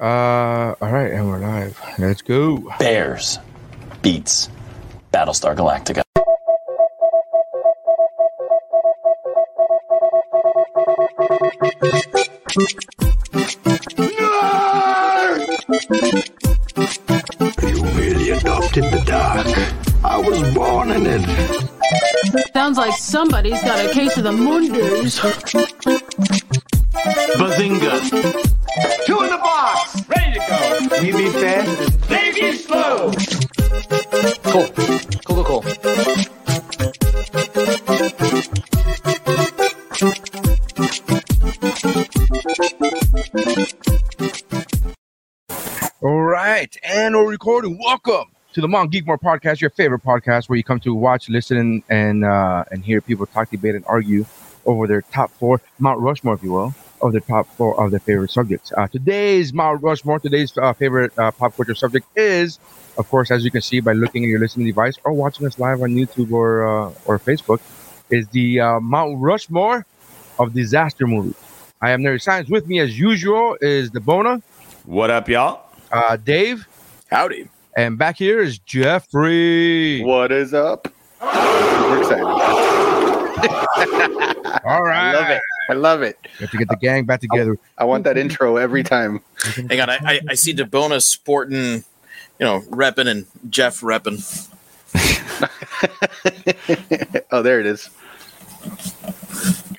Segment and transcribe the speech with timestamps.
[0.00, 1.80] Uh, all right, and we're live.
[1.98, 2.58] Let's go.
[2.78, 3.38] Bears
[4.02, 4.48] beats
[5.12, 6.02] Battlestar Galactica.
[17.62, 19.46] You really adopted the dark.
[20.04, 22.52] I was born in it.
[22.52, 25.20] Sounds like somebody's got a case of the Munders.
[27.38, 28.43] Bazinga.
[34.54, 34.68] Cool.
[34.68, 35.64] Cool, cool, cool.
[46.02, 47.80] All right, and we're recording.
[47.82, 51.82] Welcome to the Mount Geekmore podcast, your favorite podcast, where you come to watch, listen,
[51.88, 54.24] and uh, and hear people talk, debate, and argue
[54.66, 57.98] over their top four Mount Rushmore, if you will, of their top four of their
[57.98, 58.72] favorite subjects.
[58.76, 62.60] Uh, today's Mount Rushmore, today's uh, favorite uh, pop culture subject is,
[62.96, 65.58] of course, as you can see by looking at your listening device or watching us
[65.58, 67.60] live on YouTube or uh, or Facebook,
[68.10, 69.86] is the uh, Mount Rushmore
[70.38, 71.34] of disaster movies.
[71.80, 72.48] I am Nary Science.
[72.48, 74.42] With me, as usual, is DeBona,
[74.84, 75.62] What up, y'all?
[75.92, 76.66] uh, Dave.
[77.10, 77.48] Howdy.
[77.76, 80.02] And back here is Jeffrey.
[80.02, 80.88] What is up?
[81.20, 82.24] We're excited.
[84.64, 85.10] All right.
[85.10, 85.42] I love it.
[85.68, 86.18] I love it.
[86.38, 87.58] Have to get the gang back together.
[87.78, 89.20] I want that intro every time.
[89.68, 91.84] Hang on, I, I, I see DeBona sporting,
[92.38, 94.22] you know, repping and Jeff repping.
[97.30, 97.90] oh, there it is.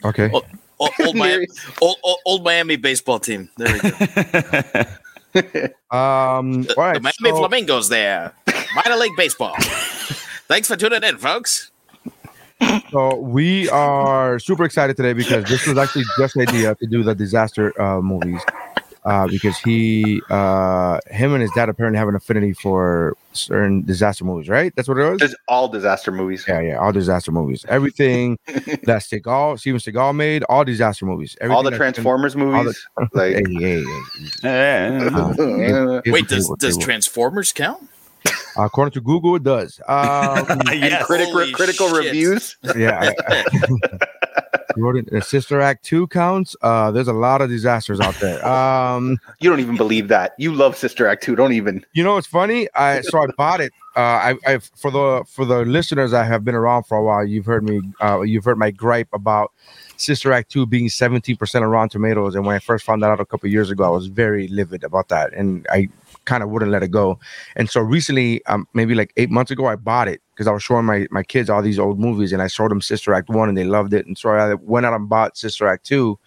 [0.04, 0.30] Okay.
[0.32, 0.46] Old,
[0.80, 1.48] old, old, Miami,
[1.82, 3.50] old, old, old Miami baseball team.
[3.58, 4.84] There we go.
[5.92, 6.64] Um.
[6.64, 6.94] The, All right.
[6.94, 8.32] the Miami so- Flamingos there.
[8.74, 9.54] Minor league baseball.
[10.48, 11.72] Thanks for tuning in, folks.
[12.90, 17.14] So we are super excited today because this was actually just idea to do the
[17.14, 18.42] disaster uh, movies.
[19.06, 24.26] Uh, because he, uh, him and his dad apparently have an affinity for certain disaster
[24.26, 24.74] movies, right?
[24.76, 25.20] That's what it was.
[25.20, 26.44] Just all disaster movies.
[26.48, 27.64] Yeah, yeah, all disaster movies.
[27.70, 31.38] Everything that Seagal, Steven Seagal made, all disaster movies.
[31.40, 32.88] all the Everything that's been- Transformers the- movies.
[33.14, 33.86] like, Hey, hey, hey.
[34.44, 35.10] Yeah.
[35.14, 36.76] Uh, give- give Wait, does does.
[36.78, 37.88] Transformers count?
[38.58, 39.80] according to Google, it does.
[39.88, 41.06] Um, and yes.
[41.06, 42.58] critic, Holy critical reviews.
[42.76, 43.12] yeah.
[43.54, 43.82] You wrote
[44.78, 46.56] it- uh, Sister Act 2 counts.
[46.62, 48.46] Uh, there's a lot of disasters out there.
[48.46, 50.34] Um, You don't even believe that.
[50.38, 51.36] You love Sister Act 2.
[51.36, 51.86] Don't even.
[51.94, 52.68] you know what's funny?
[52.76, 53.72] I so I bought it.
[53.96, 57.24] Uh, I, I for the for the listeners that have been around for a while,
[57.26, 57.82] you've heard me.
[58.02, 59.52] Uh, you've heard my gripe about
[59.98, 62.36] Sister Act 2 being 17% of Rotten Tomatoes.
[62.36, 64.84] And when I first found that out a couple years ago, I was very livid
[64.84, 65.34] about that.
[65.34, 65.88] And I
[66.26, 67.20] kind of wouldn't let it go.
[67.56, 70.64] And so recently, um, maybe like eight months ago, I bought it because I was
[70.64, 73.50] showing my, my kids all these old movies and I showed them Sister Act 1
[73.50, 74.06] and they loved it.
[74.06, 76.18] And so I went out and bought Sister Act 2.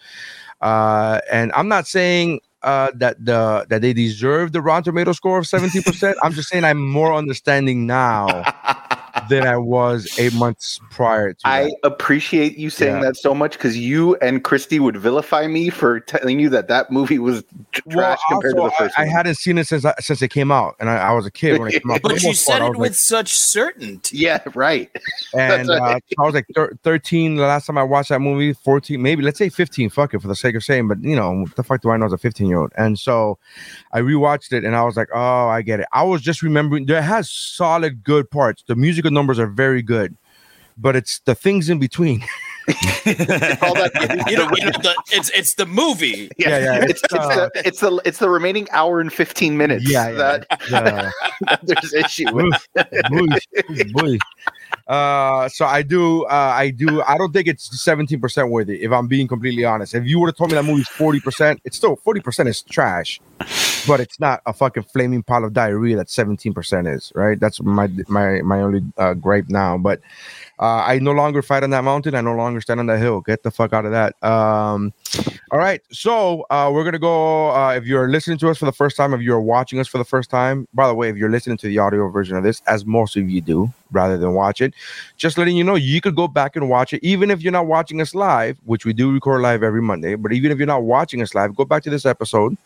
[0.61, 5.39] Uh, and I'm not saying uh, that the that they deserve the Rotten Tomato score
[5.39, 6.19] of seventy percent.
[6.25, 8.27] I'm just saying I'm more understanding now
[9.29, 11.77] than I was eight months prior to I that.
[11.85, 13.03] appreciate you saying Yeah.
[13.03, 16.91] that so much because you and Christy would vilify me for telling you that that
[16.91, 19.95] movie was tr- trash compared to the first I, I hadn't seen it since I,
[20.01, 22.03] since it came out, and I, I was a kid when it came out.
[22.09, 24.19] But you most part, said it with like- such certainty.
[24.19, 24.91] yeah, right.
[25.35, 25.99] and uh.
[26.19, 29.39] I was like thir- 13 the last time I watched that movie, 14, maybe let's
[29.39, 29.91] say 15.
[29.91, 31.97] Fuck it for the sake of saying, but you know, what the fuck do I
[31.97, 32.73] know as a 15 year old?
[32.77, 33.39] And so
[33.93, 35.87] I rewatched it and I was like, oh, I get it.
[35.93, 38.63] I was just remembering there has solid good parts.
[38.67, 40.17] The musical numbers are very good,
[40.77, 42.23] but it's the things in between.
[42.69, 46.31] That- You know, you know the, it's it's the movie.
[46.37, 49.91] Yeah, yeah, It's, it's, uh, the, it's the it's the remaining hour and fifteen minutes
[49.91, 50.17] Yeah, yeah.
[50.17, 51.57] that Yeah.
[51.63, 52.53] there's issue with.
[53.09, 53.29] Boy,
[53.93, 54.19] boy.
[54.87, 57.01] Uh, so I do, uh, I do.
[57.03, 58.83] I don't think it's seventeen percent worthy.
[58.83, 61.61] If I'm being completely honest, if you would have told me that movie's forty percent,
[61.65, 63.19] it's still forty percent is trash,
[63.87, 67.13] but it's not a fucking flaming pile of diarrhea that seventeen percent is.
[67.15, 67.39] Right?
[67.39, 69.79] That's my my my only uh, gripe now.
[69.79, 70.01] But
[70.59, 72.15] uh, I no longer fight on that mountain.
[72.15, 73.21] I no longer stand on that hill.
[73.21, 74.21] Get the fuck out of that.
[74.23, 74.93] Um,
[75.53, 75.81] all right.
[75.93, 77.51] So uh, we're gonna go.
[77.51, 79.99] Uh, if you're listening to us for the first time, if you're watching us for
[79.99, 82.63] the first time, by the way, if you're listening to the audio version of this,
[82.67, 84.75] as most of you do, rather than watch it,
[85.17, 87.67] just letting you know you could go back and watch it, even if you're not
[87.67, 90.15] watching us live, which we do record live every Monday.
[90.15, 92.57] But even if you're not watching us live, go back to this episode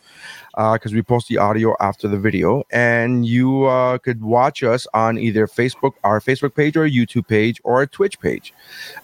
[0.55, 5.17] because we post the audio after the video, and you uh, could watch us on
[5.17, 8.53] either Facebook, our Facebook page, or YouTube page, or a Twitch page.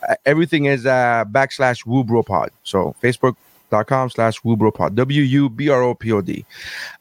[0.07, 2.49] Uh, everything is uh, backslash WooBroPod.
[2.63, 4.95] So Facebook.com slash WooBroPod.
[4.95, 6.45] W U B R O P O D.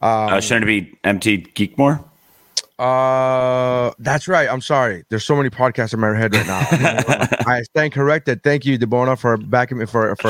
[0.00, 2.02] Um, Uh, shouldn't it be MT Geekmore?
[2.78, 4.48] Uh, that's right.
[4.48, 5.04] I'm sorry.
[5.08, 6.60] There's so many podcasts in my head right now.
[7.46, 8.44] I stand corrected.
[8.44, 10.28] Thank you, Debona, for backing me for for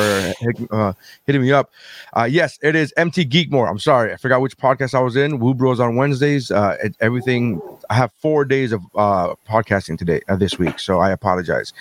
[0.70, 0.92] uh,
[1.26, 1.70] hitting me up.
[2.16, 3.68] Uh, yes, it is MT Geekmore.
[3.68, 5.40] I'm sorry, I forgot which podcast I was in.
[5.40, 6.50] Woo Bros on Wednesdays.
[6.50, 7.60] Uh, it, everything.
[7.90, 11.72] I have four days of uh podcasting today uh, this week, so I apologize.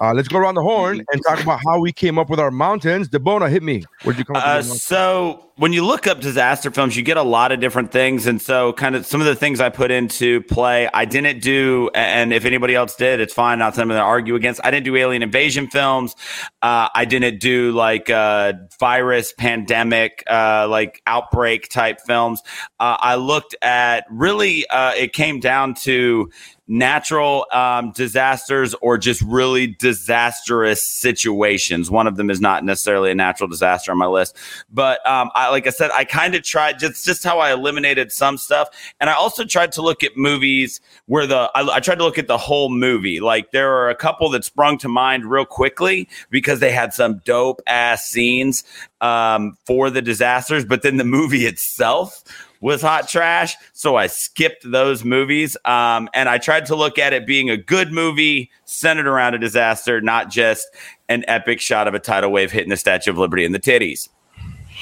[0.00, 2.50] Uh, let's go around the horn and talk about how we came up with our
[2.50, 3.08] mountains.
[3.08, 3.84] Debona, hit me.
[4.02, 7.22] Where'd you come up Uh, so when you look up disaster films, you get a
[7.22, 10.40] lot of different things, and so kind of some of the things I put into
[10.42, 13.58] play, I didn't do, and if anybody else did, it's fine.
[13.58, 14.60] Not something to argue against.
[14.62, 16.14] I didn't do alien invasion films.
[16.62, 22.40] Uh, I didn't do like uh, virus, pandemic, uh, like outbreak type films.
[22.78, 24.64] Uh, I looked at really.
[24.68, 26.30] Uh, it came down to
[26.68, 31.90] natural um, disasters or just really disastrous situations.
[31.90, 34.36] One of them is not necessarily a natural disaster on my list,
[34.70, 38.12] but um, I, like I said, I kind of tried just just how I eliminated
[38.12, 38.68] some stuff,
[39.00, 42.18] and I also tried to look at movies where the I, I tried to look
[42.18, 43.20] at the whole movie.
[43.20, 47.22] Like there are a couple that sprung to mind real quickly because they had some
[47.24, 48.62] dope ass scenes
[49.00, 52.22] um, for the disasters, but then the movie itself
[52.60, 53.56] was hot trash.
[53.72, 55.56] So I skipped those movies.
[55.64, 59.38] Um, and I tried to look at it being a good movie centered around a
[59.38, 60.66] disaster, not just
[61.08, 64.08] an epic shot of a tidal wave hitting the Statue of Liberty in the titties.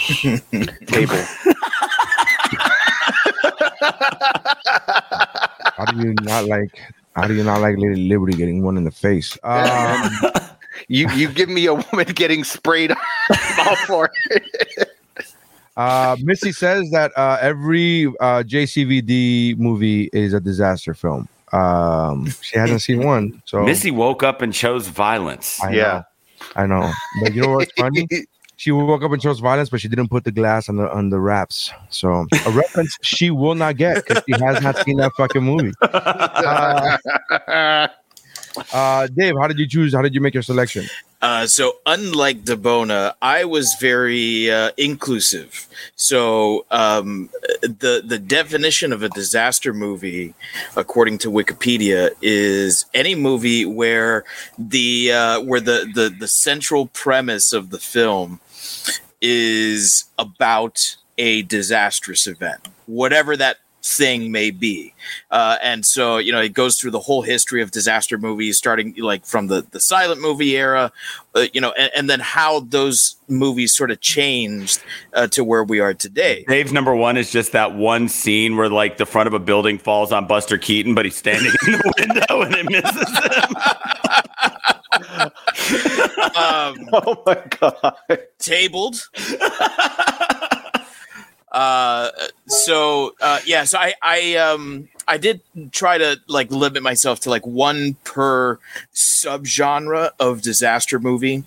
[0.86, 1.16] Table.
[5.76, 6.78] How do you not like?
[7.14, 9.38] How do you not like Lady Liberty getting one in the face?
[9.42, 10.10] Um,
[10.88, 12.92] You you give me a woman getting sprayed.
[12.92, 12.96] I'm
[13.68, 14.90] all for it.
[15.76, 21.28] Uh, Missy says that uh, every uh, JCVD movie is a disaster film.
[21.52, 25.62] Um, she hasn't seen one, so Missy woke up and chose violence.
[25.62, 25.82] I Yeah.
[25.92, 26.02] know,
[26.56, 26.92] I know.
[27.22, 28.06] But you know what's funny?
[28.58, 31.10] She woke up and chose violence, but she didn't put the glass on the on
[31.10, 31.70] the wraps.
[31.90, 35.72] So a reference she will not get because she has not seen that fucking movie.
[37.46, 37.88] Uh,
[38.72, 39.94] uh, Dave, how did you choose?
[39.94, 40.86] How did you make your selection?
[41.22, 45.66] Uh, so unlike Debona, I was very uh, inclusive.
[45.96, 47.30] So um,
[47.62, 50.34] the the definition of a disaster movie,
[50.76, 54.24] according to Wikipedia, is any movie where
[54.58, 58.40] the uh, where the, the the central premise of the film
[59.22, 63.56] is about a disastrous event, whatever that
[63.86, 64.92] thing may be.
[65.30, 68.94] Uh, and so, you know, it goes through the whole history of disaster movies, starting
[68.98, 70.92] like from the, the silent movie era,
[71.34, 74.82] uh, you know, and, and then how those movies sort of changed
[75.14, 76.44] uh, to where we are today.
[76.48, 79.78] Dave's number one is just that one scene where like the front of a building
[79.78, 83.54] falls on Buster Keaton, but he's standing in the window and it misses him.
[86.36, 87.96] Um, oh my god.
[88.38, 89.08] tabled.
[91.56, 92.10] uh,
[92.46, 95.40] so uh, yeah, so I I um I did
[95.72, 98.58] try to like limit myself to like one per
[98.94, 101.44] subgenre of disaster movie.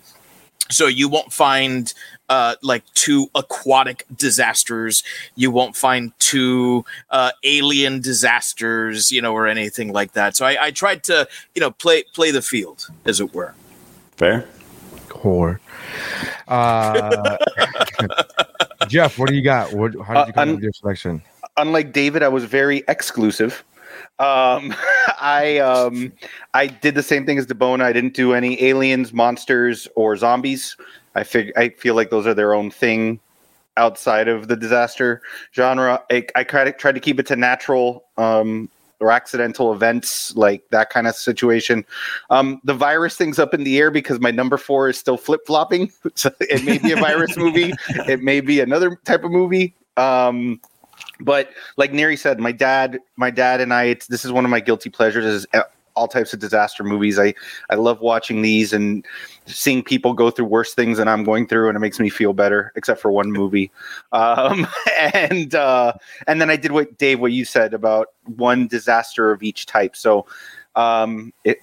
[0.68, 1.94] So you won't find
[2.28, 5.04] uh, like two aquatic disasters.
[5.36, 10.36] You won't find two uh, alien disasters, you know, or anything like that.
[10.36, 13.54] So I, I tried to, you know, play play the field, as it were.
[14.16, 14.44] Fair.
[15.08, 15.60] Whore.
[16.48, 17.36] Uh,
[18.90, 19.72] Jeff, what do you got?
[19.72, 21.22] What, how did you come Uh, up un- with your selection?
[21.56, 23.64] Unlike David, I was very exclusive.
[24.18, 24.74] Um,
[25.20, 26.12] I um,
[26.54, 27.82] I did the same thing as Debona.
[27.82, 30.76] I didn't do any aliens, monsters, or zombies.
[31.14, 33.20] I fig- I feel like those are their own thing
[33.76, 35.22] outside of the disaster
[35.54, 36.02] genre.
[36.10, 38.68] I, I tried to, tried to keep it to natural um,
[39.00, 41.84] or accidental events, like that kind of situation.
[42.28, 45.40] Um, the virus thing's up in the air because my number four is still flip
[45.46, 45.90] flopping.
[46.14, 47.72] so it may be a virus movie,
[48.06, 49.74] it may be another type of movie.
[49.96, 50.60] Um,
[51.20, 54.50] but like Neri said, my dad, my dad and I, it's, this is one of
[54.50, 55.62] my guilty pleasures is uh,
[56.00, 57.18] all types of disaster movies.
[57.18, 57.34] I,
[57.68, 59.06] I love watching these and
[59.44, 62.32] seeing people go through worse things than I'm going through, and it makes me feel
[62.32, 62.72] better.
[62.74, 63.70] Except for one movie,
[64.12, 64.66] um,
[65.12, 65.92] and uh,
[66.26, 69.94] and then I did what Dave, what you said about one disaster of each type.
[69.94, 70.26] So,
[70.74, 71.58] um, it,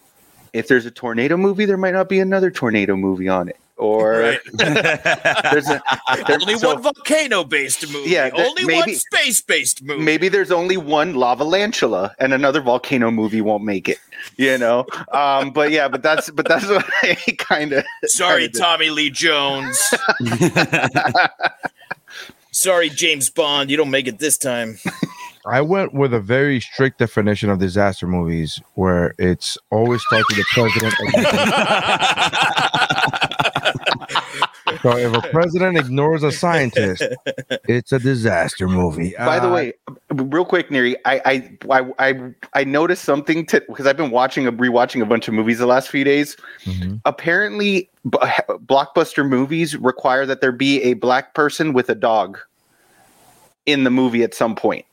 [0.53, 4.19] if there's a tornado movie, there might not be another tornado movie on it, or
[4.19, 4.39] Right.
[4.53, 5.81] there's a
[6.27, 8.09] there's- only so- one volcano based movie.
[8.09, 10.03] Yeah, that- only one maybe- space based movie.
[10.03, 13.97] maybe there's only one Lavalantula and another volcano movie won't make it
[14.35, 18.59] you know um but yeah but that's but that's what i kind of Sorry, kinda.
[18.59, 19.79] Tommy Lee Jones.
[22.51, 23.69] Sorry, James Bond.
[23.69, 24.79] You don't make it this time.
[25.45, 30.37] I went with a very strict definition of disaster movies where it's always starts with
[30.37, 30.93] the president.
[34.89, 37.01] Of the- So if a president ignores a scientist,
[37.67, 39.13] it's a disaster movie.
[39.17, 39.73] By the Uh, way,
[40.11, 44.47] real quick, Neri, I I I I, I noticed something to because I've been watching
[44.47, 46.35] a rewatching a bunch of movies the last few days.
[46.65, 46.99] mhm.
[47.05, 48.17] Apparently, b-
[48.65, 52.37] blockbuster movies require that there be a black person with a dog
[53.65, 54.85] in the movie at some point,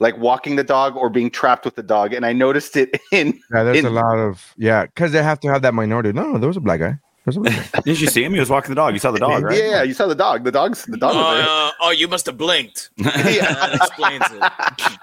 [0.00, 2.12] like walking the dog or being trapped with the dog.
[2.12, 5.38] And I noticed it in yeah, there's in- a lot of yeah, because they have
[5.40, 6.12] to have that minority.
[6.12, 6.86] No, there was a black guy.
[6.86, 6.98] There was a black guy.
[7.84, 8.32] Did you see him?
[8.34, 8.94] He was walking the dog.
[8.94, 9.56] You saw the dog, right?
[9.56, 10.42] Yeah, yeah, you saw the dog.
[10.42, 11.46] The dog's the dog was.
[11.46, 12.90] Uh, oh, you must have blinked.
[12.98, 15.02] that explains it.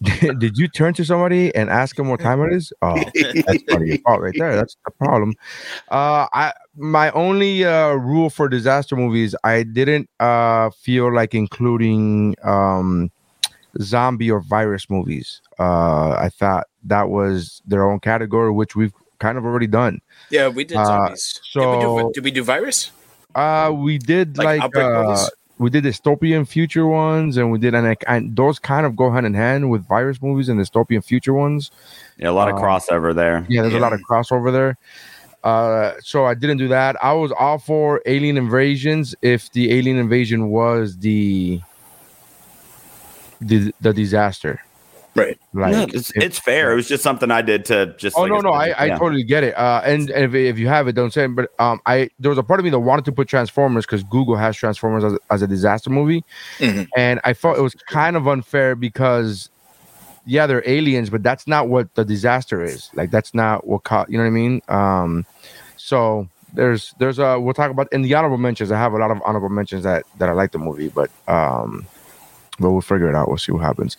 [0.38, 2.72] Did you turn to somebody and ask them what time it is?
[2.82, 4.56] Oh, that's part of your fault right there.
[4.56, 5.34] That's the problem.
[5.88, 12.36] Uh, I my only uh, rule for disaster movies, I didn't uh, feel like including
[12.42, 13.10] um,
[13.80, 15.42] zombie or virus movies.
[15.58, 20.00] Uh, I thought that was their own category, which we've kind of already done.
[20.30, 21.40] Yeah, we did Uh, zombies.
[21.54, 22.90] did, we so- do, did we do virus?
[23.34, 27.96] Uh, we did Like like, uh, we did dystopian future ones, and we did and,
[28.06, 31.70] and those kind of go hand in hand with virus movies and dystopian future ones.
[32.16, 33.44] Yeah, a lot of Um, crossover there.
[33.48, 34.76] Yeah, there's a lot of crossover there.
[35.44, 36.96] Uh, so I didn't do that.
[37.02, 41.60] I was all for alien invasions if the alien invasion was the
[43.40, 44.60] the, the disaster.
[45.18, 45.38] Right.
[45.52, 46.72] Like no, it's, if- it's fair.
[46.72, 48.16] It was just something I did to just.
[48.16, 49.56] Oh like no, no, I, I totally get it.
[49.56, 51.34] Uh, and, and if, if you have it, don't say it.
[51.36, 54.02] But um, I there was a part of me that wanted to put Transformers because
[54.04, 56.24] Google has Transformers as, as a disaster movie,
[56.58, 56.88] Mhm.
[56.96, 59.50] and I felt it was kind of unfair because
[60.26, 62.90] yeah, they're aliens, but that's not what the disaster is.
[62.94, 64.10] Like that's not what caught.
[64.10, 64.62] You know what I mean?
[64.68, 65.26] Um,
[65.78, 68.70] so there's there's a we'll talk about in the honorable mentions.
[68.70, 71.86] I have a lot of honorable mentions that that I like the movie, but um,
[72.58, 73.28] but we'll figure it out.
[73.28, 73.96] We'll see what happens.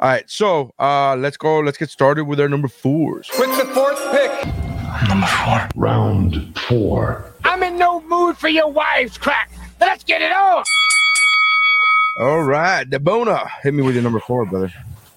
[0.00, 1.60] All right, so uh, let's go.
[1.60, 3.30] Let's get started with our number fours.
[3.38, 4.66] With the fourth pick,
[5.08, 5.68] Number four.
[5.74, 7.24] Round four.
[7.44, 9.50] I'm in no mood for your wives crack.
[9.80, 10.64] Let's get it on.
[12.18, 14.72] All right, Debona, hit me with your number four, brother.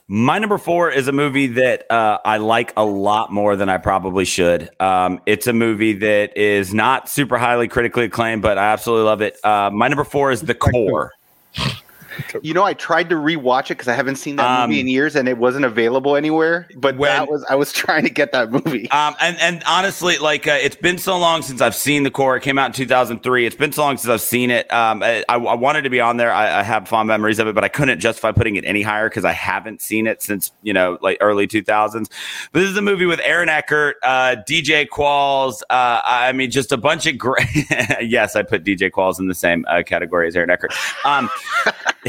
[0.09, 3.77] My number four is a movie that uh, I like a lot more than I
[3.77, 4.69] probably should.
[4.81, 9.21] Um, it's a movie that is not super highly critically acclaimed, but I absolutely love
[9.21, 9.37] it.
[9.45, 11.13] Uh, my number four is The Core.
[12.41, 14.87] You know, I tried to rewatch it because I haven't seen that Um, movie in
[14.87, 16.67] years, and it wasn't available anywhere.
[16.75, 18.89] But when- that was I was trying to get that movie.
[18.91, 22.37] Um, and and honestly, like uh, it's been so long since I've seen the core.
[22.37, 23.45] It came out in 2003.
[23.45, 24.71] It's been so long since I've seen it.
[24.73, 26.31] Um, I, I wanted to be on there.
[26.31, 29.09] I, I have fond memories of it, but I couldn't justify putting it any higher
[29.09, 32.09] because I haven't seen it since you know like early 2000s.
[32.51, 35.61] But this is a movie with Aaron Eckhart, uh, DJ Qualls.
[35.69, 37.45] Uh, I mean, just a bunch of great.
[38.01, 40.73] yes, I put DJ Qualls in the same uh, category as Aaron Eckhart.
[41.05, 41.29] Um,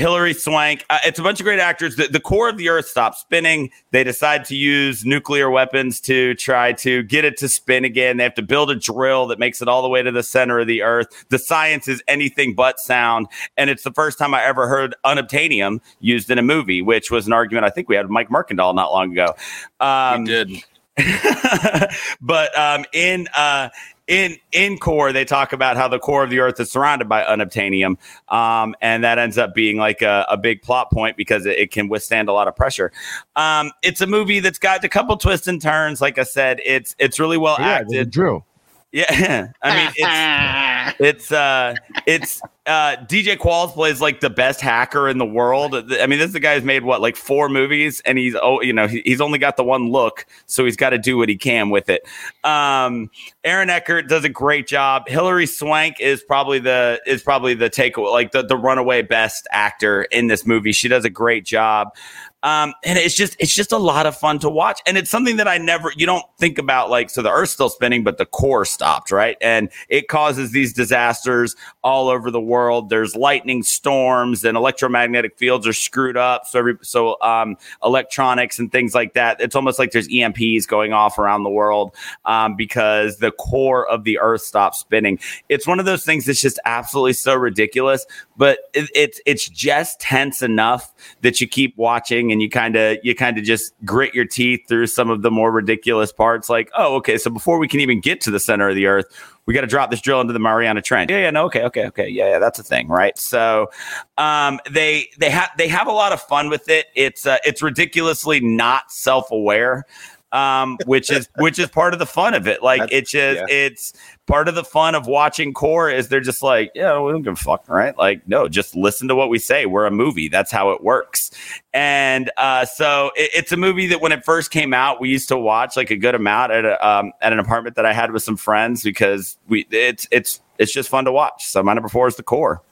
[0.00, 0.84] Hilary Swank.
[0.90, 1.96] Uh, it's a bunch of great actors.
[1.96, 3.70] The, the core of the Earth stops spinning.
[3.90, 8.16] They decide to use nuclear weapons to try to get it to spin again.
[8.16, 10.58] They have to build a drill that makes it all the way to the center
[10.58, 11.26] of the Earth.
[11.28, 13.28] The science is anything but sound.
[13.56, 17.26] And it's the first time I ever heard unobtainium used in a movie, which was
[17.26, 19.34] an argument I think we had with Mike Mercandal not long ago.
[19.80, 20.64] Um, we did.
[22.20, 23.68] but um, in uh,
[24.10, 27.22] in in core, they talk about how the core of the Earth is surrounded by
[27.22, 27.96] unobtainium,
[28.28, 31.70] um, and that ends up being like a, a big plot point because it, it
[31.70, 32.90] can withstand a lot of pressure.
[33.36, 36.00] Um, it's a movie that's got a couple twists and turns.
[36.00, 38.10] Like I said, it's it's really well Yeah, acted.
[38.10, 38.44] drew
[38.90, 40.00] Yeah, I mean it's
[40.98, 41.74] it's uh
[42.06, 45.74] it's uh DJ Qualls plays like the best hacker in the world.
[45.74, 48.60] I mean, this is the guy who's made what like four movies, and he's oh
[48.60, 51.28] you know he, he's only got the one look, so he's got to do what
[51.28, 52.02] he can with it.
[52.44, 53.10] Um,
[53.44, 55.08] Aaron Eckhart does a great job.
[55.08, 60.02] Hilary Swank is probably the is probably the takeaway like the the runaway best actor
[60.02, 60.72] in this movie.
[60.72, 61.94] She does a great job.
[62.42, 65.36] Um, and it's just it's just a lot of fun to watch, and it's something
[65.36, 68.26] that I never you don't think about like so the Earth's still spinning, but the
[68.26, 69.36] core stopped, right?
[69.40, 71.54] And it causes these disasters
[71.84, 72.88] all over the world.
[72.88, 76.46] There's lightning storms, and electromagnetic fields are screwed up.
[76.46, 79.40] So every so um, electronics and things like that.
[79.40, 81.94] It's almost like there's EMPs going off around the world
[82.24, 85.18] um, because the core of the Earth stops spinning.
[85.48, 88.06] It's one of those things that's just absolutely so ridiculous,
[88.40, 92.96] but it, it's it's just tense enough that you keep watching and you kind of
[93.02, 96.48] you kind of just grit your teeth through some of the more ridiculous parts.
[96.48, 99.04] Like, oh, okay, so before we can even get to the center of the Earth,
[99.44, 101.10] we got to drop this drill into the Mariana Trench.
[101.10, 103.18] Yeah, yeah, no, okay, okay, okay, yeah, yeah, that's a thing, right?
[103.18, 103.70] So,
[104.16, 106.86] um, they they have they have a lot of fun with it.
[106.94, 109.84] It's uh, it's ridiculously not self aware.
[110.32, 112.62] Um, which is which is part of the fun of it.
[112.62, 113.46] Like That's- it's just yeah.
[113.48, 113.92] it's
[114.26, 117.32] part of the fun of watching core is they're just like, yeah, we don't give
[117.32, 117.98] a fuck, right?
[117.98, 119.66] Like, no, just listen to what we say.
[119.66, 120.28] We're a movie.
[120.28, 121.32] That's how it works.
[121.74, 125.28] And uh, so it, it's a movie that when it first came out, we used
[125.28, 128.12] to watch like a good amount at a, um, at an apartment that I had
[128.12, 131.46] with some friends because we it's it's it's just fun to watch.
[131.46, 132.62] So my number four is the core.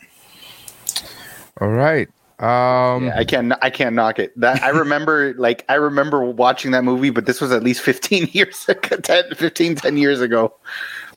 [1.60, 2.08] All right.
[2.40, 3.52] Um, Yeah, I can't.
[3.62, 4.38] I can't knock it.
[4.38, 5.34] That I remember.
[5.38, 9.34] like I remember watching that movie, but this was at least 15 years ago, 10,
[9.34, 10.54] 15, 10 years ago.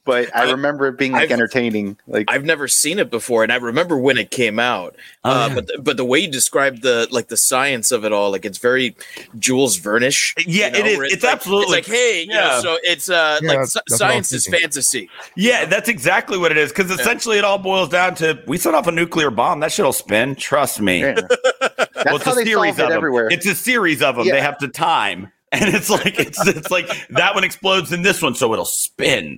[0.04, 1.98] But I I- remember it being like I've- entertaining.
[2.08, 4.96] Like I've never seen it before, and I remember when it came out.
[5.24, 5.54] Oh, uh, yeah.
[5.56, 8.44] But the, but the way you describe the like the science of it all, like
[8.44, 8.96] it's very
[9.38, 10.34] Jules Vernish.
[10.48, 10.98] Yeah, you know, it is.
[10.98, 12.62] where It's like, absolutely- it's like hey, you know, yeah.
[12.62, 15.10] so it's uh Yeah, like that's- that's what I was science is fantasy.
[15.36, 16.72] Yeah, that's exactly what it is.
[16.72, 19.60] Because essentially, it all boils down to we set off a nuclear bomb.
[19.60, 20.36] That shit'll spin.
[20.36, 21.02] Trust me.
[21.02, 21.14] yeah.
[21.62, 22.92] that's well, it's how a they series solve of it them.
[22.94, 23.28] everywhere.
[23.30, 24.26] It's a series of them.
[24.26, 24.34] Yeah.
[24.34, 28.22] They have to time, and it's like it's it's like that one explodes in this
[28.24, 29.38] one, so it'll spin.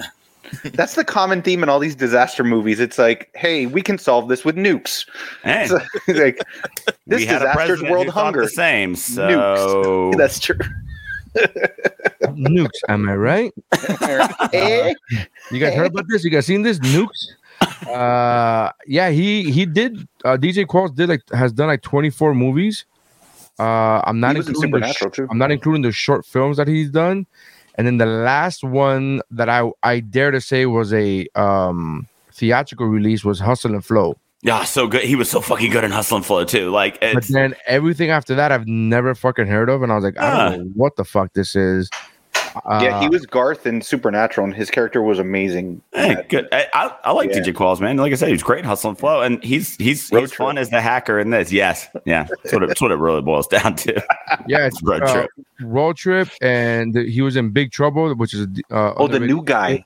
[0.73, 2.79] That's the common theme in all these disaster movies.
[2.79, 5.05] It's like, hey, we can solve this with nukes.
[5.43, 5.79] Hey, So,
[6.13, 6.39] like
[7.07, 8.41] this we had a disaster's president world who hunger.
[8.43, 8.95] The same.
[8.95, 10.17] So Nukes.
[10.17, 10.57] That's true.
[12.21, 12.69] nukes.
[12.89, 13.51] Am I right?
[14.53, 14.93] Eh?
[15.51, 16.23] You guys heard about this?
[16.23, 16.79] You guys seen this?
[16.79, 17.27] Nukes.
[17.87, 20.07] Uh, yeah, he he did.
[20.25, 22.85] Uh, DJ Qualls did like has done like 24 movies.
[23.59, 26.67] Uh, I'm not He in including the sh- I'm not including the short films that
[26.67, 27.25] he's done.
[27.75, 32.87] And then the last one that I I dare to say was a um theatrical
[32.87, 34.17] release was Hustle and Flow.
[34.41, 35.03] yeah, so good.
[35.03, 36.69] He was so fucking good in Hustle and Flow too.
[36.69, 40.19] Like But then everything after that I've never fucking heard of, and I was like,
[40.19, 41.89] I don't know what the fuck this is.
[42.65, 45.81] Uh, yeah, he was Garth in Supernatural, and his character was amazing.
[45.93, 46.47] Hey, good.
[46.51, 47.39] I, I, I like Yeah.
[47.39, 47.97] DJ Qualls, man.
[47.97, 50.69] Like I said, he's great Hustle and Flow, and he's he's Road he's fun as
[50.69, 51.51] the hacker in this.
[51.51, 53.93] Yes, yeah, that's what it, that's what it really boils down to.
[54.47, 55.31] yeah, it's Road uh, Trip.
[55.61, 59.83] Road Trip, and he was in Big Trouble, which is uh, Oh, the new guy.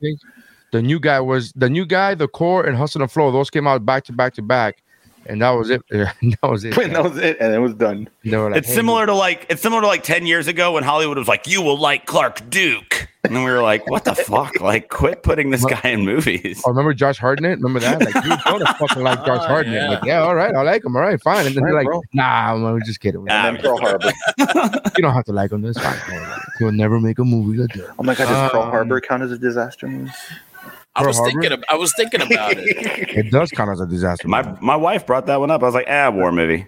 [0.72, 3.32] The new guy was the new guy, the core, and Hustle and Flow.
[3.32, 4.84] Those came out back to back to back,
[5.28, 5.82] and that was it.
[5.90, 6.74] that was it.
[6.76, 8.10] that was it, and it was done.
[8.24, 10.74] They were like, It's hey, similar to like it's similar to like ten years ago
[10.74, 14.06] when Hollywood was like, "You will like Clark Duke," and then we were like, "What
[14.06, 14.60] the fuck?
[14.62, 17.60] Like, quit putting this guy in movies." Oh, remember Josh Hartnett?
[17.60, 18.00] Remember that?
[18.02, 19.74] Like, you don't fucking like Josh Oh, Hartnett.
[19.76, 19.90] yeah.
[19.90, 20.96] Like, yeah, all right, I like him.
[20.96, 21.46] All right, fine.
[21.46, 22.02] And then Right, they're like, bro.
[22.14, 23.24] nah, man, we're just kidding.
[23.26, 24.12] Nah, And then Pearl Harbor.
[24.98, 25.62] you don't have to like him.
[25.62, 25.98] That's fine.
[26.60, 27.94] He'll never make a movie like that.
[28.00, 30.12] Oh my god, does Pearl Um, Harbor count as a disaster movie?
[30.98, 31.32] I Pearl was Harbor?
[31.32, 31.52] thinking.
[31.54, 33.10] Of, I was thinking about it.
[33.18, 34.28] It does count as a disaster.
[34.28, 34.58] My movie.
[34.62, 35.62] my wife brought that one up.
[35.62, 36.68] I was like, "Ah, war movie."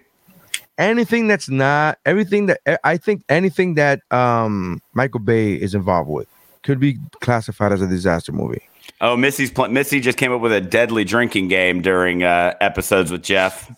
[0.77, 6.27] anything that's not everything that I think anything that um Michael Bay is involved with
[6.63, 8.61] could be classified as a disaster movie.
[9.01, 13.11] Oh, Missy's pl- Missy just came up with a deadly drinking game during uh, episodes
[13.11, 13.69] with Jeff.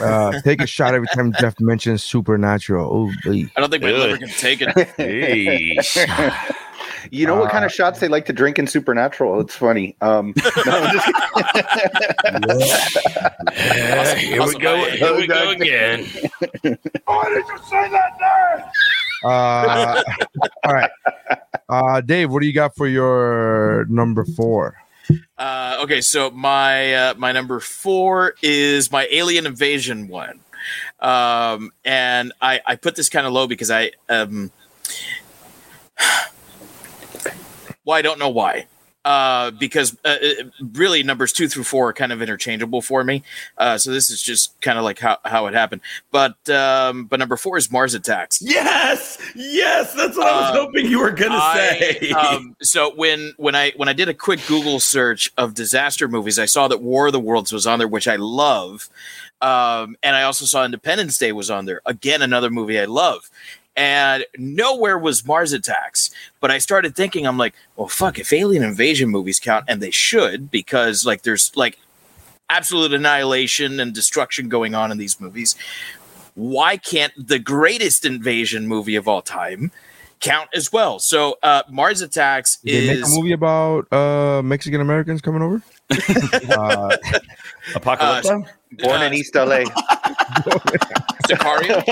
[0.00, 3.10] Uh, take a shot every time Jeff mentions Supernatural.
[3.26, 3.30] Oh.
[3.56, 3.98] I don't think my Ugh.
[3.98, 6.56] liver can take it.
[7.06, 7.18] Yeesh.
[7.18, 9.40] You know what kind Uh, of shots they like to drink in Supernatural?
[9.40, 9.96] It's funny.
[10.00, 10.34] Um,
[10.66, 11.06] no, I'm just-
[14.18, 14.84] Here we go.
[14.90, 16.04] Here we go again.
[17.04, 18.70] Why did you say that there?
[19.24, 20.02] Uh,
[20.64, 20.90] all right.
[21.68, 24.76] Uh, Dave, what do you got for your number four?
[25.38, 30.40] Uh, okay, so my uh, my number four is my alien invasion one,
[31.00, 34.50] um, and I I put this kind of low because I um,
[37.86, 38.66] well I don't know why.
[39.04, 43.22] Uh, because uh, it- really numbers two through four are kind of interchangeable for me.
[43.56, 45.80] Uh, so this is just kind of like how, how it happened.
[46.10, 48.42] But um, but number four is Mars Attacks.
[48.42, 52.10] Yes, yes, that's what I was Um, hoping you were gonna I, say.
[52.10, 56.40] um, so when when I when I did a quick Google search of disaster movies,
[56.40, 58.88] I saw that War of the Worlds was on there, which I love,
[59.40, 61.80] um, and I also saw Independence Day was on there.
[61.86, 63.30] Again, another movie I love.
[63.76, 66.10] And nowhere was Mars Attacks,
[66.40, 69.90] but I started thinking, I'm like, well, fuck, if alien invasion movies count, and they
[69.90, 71.78] should, because like there's like
[72.48, 75.56] absolute annihilation and destruction going on in these movies.
[76.34, 79.72] Why can't the greatest invasion movie of all time
[80.20, 80.98] count as well?
[80.98, 85.62] So uh, Mars Attacks Did they make a movie about uh Mexican Americans coming over?
[85.90, 86.96] uh,
[87.74, 88.46] Apocalypto.
[88.72, 89.64] born in East LA.
[91.26, 91.82] Sicario.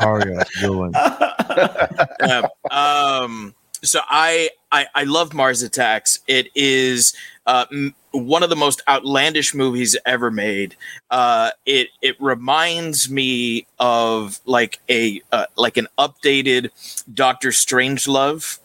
[0.00, 0.92] Aria, that's a good one.
[2.30, 6.20] um, um, so I, I I love Mars Attacks.
[6.28, 7.14] It is
[7.46, 10.76] uh, m- one of the most outlandish movies ever made.
[11.10, 16.70] Uh, it it reminds me of like a uh, like an updated
[17.12, 18.58] Doctor Strangelove,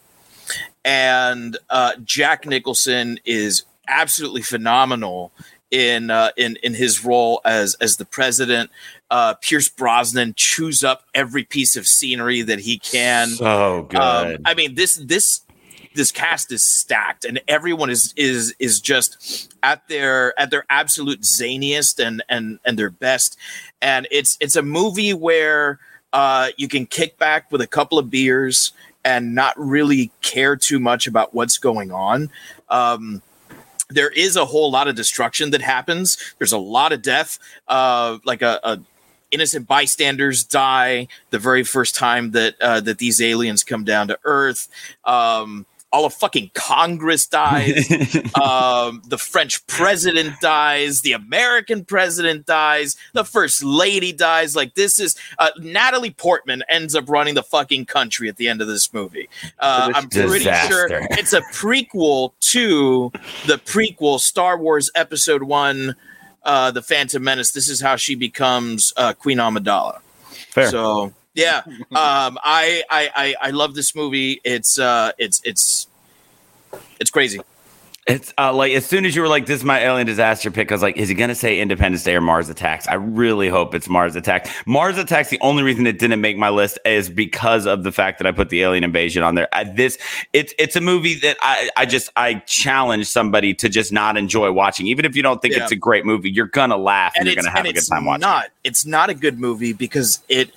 [0.84, 5.32] and uh, Jack Nicholson is absolutely phenomenal
[5.70, 8.70] in uh, in in his role as as the president.
[9.10, 13.28] Uh, Pierce Brosnan chews up every piece of scenery that he can.
[13.28, 14.00] So good.
[14.00, 15.42] Um, I mean, this this
[15.94, 21.22] this cast is stacked, and everyone is is is just at their at their absolute
[21.22, 23.36] zaniest and and and their best.
[23.82, 25.78] And it's it's a movie where
[26.12, 28.72] uh, you can kick back with a couple of beers
[29.04, 32.30] and not really care too much about what's going on.
[32.68, 33.22] Um,
[33.90, 36.34] there is a whole lot of destruction that happens.
[36.38, 37.38] There's a lot of death.
[37.66, 38.80] Uh, like a, a
[39.30, 44.18] innocent bystanders die the very first time that uh, that these aliens come down to
[44.24, 44.68] Earth.
[45.04, 47.90] Um, all of fucking Congress dies.
[48.42, 51.00] um, the French president dies.
[51.00, 52.96] The American president dies.
[53.14, 54.54] The first lady dies.
[54.54, 58.60] Like this is uh, Natalie Portman ends up running the fucking country at the end
[58.60, 59.28] of this movie.
[59.58, 60.88] Uh, I'm pretty Disaster.
[60.88, 63.10] sure it's a prequel to
[63.46, 65.96] the prequel Star Wars Episode One,
[66.42, 67.52] uh, The Phantom Menace.
[67.52, 70.00] This is how she becomes uh, Queen Amidala.
[70.50, 70.70] Fair.
[70.70, 74.40] So yeah, um, I, I I I love this movie.
[74.44, 75.86] It's uh, it's it's
[77.00, 77.40] it's crazy.
[78.06, 80.72] It's uh, like as soon as you were like, "This is my alien disaster pick,"
[80.72, 83.50] I was like, "Is he going to say Independence Day or Mars Attacks?" I really
[83.50, 84.48] hope it's Mars Attacks.
[84.64, 85.28] Mars Attacks.
[85.28, 88.32] The only reason it didn't make my list is because of the fact that I
[88.32, 89.46] put the Alien Invasion on there.
[89.52, 89.98] I, this
[90.32, 94.52] it's it's a movie that I I just I challenge somebody to just not enjoy
[94.52, 95.64] watching, even if you don't think Yeah.
[95.64, 96.30] it's a great movie.
[96.30, 98.22] You're gonna laugh and, you're gonna have a good time watching.
[98.22, 100.50] Not it's not a good movie because it.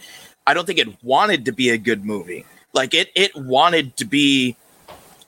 [0.45, 2.45] I don't think it wanted to be a good movie.
[2.73, 4.55] Like it it wanted to be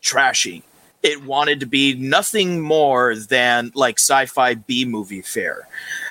[0.01, 0.63] trashy.
[1.01, 5.67] It wanted to be nothing more than like sci-fi B movie fare.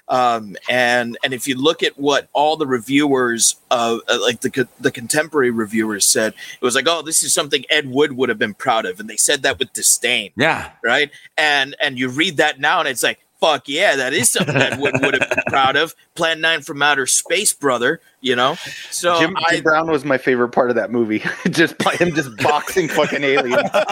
[0.07, 4.69] Um, and and if you look at what all the reviewers, uh, like the co-
[4.79, 8.39] the contemporary reviewers said, it was like, oh, this is something Ed Wood would have
[8.39, 11.11] been proud of, and they said that with disdain Yeah, right?
[11.39, 14.79] And and you read that now, and it's like, fuck yeah, that is something that
[14.79, 15.95] would would have been proud of.
[16.15, 18.01] Plan Nine from Outer Space, brother.
[18.21, 18.55] You know,
[18.91, 21.23] so Jim, I Brown was my favorite part of that movie.
[21.51, 23.83] just by him just boxing fucking aliens the.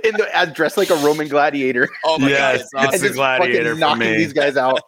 [0.04, 1.88] In the, as dressed like a Roman gladiator.
[2.04, 2.94] oh my Yes, god, it's it's awesome.
[2.94, 4.80] a just gladiator fucking for knocking these guys out.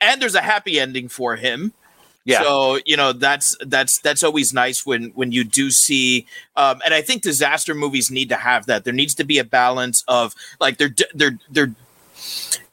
[0.00, 1.72] and there's a happy ending for him.
[2.24, 2.42] Yeah.
[2.42, 6.92] So you know that's that's that's always nice when when you do see, um, and
[6.92, 8.84] I think disaster movies need to have that.
[8.84, 11.74] There needs to be a balance of like there there there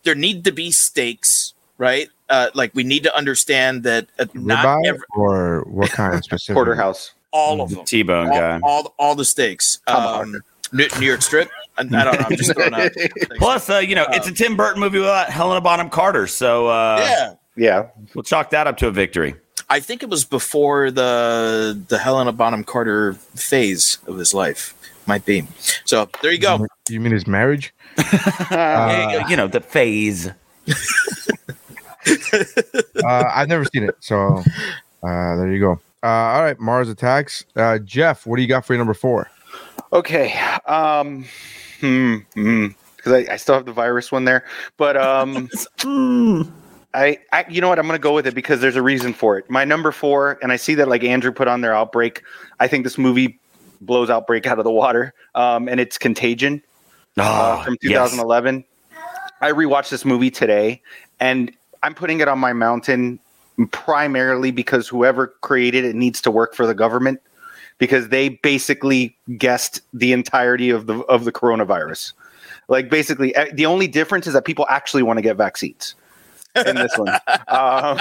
[0.04, 2.10] there need to be stakes, right?
[2.30, 6.56] Uh, like we need to understand that uh, not Ribeye every, or what kind specific?
[6.56, 7.14] Porterhouse.
[7.32, 7.86] all of them.
[7.86, 8.60] T Bone guy.
[8.64, 9.80] all, all the stakes.
[9.88, 10.42] Um,
[10.74, 11.50] New, New York Strip.
[11.78, 12.26] I, I don't know.
[12.30, 12.92] I'm just throwing out.
[13.38, 16.98] Plus, uh, you know, it's a Tim Burton movie without Helena Bonham Carter, so uh,
[17.00, 17.88] yeah, Yeah.
[18.14, 19.36] we'll chalk that up to a victory.
[19.70, 24.74] I think it was before the the Helena Bonham Carter phase of his life.
[25.08, 25.46] Might be.
[25.86, 26.66] So there you go.
[26.90, 27.74] You mean his marriage?
[28.50, 30.28] Uh, you know, the phase.
[33.04, 34.42] uh, I've never seen it, so
[35.04, 35.82] uh, there you go.
[36.02, 37.44] Uh, all right, Mars Attacks.
[37.56, 39.30] Uh, Jeff, what do you got for your number four?
[39.94, 40.34] Okay.
[40.66, 41.26] Um
[41.80, 42.18] hmm.
[42.36, 44.46] Because I, I still have the virus one there.
[44.78, 45.50] But um
[46.98, 49.38] I, I you know what, I'm gonna go with it because there's a reason for
[49.38, 49.50] it.
[49.50, 52.24] My number four, and I see that like Andrew put on their outbreak.
[52.60, 53.40] I think this movie
[53.82, 55.14] blows outbreak out of the water.
[55.36, 56.64] Um, and it's contagion.
[57.18, 58.12] uh, Oh, from yes.
[58.12, 58.64] 2011.
[59.42, 60.82] I rewatched this movie today,
[61.20, 61.52] and
[61.84, 63.20] I'm putting it on my mountain
[63.72, 67.20] primarily because whoever created it needs to work for the government
[67.78, 72.14] because they basically guessed the entirety of the of the coronavirus.
[72.70, 75.94] Like basically, eh, the only difference is that people actually want to get vaccines
[76.66, 77.14] in this one.
[77.48, 78.00] um,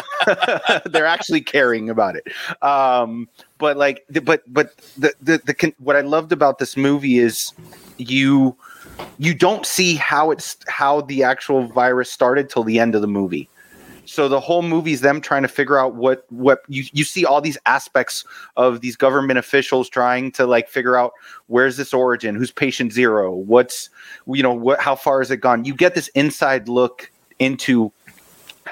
[0.87, 2.27] they're actually caring about it.
[2.63, 7.53] Um, but like, but but the the, the what I loved about this movie is
[7.99, 8.57] you
[9.19, 13.09] you don't see how it's how the actual virus started till the end of the
[13.09, 13.49] movie.
[14.07, 17.25] So the whole movie is them trying to figure out what what you you see
[17.25, 18.25] all these aspects
[18.57, 21.13] of these government officials trying to like figure out
[21.49, 23.91] where's this origin, who's patient zero, what's
[24.29, 25.65] you know what how far has it gone.
[25.65, 27.93] You get this inside look into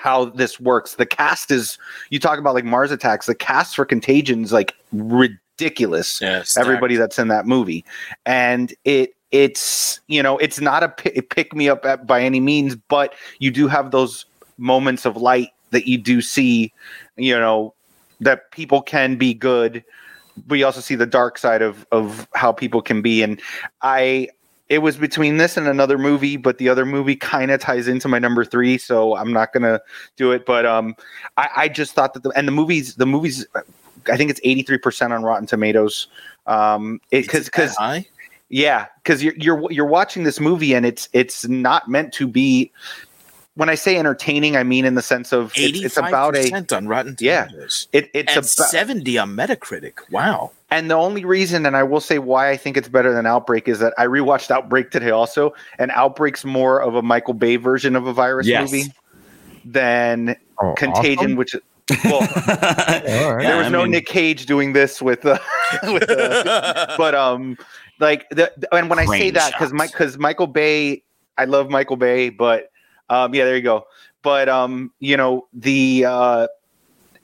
[0.05, 0.97] how this works.
[0.97, 1.79] The cast is
[2.11, 3.25] you talk about like Mars attacks.
[3.25, 6.57] The cast for Contagions like ridiculous Yes.
[6.59, 7.85] everybody that's in that movie
[8.27, 12.75] and it it's you know it's not a pick me up at, by any means
[12.89, 14.27] but you do have those
[14.59, 16.73] moments of light that you do see
[17.17, 17.73] you know
[18.21, 19.85] that people can be good
[20.45, 23.41] but you also see the dark side of of how people can be and
[23.83, 24.29] i
[24.69, 28.09] it was between this and another movie but the other movie kind of ties into
[28.09, 29.81] my number three so i'm not gonna
[30.17, 30.95] do it but um
[31.37, 33.47] i i just thought that the and the movies the movies
[34.11, 36.09] i think it's 83% on rotten tomatoes
[36.47, 37.77] um because because
[38.55, 42.71] yeah, because you're you're you're watching this movie and it's it's not meant to be.
[43.57, 46.89] When I say entertaining, I mean in the sense of it's, it's about a on
[46.89, 47.49] Rotten Yeah.
[47.93, 50.11] It, it's about seventy on Metacritic.
[50.11, 50.51] Wow.
[50.77, 53.69] And the only reason, and I will say why I think it's better than Outbreak
[53.69, 57.97] is that I rewatched Outbreak today also, and Outbreak's more of a Michael Bay version
[57.97, 58.71] of a virus Yes.
[58.71, 58.93] movie
[59.65, 61.37] than Oh, Contagion, awesome.
[61.37, 61.55] which
[62.05, 63.03] well, right.
[63.05, 65.39] Yeah, there was I no mean- Nick Cage doing this with, uh,
[65.85, 67.57] with uh, but um
[68.01, 69.73] like the, the- and when I say that because.
[69.73, 71.03] Mike because Michael Bay,
[71.39, 72.71] I love Michael Bay, but
[73.11, 73.85] um, yeah, there you go.
[74.23, 76.47] But um, you know the uh,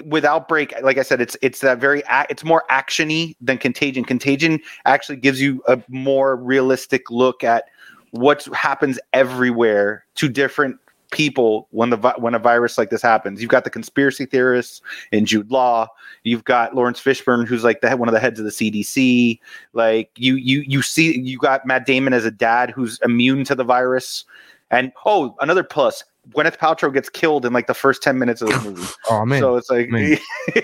[0.04, 4.04] with Outbreak, like I said, it's it's that very it's more actiony than Contagion.
[4.04, 7.64] Contagion actually gives you a more realistic look at
[8.10, 10.78] what happens everywhere to different
[11.10, 13.40] people when the when a virus like this happens.
[13.40, 14.80] You've got the conspiracy theorists
[15.12, 15.88] in Jude Law.
[16.22, 19.38] You've got Laurence Fishburne, who's like the one of the heads of the CDC.
[19.72, 23.54] Like you you you see you got Matt Damon as a dad who's immune to
[23.54, 24.24] the virus.
[24.70, 26.04] And oh, another plus.
[26.34, 28.86] Gwyneth Paltrow gets killed in like the first 10 minutes of the movie.
[29.08, 30.18] Oh man, so it's like man.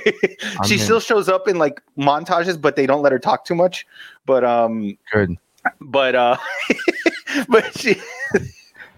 [0.66, 0.80] she in.
[0.80, 3.86] still shows up in like montages, but they don't let her talk too much.
[4.26, 5.36] But um good.
[5.80, 6.36] but uh
[7.48, 7.96] but she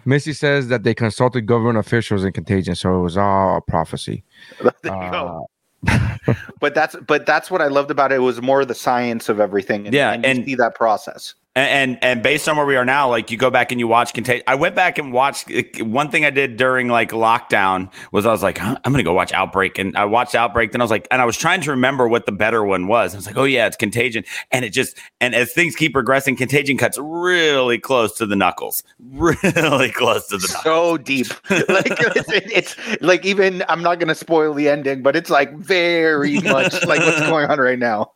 [0.05, 4.25] Missy says that they consulted government officials in Contagion, so it was all a prophecy.
[4.61, 4.73] there
[5.05, 5.49] you go.
[5.87, 8.17] Uh, But that's but that's what I loved about it.
[8.17, 9.87] It was more the science of everything.
[9.87, 11.35] And, Yeah, and, you and- see that process.
[11.59, 13.89] And, and and based on where we are now, like you go back and you
[13.89, 14.45] watch Contagion.
[14.47, 18.45] I went back and watched one thing I did during like lockdown was I was
[18.45, 20.71] like, huh, I'm gonna go watch Outbreak, and I watched Outbreak.
[20.71, 23.13] Then I was like, and I was trying to remember what the better one was.
[23.13, 26.37] I was like, oh yeah, it's Contagion, and it just and as things keep progressing,
[26.37, 30.63] Contagion cuts really close to the knuckles, really close to the knuckles.
[30.63, 35.31] So deep, like it's, it's like even I'm not gonna spoil the ending, but it's
[35.31, 38.13] like very much like what's going on right now.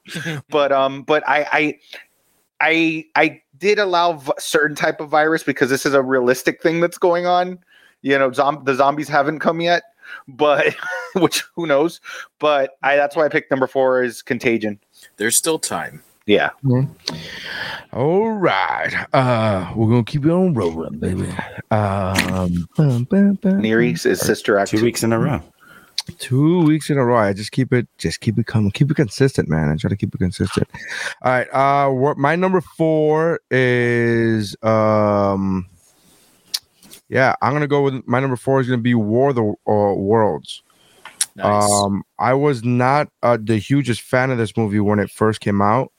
[0.49, 1.79] But um, but I I
[2.63, 6.81] I I did allow v- certain type of virus because this is a realistic thing
[6.81, 7.59] that's going on.
[8.03, 9.83] You know, zom- the zombies haven't come yet,
[10.29, 10.75] but
[11.15, 12.01] which who knows?
[12.39, 14.79] But I that's why I picked number four is Contagion.
[15.17, 16.03] There's still time.
[16.25, 16.51] Yeah,
[17.93, 21.29] all right, uh, we're gonna keep it on rolling, baby.
[21.73, 22.69] Um.
[23.61, 24.71] Nere's is Sister Act.
[24.71, 24.85] Two two.
[24.85, 25.43] weeks in a row.
[26.19, 27.17] Two weeks in a row.
[27.17, 29.69] I just keep it, just keep it coming, keep it consistent, man.
[29.69, 30.69] I try to keep it consistent.
[31.23, 31.49] All right.
[31.53, 35.69] Uh, my number four is, um,
[37.09, 39.95] yeah, I'm gonna go with my number four is gonna be War of the uh,
[39.95, 40.63] Worlds.
[41.37, 41.71] Nice.
[41.71, 45.63] Um, I was not uh, the hugest fan of this movie when it first came
[45.63, 45.93] out.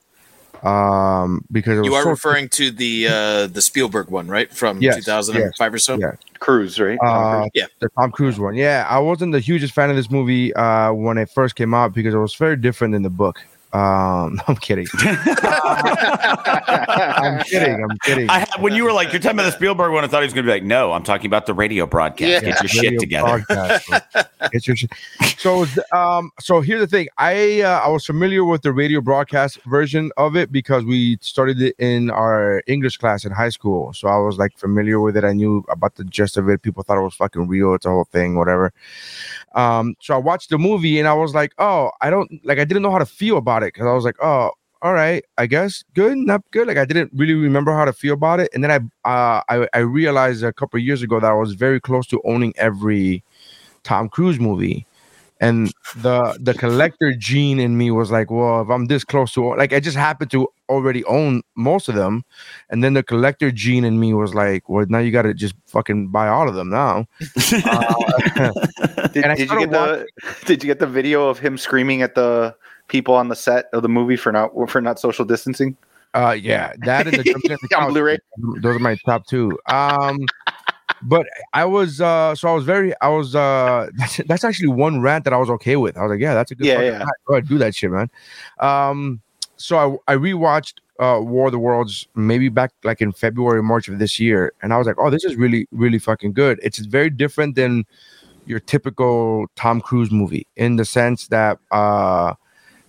[0.63, 4.51] Um, because it was you are so- referring to the uh, the Spielberg one, right?
[4.51, 5.97] From Yes, 2005 or so.
[5.97, 6.11] yeah.
[6.39, 6.97] Cruise, right?
[7.03, 7.49] Uh, Cruise.
[7.53, 7.65] Yeah.
[7.79, 8.55] the Tom Cruise one.
[8.55, 11.93] Yeah, I wasn't the hugest fan of this movie uh, when it first came out
[11.93, 13.39] because it was very different than the book.
[13.73, 14.87] Um, I'm kidding.
[15.01, 15.17] I'm
[17.43, 17.83] kidding.
[17.83, 18.29] I'm kidding.
[18.29, 20.27] I had, when you were like, you're talking about the Spielberg one, I thought he
[20.27, 22.43] was going to be like, no, I'm talking about the radio broadcast.
[22.43, 22.51] Yeah.
[22.51, 23.43] Get your shit together.
[24.51, 24.91] Get your shit.
[25.37, 27.07] So, um, so here's the thing.
[27.17, 31.59] I uh, I was familiar with the radio broadcast version of it because we started
[31.61, 33.91] it in our English class in high school.
[33.93, 35.23] So I was like familiar with it.
[35.23, 36.61] I knew about the gist of it.
[36.61, 37.73] People thought it was fucking real.
[37.73, 38.71] It's a whole thing, whatever.
[39.55, 42.59] Um, so I watched the movie and I was like, oh, I don't like.
[42.59, 44.51] I didn't know how to feel about it because I was like, oh,
[44.83, 46.67] all right, I guess good, not good.
[46.67, 49.67] Like I didn't really remember how to feel about it, and then I uh, I,
[49.73, 53.23] I realized a couple of years ago that I was very close to owning every
[53.83, 54.85] Tom Cruise movie,
[55.39, 59.55] and the the collector gene in me was like, well, if I'm this close to
[59.55, 62.25] like, I just happened to already own most of them,
[62.69, 65.55] and then the collector gene in me was like, well, now you got to just
[65.67, 67.07] fucking buy all of them now.
[67.65, 68.51] Uh,
[69.13, 70.07] Did, did you started get the
[70.45, 72.55] Did you get the video of him screaming at the
[72.87, 75.77] people on the set of the movie for not for not social distancing?
[76.13, 78.19] Uh, yeah, that and the Couch, Blu-ray?
[78.61, 79.57] Those are my top two.
[79.67, 80.19] Um,
[81.01, 85.01] but I was uh, so I was very, I was uh, that's, that's actually one
[85.01, 85.97] rant that I was okay with.
[85.97, 86.67] I was like, yeah, that's a good.
[86.67, 86.97] Yeah, yeah.
[86.99, 87.09] rant.
[87.25, 88.09] Go ahead, do that shit, man.
[88.59, 89.21] Um,
[89.57, 93.87] so I I rewatched uh War of the Worlds maybe back like in February, March
[93.87, 96.59] of this year, and I was like, oh, this is really, really fucking good.
[96.61, 97.85] It's very different than
[98.45, 102.35] your typical Tom Cruise movie in the sense that uh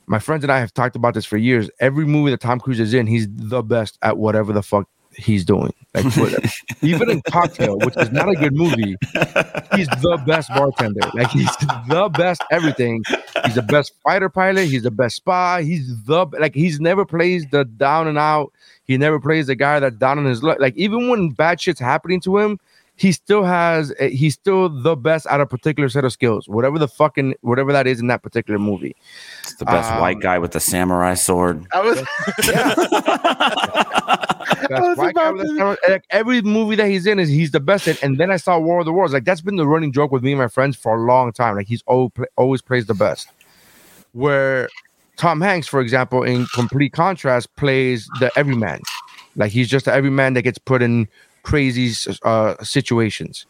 [0.06, 1.70] my friends and I have talked about this for years.
[1.80, 5.44] Every movie that Tom Cruise is in, he's the best at whatever the fuck he's
[5.44, 5.72] doing.
[5.94, 6.06] Like
[6.82, 8.96] even in Cocktail, which is not a good movie,
[9.74, 11.00] he's the best bartender.
[11.14, 13.02] Like he's the best everything.
[13.44, 14.66] He's the best fighter pilot.
[14.66, 15.62] He's the best spy.
[15.62, 18.52] He's the like he's never plays the down and out.
[18.84, 20.58] He never plays the guy that's down on his luck.
[20.60, 22.58] Like even when bad shit's happening to him,
[22.96, 26.48] he still has eh, he's still the best at a particular set of skills.
[26.48, 28.96] Whatever the fucking whatever that is in that particular movie.
[29.44, 31.66] It's the best Um, white guy with the samurai sword.
[31.72, 32.02] I was
[34.68, 37.96] That's was about to- like, every movie that he's in is he's the best in.
[38.02, 39.12] And then I saw War of the Worlds.
[39.12, 41.56] Like that's been the running joke with me and my friends for a long time.
[41.56, 43.28] Like he's always, always plays the best.
[44.12, 44.68] Where
[45.16, 48.80] Tom Hanks, for example, in complete contrast, plays the everyman.
[49.36, 51.08] Like he's just the everyman that gets put in
[51.42, 53.46] crazy uh, situations.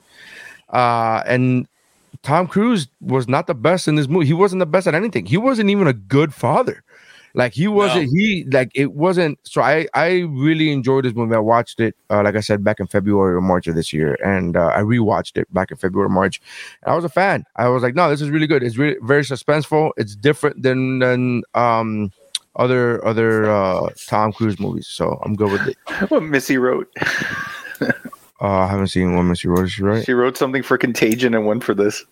[0.70, 1.68] Uh, and
[2.24, 4.26] Tom Cruise was not the best in this movie.
[4.26, 5.26] He wasn't the best at anything.
[5.26, 6.82] He wasn't even a good father.
[7.36, 11.34] Like he wasn't he like it wasn't so I I really enjoyed this movie.
[11.34, 14.16] I watched it uh, like I said back in February or March of this year
[14.24, 16.40] and uh, I rewatched it back in February or March.
[16.86, 17.44] I was a fan.
[17.56, 18.62] I was like, no, this is really good.
[18.62, 19.90] It's really very suspenseful.
[19.96, 22.12] It's different than than um
[22.54, 24.86] other other uh Tom Cruise movies.
[24.86, 25.76] So I'm good with it.
[26.10, 26.88] what Missy wrote.
[28.44, 30.04] Uh I haven't seen one Missy Rose, right?
[30.04, 32.04] She wrote something for Contagion and one for this.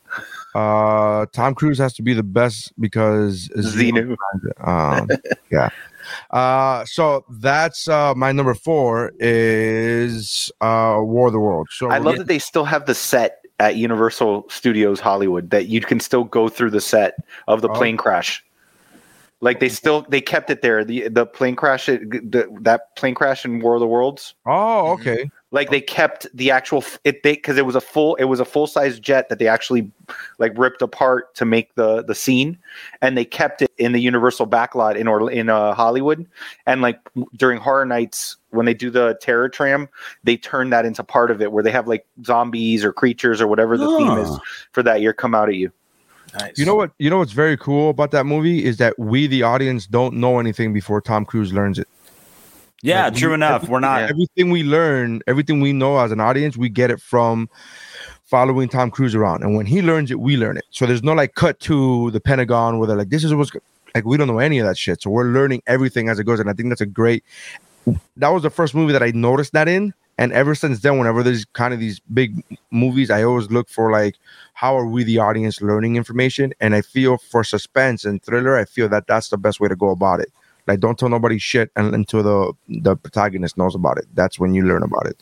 [0.55, 4.17] Uh Tom Cruise has to be the best because Xenu.
[4.61, 5.09] Um,
[5.51, 5.69] yeah.
[6.31, 11.71] Uh, so that's uh, my number four is uh, War of the Worlds.
[11.75, 15.81] So I love that they still have the set at Universal Studios Hollywood that you
[15.81, 17.15] can still go through the set
[17.47, 17.75] of the Oh.
[17.75, 18.45] plane crash.
[19.41, 20.85] Like they still they kept it there.
[20.85, 24.35] The the plane crash it- the, that plane crash in War of the Worlds.
[24.45, 25.31] Oh, okay.
[25.53, 28.45] Like they kept the actual it they because it was a full it was a
[28.45, 29.91] full size jet that they actually
[30.39, 32.59] like ripped apart to make the the scene,
[33.03, 36.27] and they kept it in the Universal backlot in or in uh, Hollywood,
[36.67, 36.99] and like
[37.37, 39.89] during horror nights when they do the terror tram,
[40.25, 43.47] they turn that into part of it where they have like zombies or creatures or
[43.47, 44.39] whatever the theme is
[44.73, 45.71] for that year come out at you.
[46.39, 46.57] Nice.
[46.57, 46.93] You know what?
[46.99, 50.39] You know what's very cool about that movie is that we, the audience, don't know
[50.39, 51.89] anything before Tom Cruise learns it.
[52.83, 53.69] Yeah, Like, true we- enough.
[53.69, 54.03] We're not.
[54.03, 57.49] Everything we learn, everything we know as an audience, we get it from
[58.25, 59.43] following Tom Cruise around.
[59.45, 60.65] And when he learns it, we learn it.
[60.71, 63.61] So there's no like cut to the Pentagon where they're like, this is what's go-"
[63.95, 65.03] like we don't know any of that shit.
[65.03, 66.41] So we're learning everything as it goes.
[66.41, 67.25] And I think that's a great
[68.17, 69.93] that was the first movie that I noticed that in.
[70.19, 73.91] And ever since then, whenever there's kind of these big movies, I always look for
[73.91, 74.17] like,
[74.55, 76.53] how are we, the audience, learning information?
[76.61, 79.75] And I feel for suspense and thriller, I feel that that's the best way to
[79.77, 80.31] go about it.
[80.67, 84.07] Like, don't tell nobody shit un- until the the protagonist knows about it.
[84.15, 85.17] That's when you learn about it.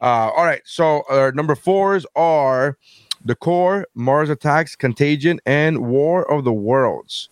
[0.00, 0.62] Uh, all right.
[0.64, 2.76] So, uh, number fours are
[3.24, 7.28] The Core, Mars Attacks, Contagion, and War of the Worlds.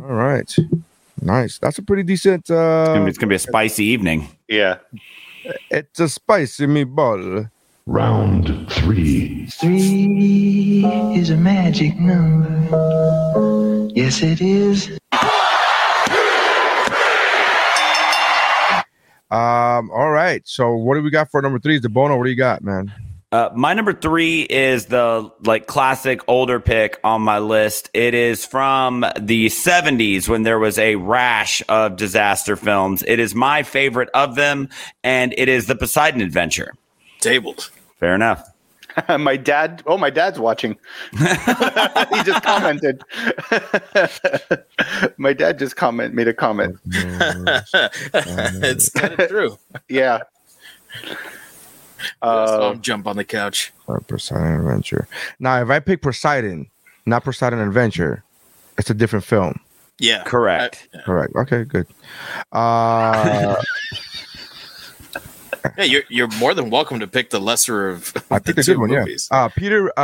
[0.00, 0.54] All right.
[1.22, 1.58] Nice.
[1.58, 2.50] That's a pretty decent.
[2.50, 4.28] Uh, It's gonna, be, it's gonna be a spicy evening.
[4.48, 4.78] Yeah.
[5.70, 7.50] it's a spicy meatball.
[7.86, 9.46] Round three.
[9.46, 12.48] Three is a magic number.
[13.94, 14.90] Yes, it is.
[19.30, 19.90] Um.
[19.90, 20.42] All right.
[20.46, 21.76] So, what do we got for number three?
[21.76, 22.16] Is the Bono?
[22.16, 22.92] What do you got, man?
[23.32, 27.90] Uh, my number three is the like classic older pick on my list.
[27.92, 33.02] It is from the 70s when there was a rash of disaster films.
[33.06, 34.68] It is my favorite of them,
[35.02, 36.72] and it is the Poseidon Adventure.
[37.20, 37.70] Tabled.
[37.98, 38.48] Fair enough.
[39.18, 39.82] my dad.
[39.86, 40.76] Oh, my dad's watching.
[41.12, 43.02] he just commented.
[45.18, 46.78] my dad just comment made a comment.
[47.72, 49.58] it's kind of true.
[49.88, 50.20] Yeah.
[52.22, 53.72] I saw Uh, jump on the couch.
[54.08, 55.08] Poseidon Adventure.
[55.38, 56.70] Now, if I pick Poseidon,
[57.04, 58.24] not Poseidon Adventure,
[58.78, 59.60] it's a different film.
[59.98, 60.24] Yeah.
[60.24, 60.88] Correct.
[61.04, 61.32] Correct.
[61.36, 61.64] Okay.
[61.64, 61.86] Good.
[62.52, 63.56] Uh,
[65.78, 68.72] Yeah, you're you're more than welcome to pick the lesser of I picked a two
[68.74, 68.90] good one.
[68.90, 69.00] Yeah.
[69.00, 69.28] movies.
[69.30, 69.92] Uh, Peter.
[69.98, 70.00] Uh,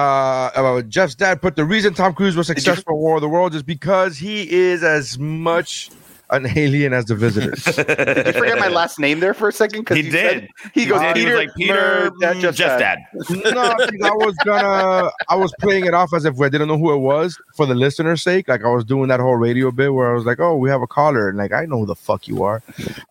[0.54, 3.56] uh, Jeff's dad put the reason Tom Cruise was successful in War of the Worlds
[3.56, 5.90] is because he is as much
[6.32, 7.62] an alien as the visitors.
[7.76, 9.88] did you forget my last name there for a second?
[9.88, 10.48] He did.
[10.74, 11.16] he goes, did.
[11.16, 12.98] He Peter, was like Peter, Mer- Dad, mm, just Jeff's dad.
[13.28, 13.54] dad.
[13.54, 15.10] no, 'cause I was gonna.
[15.28, 17.74] I was playing it off as if I didn't know who it was for the
[17.74, 18.48] listener's sake.
[18.48, 20.82] Like I was doing that whole radio bit where I was like, "Oh, we have
[20.82, 22.62] a caller," and like I know who the fuck you are.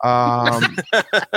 [0.03, 0.75] Um,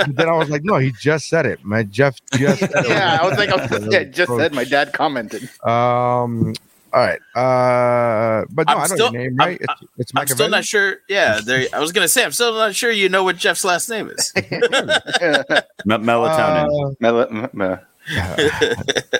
[0.07, 1.89] then I was like, "No, he just said it, man.
[1.91, 2.61] Jeff just.
[2.61, 5.47] Yeah, I was like, I was, yeah, just said my dad commented.
[5.63, 6.53] Um.
[6.95, 7.19] All right.
[7.35, 8.45] Uh.
[8.51, 9.61] But no, I'm I know still- your name, I'm- right?
[9.61, 10.97] it's it's I'm still not sure.
[11.09, 11.67] Yeah, there.
[11.73, 12.89] I was gonna say I'm still not sure.
[12.91, 14.31] You know what Jeff's last name is?
[14.35, 14.41] Me-
[15.85, 16.91] melatonin.
[16.91, 17.79] Uh, Mel- m- m-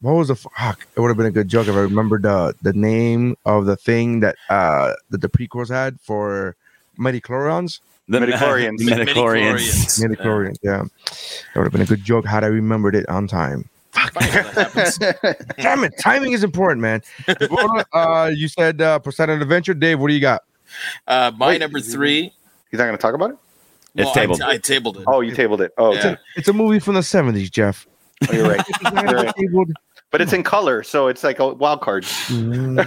[0.00, 0.86] what was the fuck?
[0.96, 3.76] It would have been a good joke if I remembered the the name of the
[3.76, 6.56] thing that uh that the prequels had for
[6.98, 7.80] midichlorians.
[8.08, 8.78] the Midichlorians.
[8.78, 10.00] the midichlorians.
[10.02, 10.82] Midichlorians, yeah.
[10.82, 13.68] That would have been a good joke had I remembered it on time.
[13.94, 14.98] Funny how that happens.
[15.56, 17.02] Damn it, timing is important, man.
[17.92, 20.00] uh, you said uh, Poseidon Adventure, Dave.
[20.00, 20.42] What do you got?
[21.06, 22.32] Uh, my Wait, number three.
[22.70, 23.36] He's not going to talk about it?
[23.94, 24.42] It's tabled.
[24.42, 25.04] I, tabled it.
[25.06, 25.72] Oh, you tabled it.
[25.78, 25.98] Oh, Yeah.
[26.00, 26.16] okay.
[26.36, 27.86] It's a movie from the seventies, Jeff.
[28.28, 28.62] Oh, you're right.
[29.38, 29.66] You're right.
[30.10, 32.04] But it's in color, so it's like a wild card.
[32.04, 32.78] Mm,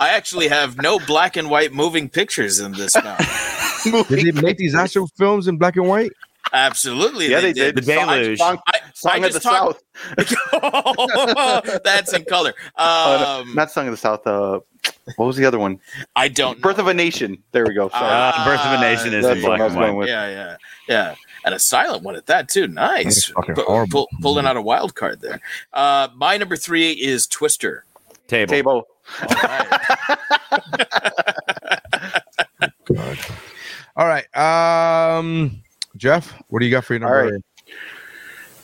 [0.00, 3.16] I actually have no black and white moving pictures in this now.
[3.84, 6.10] Did they make these actual films in black and white?
[6.52, 7.30] Absolutely.
[7.30, 7.76] Yeah, they did.
[7.76, 8.38] The Deluge.
[8.38, 9.82] Song, I, Song I of the just talked-
[10.20, 11.82] South.
[11.84, 12.54] That's in color.
[12.78, 14.26] Oh, Um, no, not Song of the South.
[14.26, 14.60] Uh,
[15.16, 15.80] what was the other one?
[16.16, 16.60] I don't.
[16.60, 16.84] Birth know.
[16.84, 17.42] of a Nation.
[17.52, 17.88] There we go.
[17.88, 18.04] Sorry.
[18.06, 20.08] Uh, Birth of a Nation is That's in black and white.
[20.08, 20.56] Yeah, yeah,
[20.88, 21.14] yeah.
[21.44, 22.68] And a silent one at that too.
[22.68, 23.32] Nice.
[23.46, 23.90] That's horrible.
[23.90, 25.40] pull- pulling out a wild card there.
[25.72, 27.84] Uh, my number three is Twister.
[28.28, 28.50] Table.
[28.50, 28.88] Table.
[29.22, 30.18] All right.
[33.96, 34.26] All right.
[35.18, 35.62] Um,
[35.98, 37.32] Jeff, what do you got for your number?
[37.32, 37.42] right.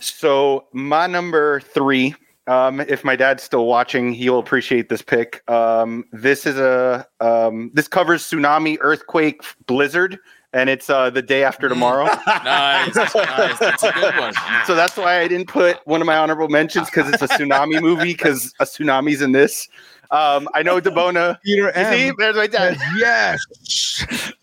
[0.01, 2.15] So my number three.
[2.47, 5.43] Um, if my dad's still watching, he'll appreciate this pick.
[5.51, 10.19] Um, this is a um, this covers tsunami, earthquake, blizzard,
[10.53, 12.05] and it's uh, the day after tomorrow.
[12.27, 13.59] nice, nice.
[13.59, 14.35] That's a good one.
[14.67, 17.81] so that's why I didn't put one of my honorable mentions because it's a tsunami
[17.81, 19.69] movie because a tsunami's in this.
[20.11, 21.39] Um, I know DeBona.
[21.45, 22.15] Peter You see, M.
[22.19, 22.77] there's my dad.
[22.99, 23.41] Yes.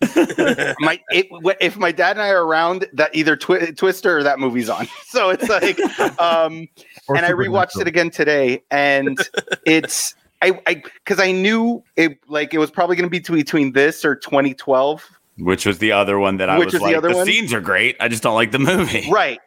[0.80, 1.26] my it,
[1.60, 4.88] if my dad and I are around, that either twi- Twister or that movie's on.
[5.12, 5.78] So it's like,
[6.18, 6.66] um,
[7.08, 9.18] and I rewatched it again today, and
[9.66, 13.72] it's I I because I knew it like it was probably going to be between
[13.72, 15.06] this or 2012,
[15.38, 17.26] Which was the other one that I Which was was the like, other the one?
[17.26, 17.96] scenes are great.
[18.00, 19.06] I just don't like the movie.
[19.10, 19.38] right?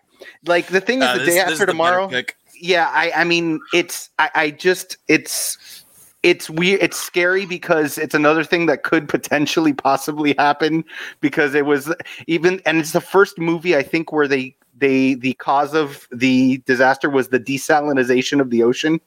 [0.45, 2.07] Like the thing is, Uh, the this- day this after is tomorrow.
[2.07, 2.37] pick.
[2.61, 5.83] Yeah, I I mean, it's I I just it's.
[6.25, 6.81] It's weird.
[6.81, 10.83] It's scary because it's another thing that could potentially possibly happen
[11.21, 11.93] because it was
[12.25, 16.57] even, and it's the first movie I think where they they the cause of the
[16.65, 18.99] disaster was the desalinization of the ocean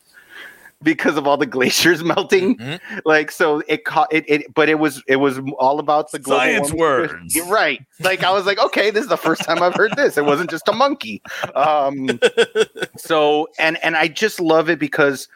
[0.80, 2.56] because of all the glaciers melting.
[2.56, 2.78] Mhm.
[3.04, 4.54] Like so, it caught it, it.
[4.54, 7.10] But it was it was all about the global Science warming.
[7.10, 7.34] words.
[7.34, 7.84] You're right.
[7.98, 10.16] Like I was like, okay, this is the first time I've heard this.
[10.16, 11.20] It wasn't just a monkey.
[11.56, 12.20] Um,
[12.96, 15.26] so and and I just love it because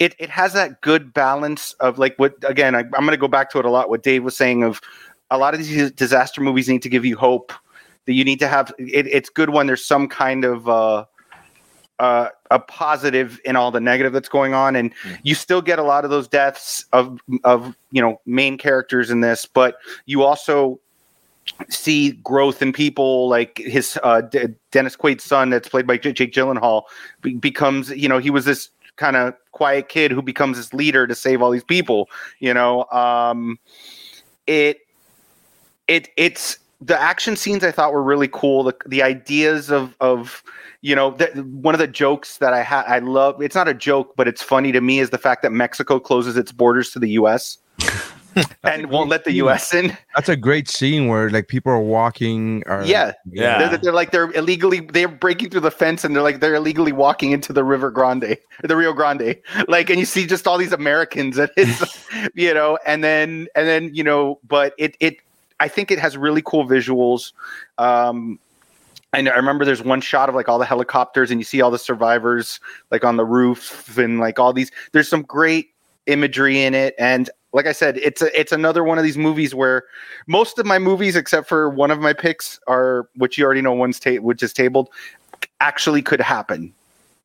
[0.00, 3.28] it it has that good balance of like what again I, I'm going to go
[3.28, 3.88] back to it a lot.
[3.88, 4.80] What Dave was saying of
[5.30, 7.52] a lot of these disaster movies need to give you hope
[8.06, 8.72] that you need to have.
[8.78, 11.04] It, it's good when there's some kind of uh,
[12.00, 14.92] uh, a positive in all the negative that's going on, and
[15.22, 19.20] you still get a lot of those deaths of of you know main characters in
[19.20, 19.76] this, but
[20.06, 20.80] you also
[21.68, 26.12] see growth in people like his uh, D- Dennis Quaid's son that's played by J-
[26.12, 26.84] Jake Gyllenhaal
[27.20, 31.06] be- becomes you know he was this kind of quiet kid who becomes this leader
[31.06, 32.84] to save all these people you know?
[32.86, 33.58] Um
[34.46, 34.78] it
[35.88, 38.64] it it's the action scenes I thought were really cool.
[38.64, 40.42] The the ideas of of
[40.80, 41.26] you know the,
[41.62, 44.42] one of the jokes that I had I love it's not a joke but it's
[44.42, 47.58] funny to me is the fact that Mexico closes its borders to the US
[48.64, 52.62] and won't let the US in That's a great scene where like people are walking.
[52.66, 53.68] Or, yeah Yeah.
[53.68, 56.92] They're, they're like they're illegally they're breaking through the fence and they're like they're illegally
[56.92, 59.36] walking into the River Grande, the Rio Grande.
[59.68, 63.68] Like and you see just all these Americans and it's you know, and then and
[63.68, 65.16] then you know, but it it
[65.58, 67.32] I think it has really cool visuals.
[67.78, 68.38] Um
[69.12, 71.70] and I remember there's one shot of like all the helicopters and you see all
[71.70, 72.60] the survivors
[72.90, 75.70] like on the roof and like all these there's some great
[76.06, 79.54] imagery in it and like I said, it's a, it's another one of these movies
[79.54, 79.84] where
[80.26, 83.72] most of my movies, except for one of my picks, are which you already know
[83.72, 84.88] one's ta- which is tabled,
[85.60, 86.72] actually could happen,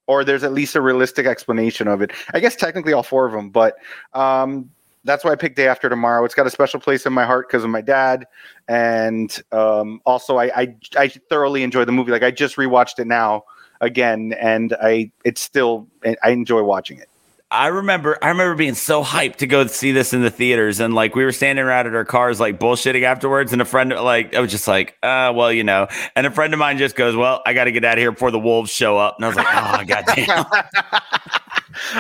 [0.08, 2.12] or there's at least a realistic explanation of it.
[2.34, 3.76] I guess technically all four of them, but
[4.14, 4.70] um,
[5.04, 6.26] that's why I picked Day After Tomorrow.
[6.26, 8.26] It's got a special place in my heart because of my dad,
[8.68, 12.12] and um, also I, I I thoroughly enjoy the movie.
[12.12, 13.44] Like I just rewatched it now
[13.82, 17.10] again, and I it's still I enjoy watching it.
[17.56, 20.94] I remember I remember being so hyped to go see this in the theaters and
[20.94, 24.36] like we were standing around at our cars like bullshitting afterwards and a friend like
[24.36, 27.16] I was just like uh well you know and a friend of mine just goes
[27.16, 29.28] well I got to get out of here before the wolves show up and I
[29.30, 30.46] was like oh goddamn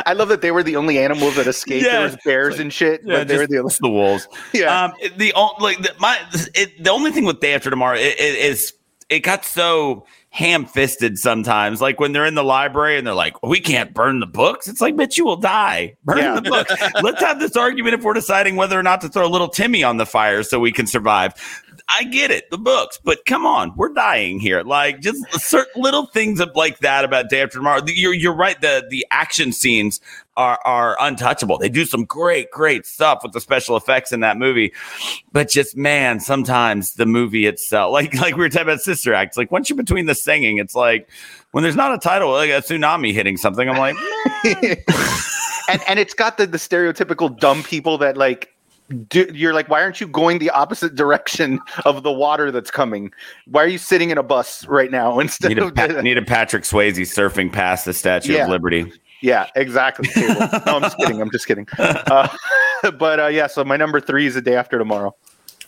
[0.05, 1.85] I love that they were the only animals that escaped.
[1.85, 3.73] Yeah, there was bears like- and shit, yeah, but they were the only.
[3.81, 4.85] the wolves Yeah.
[4.85, 6.17] um the only like the, my
[6.53, 8.73] it, the only thing with day after tomorrow i- i- is
[9.09, 13.59] it got so ham-fisted sometimes like when they're in the library and they're like we
[13.59, 14.67] can't burn the books.
[14.67, 15.95] It's like bitch you will die.
[16.03, 16.35] Burn Yeah.
[16.35, 16.73] the books.
[17.01, 19.83] Let's have this argument if we're deciding whether or not to throw a little timmy
[19.83, 21.33] on the fire so we can survive
[21.87, 24.63] I get it, the books, but come on, we're dying here.
[24.63, 27.81] Like just certain little things of like that about Day After Tomorrow.
[27.87, 28.59] You're you're right.
[28.59, 30.01] The the action scenes
[30.35, 31.59] are are untouchable.
[31.59, 34.73] They do some great great stuff with the special effects in that movie,
[35.31, 39.37] but just man, sometimes the movie itself, like like we were talking about Sister Act,
[39.37, 41.07] like once you're between the singing, it's like
[41.51, 43.69] when there's not a title, like a tsunami hitting something.
[43.69, 43.95] I'm like,
[45.69, 48.54] and and it's got the, the stereotypical dumb people that like
[49.09, 53.11] do, you're like why aren't you going the opposite direction of the water that's coming
[53.47, 56.17] why are you sitting in a bus right now instead need a, of Pa- need
[56.17, 58.43] a Patrick Swayze surfing past the Statue Yeah.
[58.43, 58.91] of Liberty.
[59.21, 62.27] yeah exactly no i'm just kidding i'm just kidding uh,
[62.99, 65.15] but uh, yeah so my number three is the day after tomorrow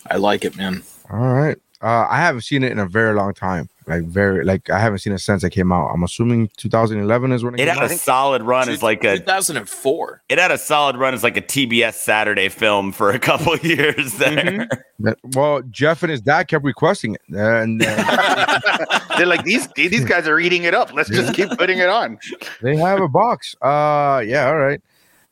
[0.10, 0.84] I like it, man.
[1.12, 1.58] All right.
[1.82, 3.68] Uh, I haven't seen it in a very long time.
[3.88, 5.88] Like very, like I haven't seen it since it came out.
[5.94, 7.92] I'm assuming 2011 is when it, It came had out.
[7.92, 10.24] a solid run as like a 2004.
[10.28, 13.64] it had a solid run as like a TBS Saturday film for a couple of
[13.64, 14.36] years there.
[14.36, 15.06] Mm-hmm.
[15.06, 18.60] That- well, Jeff and his dad kept requesting it, and uh,
[19.18, 22.18] they're like these these guys are eating it up let's just keep putting it on
[22.62, 23.56] they have a box.
[23.62, 24.82] Uh, yeah, all right.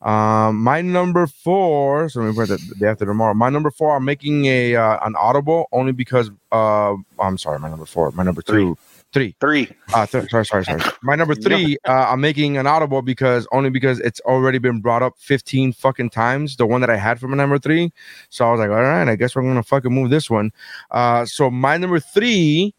[0.05, 2.09] Um, my number four.
[2.09, 3.33] So let me put that the day after tomorrow.
[3.33, 3.95] My number four.
[3.95, 6.29] I'm making a uh, an audible only because.
[6.51, 7.59] Uh, I'm sorry.
[7.59, 8.11] My number four.
[8.11, 8.77] My number two.
[9.11, 9.35] Three.
[9.39, 9.69] Three.
[9.93, 10.81] Uh, th- sorry, sorry, sorry.
[11.01, 11.77] My number three.
[11.87, 16.09] Uh, I'm making an audible because only because it's already been brought up 15 fucking
[16.09, 16.57] times.
[16.57, 17.91] The one that I had for my number three.
[18.29, 20.51] So I was like, all right, I guess we're gonna fucking move this one.
[20.91, 22.73] Uh, so my number three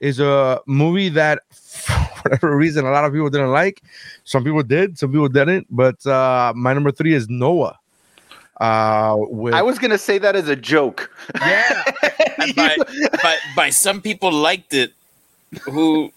[0.00, 1.40] is a movie that
[2.30, 3.82] whatever reason a lot of people didn't like.
[4.24, 5.66] Some people did, some people didn't.
[5.70, 7.78] But uh, my number three is Noah.
[8.60, 11.10] Uh, with I was gonna say that as a joke.
[11.40, 11.84] yeah,
[12.56, 12.76] by,
[13.22, 14.92] by, by some people liked it.
[15.64, 16.10] Who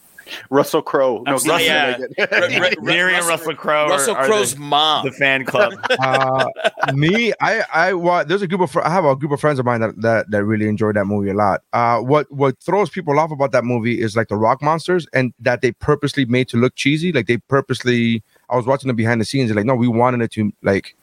[0.49, 1.23] Russell Crowe.
[1.25, 1.97] No, Russell yeah.
[2.17, 2.59] Megan.
[2.59, 5.05] Ru- Ru- Mary and Russell Crowe Russell Crowe's mom.
[5.05, 5.73] The fan club.
[5.99, 6.45] uh,
[6.93, 9.65] me, I, I, wa there's a group of, I have a group of friends of
[9.65, 11.61] mine that, that, that really enjoy that movie a lot.
[11.73, 15.33] Uh, what, what throws people off about that movie is like the rock monsters and
[15.39, 17.11] that they purposely made to look cheesy.
[17.11, 19.51] Like they purposely, I was watching the behind the scenes.
[19.51, 20.95] like, no, we wanted it to like,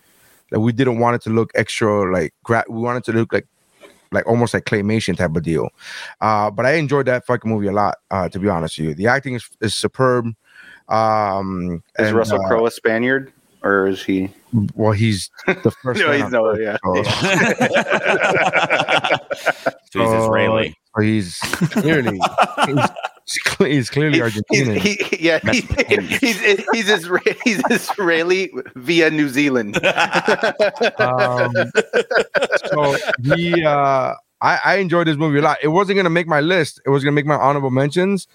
[0.51, 3.33] like we didn't want it to look extra, like, gra- we wanted it to look
[3.33, 3.47] like,
[4.13, 5.69] like almost like claymation type of deal.
[6.21, 7.97] Uh, but I enjoyed that fucking movie a lot.
[8.11, 10.27] Uh, to be honest with you, the acting is, is superb.
[10.89, 13.33] Um, Is and, Russell uh, Crowe a Spaniard
[13.67, 14.31] or is he?
[14.75, 16.01] Well, he's the first.
[16.01, 16.77] No, he's on no, Earth, yeah.
[19.91, 20.77] So he's Israeli.
[20.97, 21.39] So he's
[21.73, 22.95] clearly he's, cle-
[23.59, 24.77] he's clearly Argentinian.
[24.77, 25.61] He's, he, yeah, he,
[26.21, 29.77] he's he's Isra- he's Israeli via New Zealand.
[30.99, 31.53] um,
[32.67, 35.59] so he, uh, I, I enjoyed this movie a lot.
[35.63, 36.81] It wasn't gonna make my list.
[36.87, 38.29] It was gonna make my honorable mentions,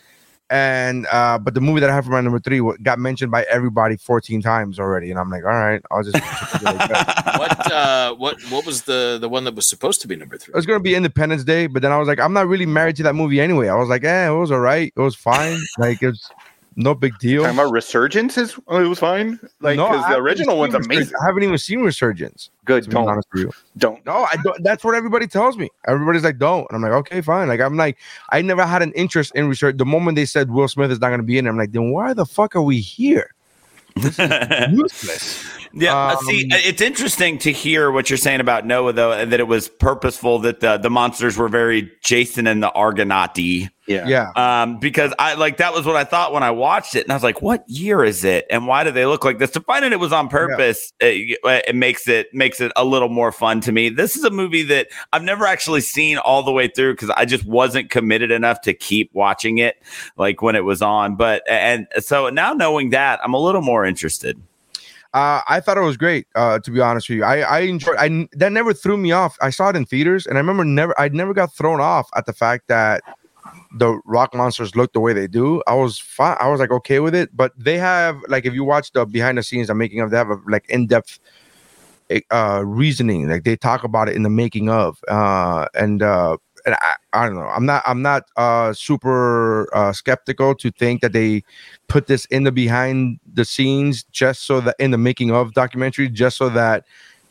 [0.52, 3.44] and uh, but the movie that I have for my number three got mentioned by
[3.50, 6.22] everybody 14 times already, and I'm like, all right, I'll just.
[6.62, 10.52] what uh what what was the the one that was supposed to be number three?
[10.52, 12.98] It was gonna be Independence Day, but then I was like, I'm not really married
[12.98, 13.70] to that movie anyway.
[13.70, 14.92] I was like, eh, it was all right.
[14.94, 15.58] It was fine.
[15.78, 16.30] like it's
[16.76, 17.44] no big deal.
[17.44, 19.40] Talking about Resurgence is oh, it was fine.
[19.60, 20.96] Like No, because I the original one's Resurgence.
[20.96, 21.16] amazing.
[21.22, 22.50] I haven't even seen Resurgence.
[22.66, 22.90] Good.
[22.90, 23.52] Don't honest with you.
[23.78, 24.06] don't.
[24.06, 24.64] No, I don't.
[24.64, 25.70] That's what everybody tells me.
[25.88, 26.66] Everybody's like, don't.
[26.70, 27.48] And I'm like, okay, fine.
[27.50, 27.98] Like, I'm like,
[28.30, 29.78] I never had an interest in research.
[29.78, 31.72] The moment they said Will Smith is not going to be in it, I'm like,
[31.74, 33.34] then why the fuck are we here?
[33.98, 35.61] This is useless.
[35.74, 39.40] Yeah, uh, see, Um, it's interesting to hear what you're saying about Noah, though, that
[39.40, 43.70] it was purposeful that the the monsters were very Jason and the Argonauty.
[43.88, 44.08] Yeah.
[44.08, 44.32] Yeah.
[44.36, 47.16] Um, because I like that was what I thought when I watched it, and I
[47.16, 48.46] was like, "What year is it?
[48.50, 51.40] And why do they look like this?" To find out it was on purpose, it,
[51.44, 53.90] it makes it makes it a little more fun to me.
[53.90, 57.26] This is a movie that I've never actually seen all the way through because I
[57.26, 59.82] just wasn't committed enough to keep watching it,
[60.16, 61.16] like when it was on.
[61.16, 64.42] But and so now knowing that, I'm a little more interested.
[65.14, 66.28] Uh, I thought it was great.
[66.36, 67.98] Uh, to be honest with you, I I enjoyed.
[68.00, 69.38] I that never threw me off.
[69.42, 71.00] I saw it in theaters, and I remember never.
[71.00, 73.04] I never got thrown off at the fact that
[73.78, 75.62] the rock monsters look the way they do.
[75.68, 76.38] I was fine.
[76.40, 77.36] I was like okay with it.
[77.36, 80.12] But they have like if you watch the behind the scenes, I'm making of.
[80.12, 81.20] They have a like in depth
[82.30, 83.30] uh reasoning.
[83.30, 85.00] Like they talk about it in the making of.
[85.10, 87.48] Uh, and uh, and I, I don't know.
[87.48, 87.84] I'm not.
[87.86, 91.44] I'm not uh super uh skeptical to think that they
[91.88, 96.10] put this in the behind the scenes just so that in the making of documentary
[96.10, 96.86] just so that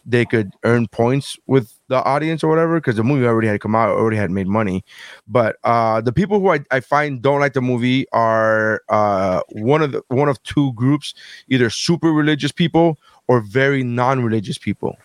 [0.07, 3.75] they could earn points with the audience or whatever because the movie already had come
[3.75, 4.83] out already had made money
[5.29, 9.83] but uh the people who I, I find don't like the movie are uh one
[9.83, 11.15] of the one of two groups
[11.49, 14.97] either super religious people or very non-religious people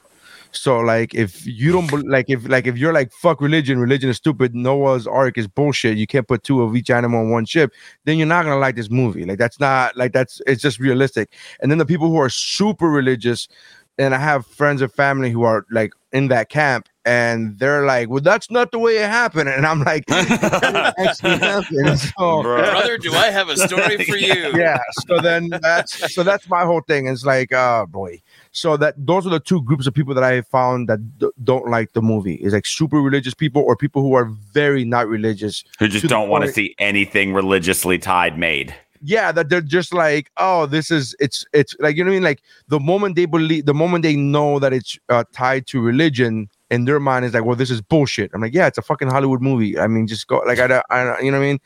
[0.55, 4.17] so like if you don't like if like if you're like fuck religion, religion is
[4.17, 5.97] stupid, Noah's Ark is bullshit.
[5.97, 7.71] You can't put two of each animal on one ship,
[8.05, 9.25] then you're not gonna like this movie.
[9.25, 11.33] Like that's not like that's it's just realistic.
[11.59, 13.47] And then the people who are super religious,
[13.97, 18.09] and I have friends and family who are like in that camp, and they're like,
[18.09, 19.49] Well, that's not the way it happened.
[19.49, 21.99] And I'm like, actually happened.
[22.17, 24.51] So Brother, do I have a story for you?
[24.55, 24.77] yeah
[25.07, 28.21] so then that's so that's my whole thing it's like oh boy
[28.63, 31.67] so that those are the two groups of people that i found that d- don't
[31.75, 32.35] like the movie.
[32.35, 34.25] Is like super religious people or people who are
[34.59, 38.73] very not religious Who just don't want to see anything religiously tied made.
[39.01, 42.19] yeah that they're just like oh this is it's it's like you know what i
[42.19, 42.23] mean?
[42.31, 42.41] Like
[42.75, 46.33] the moment they believe the moment they know that it's uh, tied to religion
[46.71, 48.31] in their mind is like well this is bullshit.
[48.33, 49.77] I'm like yeah it's a fucking hollywood movie.
[49.83, 51.59] I mean just go like i, don't- I don't- you know what i mean?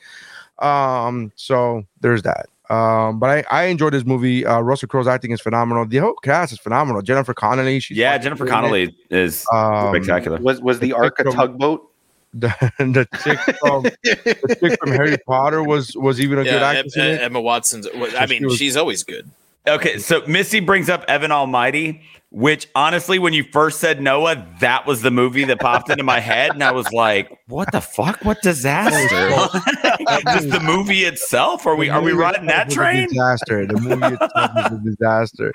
[0.69, 5.31] Um so there's that um but i i enjoyed this movie uh russell crowe's acting
[5.31, 8.61] is phenomenal the whole cast is phenomenal jennifer connelly she's yeah, Jennifer great in it.
[8.61, 10.37] Connelly is Um, spectacular.
[10.39, 11.85] Was was the The Ark a from- tugboat?
[12.31, 12.47] the,
[12.77, 16.95] the chick from the chick from harry potter was was even a good Yeah, actress
[16.95, 17.87] Em- Emma Watson's.
[17.87, 19.27] I She mean, was- she's always good.
[19.67, 22.01] Okay, so Missy brings up Evan Almighty,
[22.31, 26.19] which honestly, when you first said Noah, that was the movie that popped into my
[26.19, 28.23] head, and I was like, "What the fuck?
[28.23, 28.97] What disaster?"
[30.25, 31.65] Just the movie itself?
[31.65, 33.07] Are we are we riding that itself was a train?
[33.09, 33.65] Disaster.
[33.65, 35.53] The movie itself is a disaster.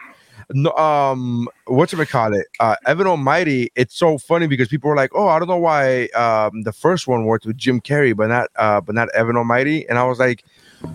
[0.53, 2.47] no, um, what you call it?
[2.59, 3.71] Uh, Evan Almighty.
[3.77, 7.07] It's so funny because people were like, "Oh, I don't know why um the first
[7.07, 10.19] one worked with Jim Carrey, but not uh, but not Evan Almighty." And I was
[10.19, 10.45] like,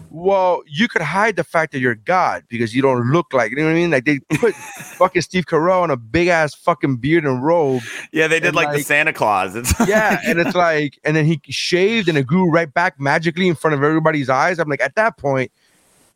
[0.09, 3.57] "Well, you could hide the fact that you're God because you don't look like you
[3.57, 3.91] know what I mean.
[3.91, 4.55] Like they put
[4.97, 7.81] fucking Steve Carell in a big ass fucking beard and robe.
[8.11, 9.55] Yeah, they did And, like, the Santa Claus.
[9.55, 13.47] It's Yeah, and it's like, and then he shaved and it grew right back magically
[13.47, 14.59] in front of everybody's eyes.
[14.59, 15.51] I'm like, at that point."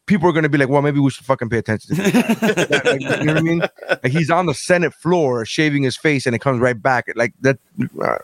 [0.06, 1.96] People are gonna be like, well, maybe we should fucking pay attention.
[1.96, 2.84] To this.
[2.84, 3.62] Like, you know what I mean?
[3.88, 7.06] Like he's on the Senate floor shaving his face, and it comes right back.
[7.16, 7.58] Like that,
[8.02, 8.18] uh,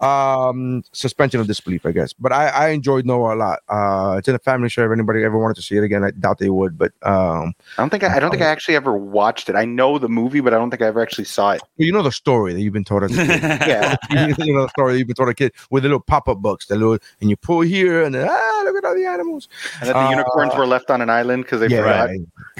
[0.00, 2.12] um, suspension of disbelief, I guess.
[2.12, 3.58] But I, I enjoyed Noah a lot.
[3.68, 4.84] Uh, it's in a family show.
[4.84, 6.76] If anybody ever wanted to see it again, I doubt they would.
[6.76, 9.56] But um, I don't think I, I don't think I actually ever watched it.
[9.56, 11.62] I know the movie, but I don't think I ever actually saw it.
[11.76, 13.42] you know the story that you've been told as a kid.
[13.66, 13.96] Yeah.
[14.38, 16.38] you know the story that you've been told as a kid with the little pop-up
[16.38, 19.48] books, the little, and you pull here, and then ah, look at all the animals.
[19.80, 22.10] And that the Uh, unicorns were left on an island because they yeah, forgot.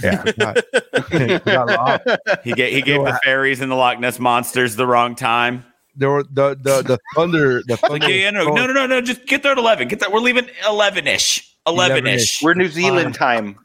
[0.02, 1.38] yeah, yeah.
[1.38, 5.14] Forgot a he gave he gave the fairies and the Loch Ness monsters the wrong
[5.14, 5.64] time.
[5.96, 8.08] There were the the the thunder, the thunder.
[8.10, 9.88] yeah, yeah, no, no, no, no, no, just get there at eleven.
[9.88, 10.10] Get there.
[10.10, 11.54] We're leaving eleven ish.
[11.66, 12.42] Eleven ish.
[12.42, 13.58] We're New Zealand time.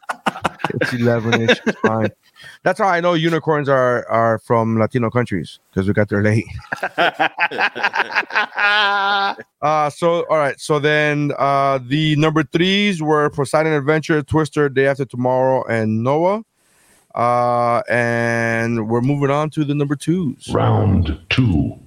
[0.81, 1.59] It's eleven ish.
[1.65, 2.09] It's fine.
[2.63, 6.45] That's how I know unicorns are are from Latino countries because we got there late.
[9.61, 10.59] Uh so all right.
[10.59, 16.43] So then uh the number threes were Poseidon Adventure, Twister, Day After Tomorrow, and Noah.
[17.13, 20.49] Uh and we're moving on to the number twos.
[20.51, 21.79] Round two.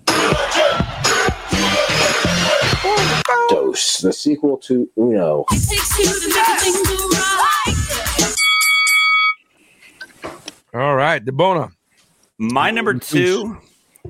[3.74, 5.44] Dose, the sequel to Uno.
[10.72, 11.72] All right, DeBona.
[12.38, 13.58] My number two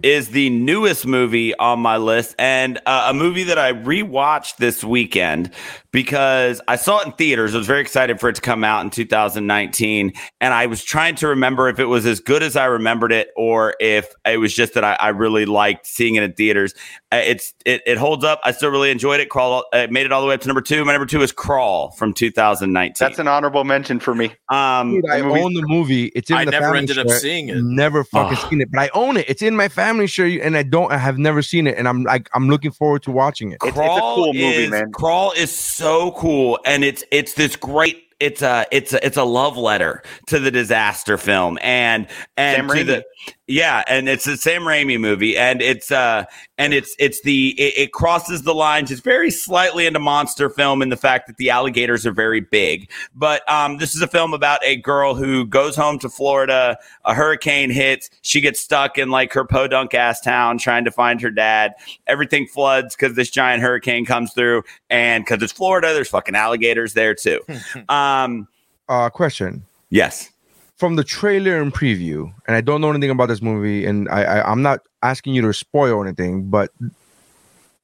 [0.02, 4.82] is the newest movie on my list, and uh, a movie that I rewatched this
[4.82, 5.50] weekend
[5.92, 7.54] because I saw it in theaters.
[7.54, 11.14] I was very excited for it to come out in 2019, and I was trying
[11.16, 14.52] to remember if it was as good as I remembered it, or if it was
[14.54, 16.74] just that I, I really liked seeing it in theaters.
[17.14, 18.40] Uh, it's it, it holds up.
[18.44, 19.28] I still really enjoyed it.
[19.28, 20.84] Crawl uh, made it all the way up to number two.
[20.84, 22.94] My number two is Crawl from 2019.
[22.98, 24.32] That's an honorable mention for me.
[24.48, 26.04] Um, Dude, I the movie- own the movie.
[26.14, 27.56] It's in the family I the never family ended up seeing it.
[27.62, 28.48] Never fucking Oh.
[28.50, 29.26] seen it, but I own it.
[29.28, 30.90] It's in my family share, and I don't.
[30.90, 33.58] I have never seen it, and I'm like, I'm looking forward to watching it.
[33.64, 34.90] It's- it's a cool movie, is, man.
[34.92, 38.00] Crawl is so cool, and it's it's this great.
[38.20, 42.06] It's a it's a it's a love letter to the disaster film, and
[42.36, 42.86] and Sam to Raimi.
[42.86, 43.04] the
[43.46, 46.24] yeah, and it's a Sam Raimi movie, and it's uh
[46.56, 48.90] and it's it's the it, it crosses the lines.
[48.90, 52.90] It's very slightly into monster film in the fact that the alligators are very big,
[53.14, 56.78] but um this is a film about a girl who goes home to Florida.
[57.04, 61.20] A hurricane hits, she gets stuck in like her podunk ass town trying to find
[61.20, 61.74] her dad.
[62.06, 66.94] Everything floods because this giant hurricane comes through, and because it's Florida, there's fucking alligators
[66.94, 67.40] there too.
[67.90, 68.48] um,
[68.88, 70.30] Uh, question yes.
[70.76, 74.24] From the trailer and preview, and I don't know anything about this movie, and I,
[74.24, 76.70] I I'm not asking you to spoil anything, but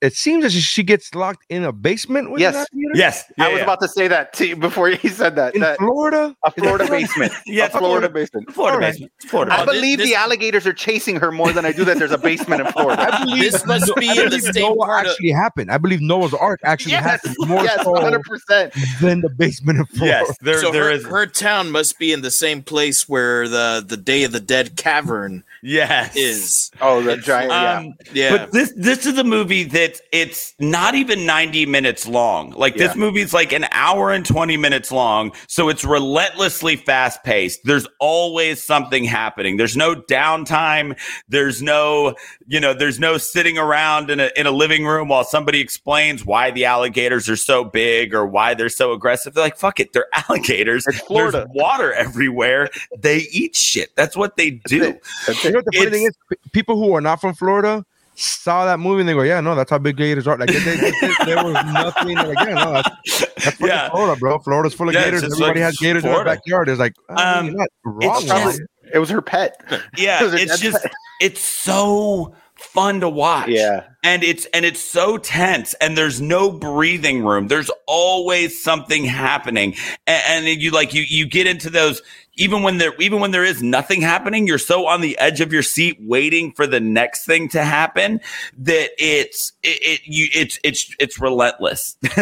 [0.01, 2.31] it seems as if she gets locked in a basement.
[2.31, 2.55] With Yes.
[2.55, 2.91] an alligator?
[2.99, 5.55] Yes, I yeah, was about to say that to you before you said that.
[5.55, 6.35] in that Florida.
[6.45, 7.33] a Florida basement.
[7.47, 8.53] Yeah, a Florida Florida- basement.
[8.53, 8.93] Florida All right.
[8.93, 9.13] basement.
[9.27, 12.13] Florida I believe this- the alligators are chasing her more than I do that there's
[12.13, 13.03] a basement in Florida.
[13.03, 15.71] I believe This must be I in the believe same Noah part of- actually happened.
[15.71, 19.01] I believe Noah's Ark actually yes, happened more yes, 100%.
[19.01, 20.25] than the basement of Florida.
[20.27, 21.05] Yes, there, so there her, is.
[21.07, 24.77] her town must be in the same place where the the Day of the Dead
[24.77, 26.71] cavern yes, is.
[26.81, 27.51] Oh, the giant.
[27.51, 27.77] yeah.
[27.79, 28.37] Um, Yeah.
[28.37, 32.51] But this this is a movie that it's not even 90 minutes long.
[32.51, 33.01] Like this Yeah.
[33.01, 35.33] movie is like an hour and 20 minutes long.
[35.49, 37.61] So it's relentlessly fast paced.
[37.65, 39.57] There's always something happening.
[39.57, 40.99] There's no downtime.
[41.29, 42.15] There's no,
[42.47, 46.25] you know, there's no sitting around in a in a living room while somebody explains
[46.25, 49.35] why the alligators are so big or why they're so aggressive.
[49.35, 50.87] They're like, fuck it, they're alligators.
[51.09, 52.69] There's water everywhere.
[52.99, 53.95] They eat shit.
[53.97, 54.99] That's what they do.
[55.27, 55.50] That's You it.
[55.53, 56.39] Know what the funny thing is?
[56.53, 57.85] People who are not from Florida
[58.15, 60.59] saw that movie and they go, "Yeah, no, that's how big gators are." Like they,
[60.59, 62.17] they, they- there was nothing.
[62.17, 62.89] They're like, yeah, no, that's,
[63.21, 63.91] that's fucking Yeah.
[63.91, 64.39] Florida, bro.
[64.41, 65.23] Florida's full of Yeah, gators.
[65.25, 66.69] Everybody like has gators in their backyard.
[66.69, 68.17] It's like, I Um, mean, you're not wrong.
[68.17, 68.67] it's just- it.
[68.93, 69.55] It was her pet.
[69.97, 70.93] yeah It it's just pet.
[71.21, 73.85] it's so fun to watch Yeah.
[74.05, 79.75] and it's and it's so tense and there's no breathing room there's always something happening
[80.07, 82.03] and, and you like you you get into those
[82.37, 85.53] even when there even when there is nothing happening you're so on the edge of
[85.53, 88.21] your seat waiting for the next thing to happen
[88.57, 91.97] that it's it, it you it's it's it's relentless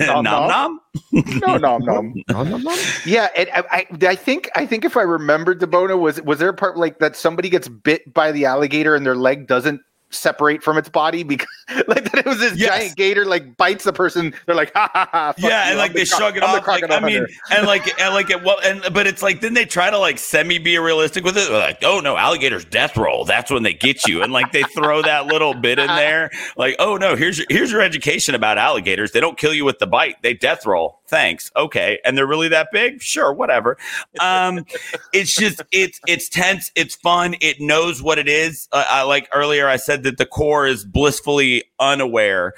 [0.00, 0.48] nom nom.
[0.48, 0.80] nom
[1.12, 2.12] No, no, no.
[2.28, 2.76] No, no, no.
[3.06, 6.48] Yeah, and I, I, I think I think if I remembered DeBona was was there
[6.48, 9.80] a part like that somebody gets bit by the alligator and their leg doesn't
[10.10, 11.48] separate from its body because
[11.88, 12.68] like that it was this Yes.
[12.78, 14.34] giant gator like bites the person.
[14.46, 15.34] They're like, ha ha ha.
[15.38, 16.66] yeah, you, and like the they cro- shrug it I'm off.
[16.66, 19.54] Like, I mean, hunter." and like, and like, it, well, and but it's like, then
[19.54, 21.48] they try to like semi be realistic with it.
[21.48, 23.24] They're like, oh no, alligators death roll.
[23.24, 26.30] That's when they get you, and like they throw that little bit in there.
[26.56, 29.12] Like, oh no, here's your here's your education about alligators.
[29.12, 30.20] They don't kill you with the bite.
[30.22, 31.00] They death roll.
[31.06, 31.50] Thanks.
[31.56, 33.00] Okay, and they're really that big?
[33.02, 33.76] Sure, whatever.
[34.20, 34.64] Um,
[35.12, 36.70] it's just it's it's tense.
[36.74, 37.36] It's fun.
[37.40, 38.68] It knows what it is.
[38.72, 39.68] Uh, I like earlier.
[39.68, 42.54] I said that the core is blissfully unaware.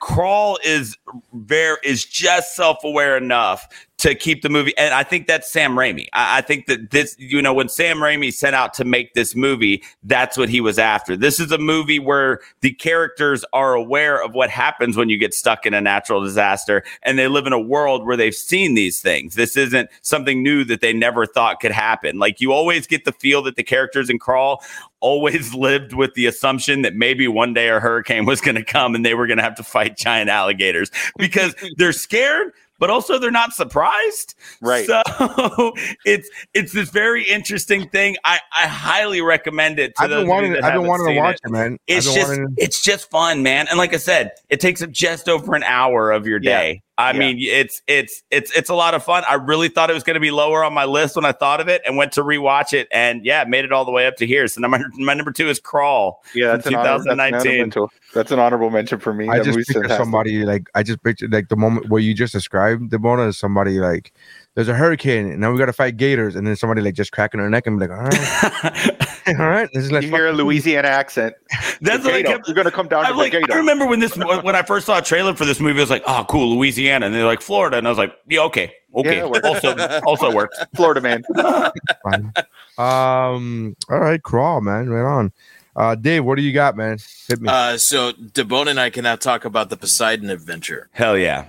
[0.00, 0.96] Crawl is
[1.32, 3.68] very is just self aware enough
[3.98, 4.76] to keep the movie.
[4.76, 6.08] And I think that's Sam Raimi.
[6.12, 9.34] I, I think that this, you know, when Sam Raimi set out to make this
[9.34, 11.16] movie, that's what he was after.
[11.16, 15.32] This is a movie where the characters are aware of what happens when you get
[15.32, 19.00] stuck in a natural disaster and they live in a world where they've seen these
[19.00, 19.34] things.
[19.34, 22.18] This isn't something new that they never thought could happen.
[22.18, 24.62] Like you always get the feel that the characters in Crawl
[25.00, 28.94] always lived with the assumption that maybe one day a hurricane was going to come
[28.94, 33.18] and they were going to have to fight giant alligators because they're scared but also
[33.18, 34.34] they're not surprised.
[34.60, 34.86] Right.
[34.86, 35.02] So
[36.04, 38.16] it's it's this very interesting thing.
[38.24, 40.52] I, I highly recommend it to I've been wanting.
[40.52, 41.48] that I've been wanting to watch it.
[41.48, 41.78] it, man.
[41.86, 43.66] It's just wanting- it's just fun, man.
[43.68, 46.82] And like I said, it takes up just over an hour of your day.
[46.98, 47.18] I Yeah.
[47.18, 49.22] mean, it's it's it's it's a lot of fun.
[49.28, 51.60] I really thought it was going to be lower on my list when I thought
[51.60, 54.16] of it, and went to rewatch it, and yeah, made it all the way up
[54.16, 54.48] to here.
[54.48, 56.22] So number my number two is Crawl.
[56.34, 57.60] Yeah, that's from an, honor, that's, an 2019.
[57.60, 59.28] honorable, that's an honorable mention for me.
[59.28, 59.98] I That just picture fantastic.
[59.98, 63.78] somebody like I just picture like the moment where you just described DeBona is somebody
[63.78, 64.14] like
[64.56, 67.12] there's a hurricane and now we got to fight gators and then somebody like just
[67.12, 68.90] cracking her neck and be like all right
[69.40, 71.34] all right this is like You hear a Louisiana accent.
[71.80, 72.28] That's The what I gator.
[72.32, 73.52] kept You're gonna come down I, to like, the gator.
[73.52, 75.90] I remember when this when I first saw a trailer for this movie, I was
[75.90, 79.18] like, "Oh, cool, Louisiana," and they're like Florida, and I was like, "Yeah, okay, okay."
[79.18, 79.76] Yeah, also,
[80.06, 80.58] also works.
[80.74, 81.22] Florida man.
[82.02, 82.32] fine.
[82.78, 85.32] um all right crawl man right on
[85.76, 86.98] uh Dave what do you got man
[87.28, 90.88] hit me Uh, so Debone and I can now talk about the Poseidon adventure.
[90.92, 91.44] Hell yeah!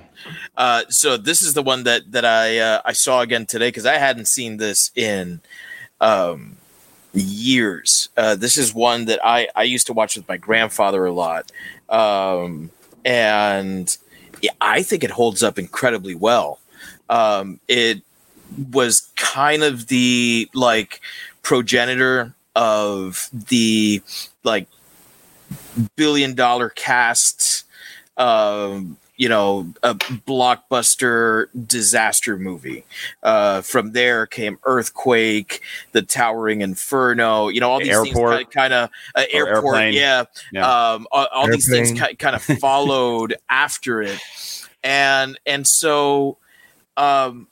[0.55, 3.85] Uh, so this is the one that that I uh, I saw again today because
[3.85, 5.39] I hadn't seen this in
[6.01, 6.57] um,
[7.13, 8.09] years.
[8.17, 11.51] Uh, this is one that I I used to watch with my grandfather a lot,
[11.89, 12.69] um,
[13.05, 13.97] and
[14.41, 16.59] yeah, I think it holds up incredibly well.
[17.09, 18.01] Um, it
[18.71, 21.01] was kind of the like
[21.41, 24.01] progenitor of the
[24.43, 24.67] like
[25.95, 27.63] billion dollar cast
[28.17, 32.83] um you know a blockbuster disaster movie
[33.23, 38.37] uh from there came earthquake the towering inferno you know all these Airport.
[38.39, 39.93] things kind of uh, airport airplane.
[39.93, 40.93] yeah, Yeah.
[40.93, 44.19] um all, all these things kind of followed after it
[44.83, 46.37] and and so
[46.97, 47.47] um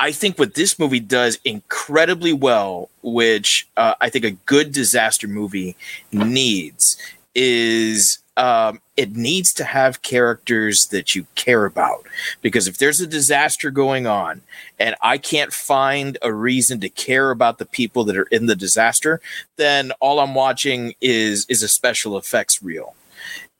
[0.00, 5.28] I think what this movie does incredibly well, which uh, I think a good disaster
[5.28, 5.76] movie
[6.10, 6.96] needs,
[7.34, 12.06] is um, it needs to have characters that you care about.
[12.40, 14.40] Because if there's a disaster going on
[14.78, 18.56] and I can't find a reason to care about the people that are in the
[18.56, 19.20] disaster,
[19.56, 22.94] then all I'm watching is is a special effects reel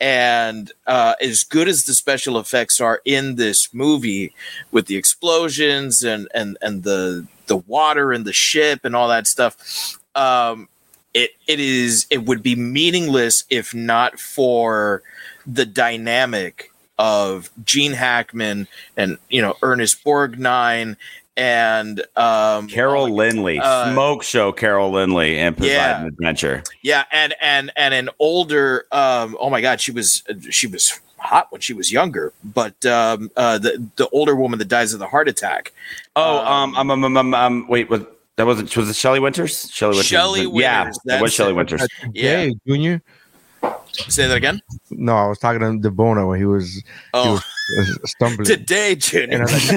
[0.00, 4.32] and uh, as good as the special effects are in this movie
[4.70, 9.26] with the explosions and and and the the water and the ship and all that
[9.26, 10.68] stuff um
[11.14, 15.02] it it is it would be meaningless if not for
[15.46, 20.96] the dynamic of Gene Hackman and you know Ernest Borgnine
[21.40, 26.06] and um Carol Lynley, Uh, smoke show Carol Lynley, and Poseidon yeah.
[26.06, 26.62] Adventure.
[26.82, 28.84] Yeah, and and and an older.
[28.92, 33.30] Um, oh my God, she was she was hot when she was younger, but um,
[33.36, 35.72] uh, the the older woman that dies of the heart attack.
[36.14, 38.02] Oh, um, um, um, um, um, um wait, was
[38.36, 39.70] that wasn't was it Shelley Winters?
[39.70, 40.06] Shelley Winters.
[40.06, 41.52] Shelley Yeah, Winters, it was that's Shelley.
[41.54, 41.86] Winters.
[42.12, 42.36] Yeah.
[42.36, 43.02] Dave Junior
[44.08, 44.60] Say that again.
[44.90, 46.82] no I was talking to Bona when he was he
[47.14, 47.32] Oh,
[47.76, 49.38] was uh, stumbling today, Junior.
[49.38, 49.72] I was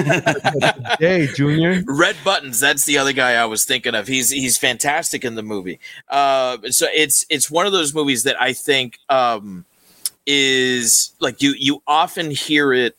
[0.62, 2.60] like, Hey Junior Red Buttons.
[2.60, 4.06] That's the other guy I was thinking of.
[4.06, 5.78] He's he's fantastic in the movie.
[6.08, 9.64] Uh, so it's it's one of those movies that I think um,
[10.26, 12.96] is like you you often hear it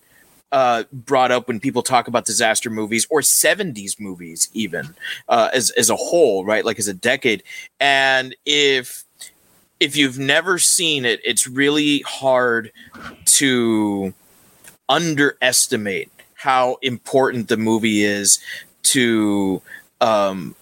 [0.52, 4.96] uh, brought up when people talk about disaster movies or 70s movies even
[5.28, 6.64] uh, as as a whole, right?
[6.64, 7.44] Like as a decade.
[7.80, 9.05] And if
[9.80, 12.72] if you've never seen it, it's really hard
[13.26, 14.14] to
[14.88, 18.40] underestimate how important the movie is
[18.84, 19.62] to
[20.00, 20.56] um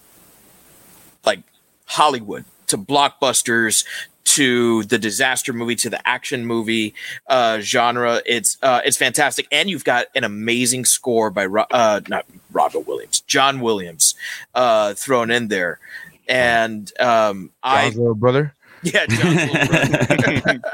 [1.26, 1.42] like
[1.86, 3.86] Hollywood, to blockbusters,
[4.24, 6.94] to the disaster movie, to the action movie
[7.28, 8.22] uh genre.
[8.26, 9.48] It's uh it's fantastic.
[9.52, 14.16] And you've got an amazing score by Ro- uh not Robert Williams, John Williams
[14.56, 15.80] uh thrown in there.
[16.28, 18.54] And um I little brother
[18.84, 19.06] Yeah,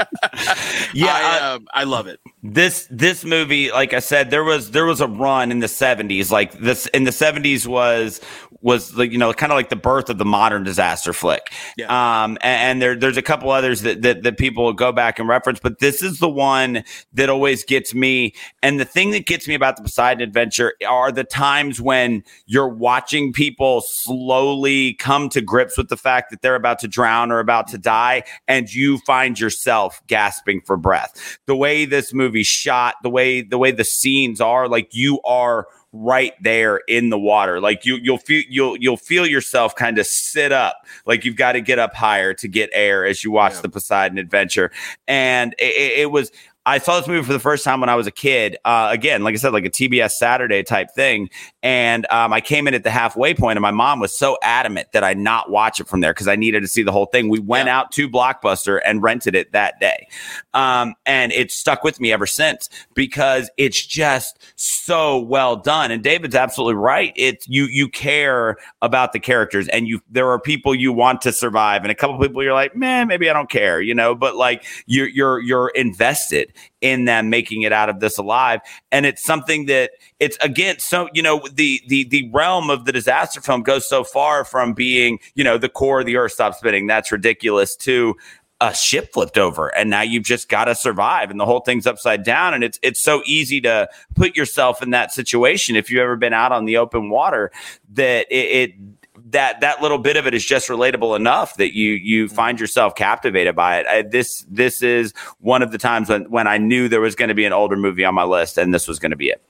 [0.94, 2.20] Yeah, I, uh, um, I love it.
[2.44, 6.32] this this movie like i said there was there was a run in the 70s
[6.32, 8.22] like this in the 70s was
[8.62, 11.88] was like you know kind of like the birth of the modern disaster flick Yeah.
[12.24, 15.20] um and, and there there's a couple others that, that that people will go back
[15.20, 16.84] and reference but this is the one
[17.14, 18.34] that always gets me
[18.64, 22.68] and the thing that gets me about the poseidon adventure are the times when you're
[22.70, 27.40] watching people slowly come to grips with the fact that they're about to drown or
[27.40, 27.99] about to die
[28.48, 31.38] and you find yourself gasping for breath.
[31.46, 35.68] The way this movie shot the way the way the scenes are like you are
[35.92, 37.60] right there in the water.
[37.60, 40.76] Like you you'll feel you'll you'll feel yourself kind of sit up.
[41.08, 44.18] Like you've got to get up higher to get air as you watch the poseidon
[44.20, 44.72] adventure.
[45.08, 46.32] And it- it was
[46.66, 48.58] I saw this movie for the first time when I was a kid.
[48.66, 51.30] Uh, again, like I said, like a TBS Saturday type thing.
[51.64, 54.92] And um, I came in at the halfway point, and my mom was so adamant
[54.92, 57.30] that I not watch it from there because I needed to see the whole thing.
[57.30, 60.08] We went out to Blockbuster and rented it that day.
[60.54, 65.92] Um, and it stuck with me ever since because it's just so well done.
[65.92, 67.14] And David's absolutely right.
[67.16, 71.32] It's you you care about the characters and you there are people you want to
[71.32, 74.36] survive and a couple people you're like, man, maybe I don't care, you know, but
[74.36, 76.49] like you're you're you're invested
[76.82, 78.62] in them making it out of this alive.
[78.92, 82.92] And it's something that it's again so you know the the the realm of the
[82.92, 86.60] disaster film goes so far from being you know the core of the earth stops
[86.60, 88.16] spinning that's ridiculous to
[88.62, 91.88] a ship flipped over and now you've just got to survive and the whole thing's
[91.88, 96.02] upside down and it's it's so easy to put yourself in that situation if you've
[96.02, 97.52] ever been out on the open water
[97.94, 98.99] that it, it
[99.32, 102.96] that that little bit of it is just relatable enough that you you find yourself
[102.96, 103.88] captivated by it.
[103.88, 107.30] I, this this is one of the times when when I knew there was going
[107.30, 109.42] to be an older movie on my list, and this was going to be it.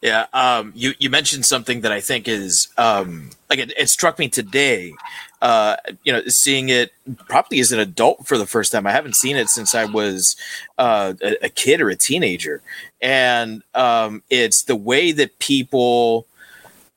[0.00, 4.18] Yeah, um, you you mentioned something that I think is um, like it, it struck
[4.18, 4.92] me today.
[5.40, 6.92] Uh, you know, seeing it
[7.28, 8.86] probably as an adult for the first time.
[8.88, 10.36] I haven't seen it since I was
[10.78, 12.60] uh, a, a kid or a teenager,
[13.00, 16.26] and um, it's the way that people,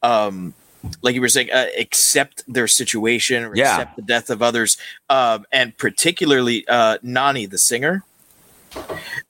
[0.02, 0.56] um,
[1.02, 3.72] like you were saying, uh, accept their situation or Yeah.
[3.74, 4.78] accept the death of others,
[5.10, 8.04] um, and particularly uh, Nonnie, the singer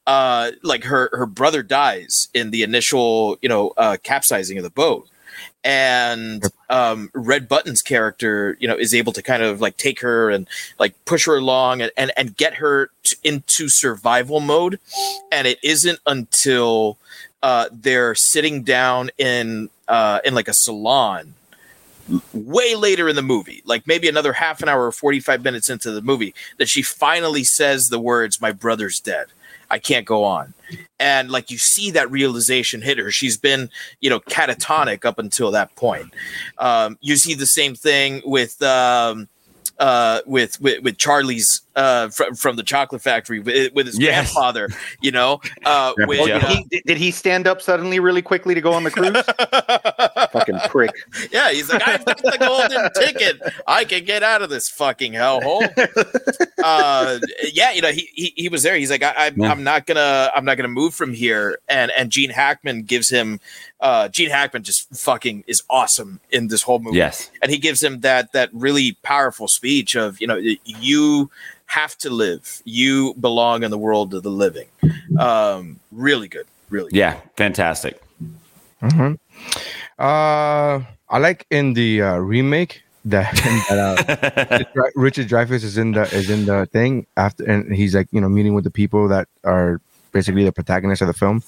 [0.05, 4.69] uh like her her brother dies in the initial you know uh capsizing of the
[4.69, 5.07] boat.
[5.63, 10.29] And um Red Buttons' character you know is able to kind of like take her
[10.29, 10.47] and
[10.79, 14.79] like push her along and and, and get her t- into survival mode.
[15.31, 16.97] And it isn't until
[17.41, 21.33] uh they're sitting down in uh in like a salon
[22.33, 25.91] way later in the movie, like maybe another half an hour or 45 minutes into
[25.91, 29.27] the movie, that she finally says the words, My brother's dead.
[29.69, 30.53] I can't go on.
[30.99, 33.09] And like you see that realization hit her.
[33.09, 33.69] She's been,
[34.01, 36.13] you know, catatonic up until that point.
[36.57, 39.29] Um, you see the same thing with um,
[39.79, 44.33] uh, with, with with Charlie's uh, from from the chocolate factory with, with his Yes.
[44.33, 44.69] grandfather.
[45.01, 48.21] You know, uh, Oh, with, did, uh, he, did- did he stand up suddenly really
[48.21, 49.23] quickly to go on the cruise?
[50.31, 50.91] Fucking prick.
[51.31, 53.41] Yeah, he's like, I've got the golden ticket.
[53.67, 55.61] I can get out of this fucking hellhole.
[56.63, 57.19] Uh,
[57.51, 58.75] yeah, you know, he, he he was there.
[58.77, 59.51] He's like, I, I'm, Yeah.
[59.51, 61.59] I'm not gonna I'm not gonna move from here.
[61.67, 63.39] And and Gene Hackman gives him,
[63.81, 66.97] uh, Gene Hackman just fucking is awesome in this whole movie.
[66.97, 67.29] Yes.
[67.41, 71.29] and he gives him that that really powerful speech of you know you
[71.71, 72.61] have to live.
[72.65, 74.67] You belong in the world of the living.
[75.17, 76.45] Um, really good.
[76.69, 76.91] Really.
[76.91, 76.97] Good.
[76.97, 78.01] Yeah, fantastic.
[78.81, 79.17] Mhm.
[79.97, 83.31] Uh, I like in the uh, remake that,
[83.69, 88.07] that uh, Richard Dreyfuss is in the is in the thing after, and he's like
[88.11, 89.79] you know meeting with the people that are
[90.11, 91.41] basically the protagonists of the film,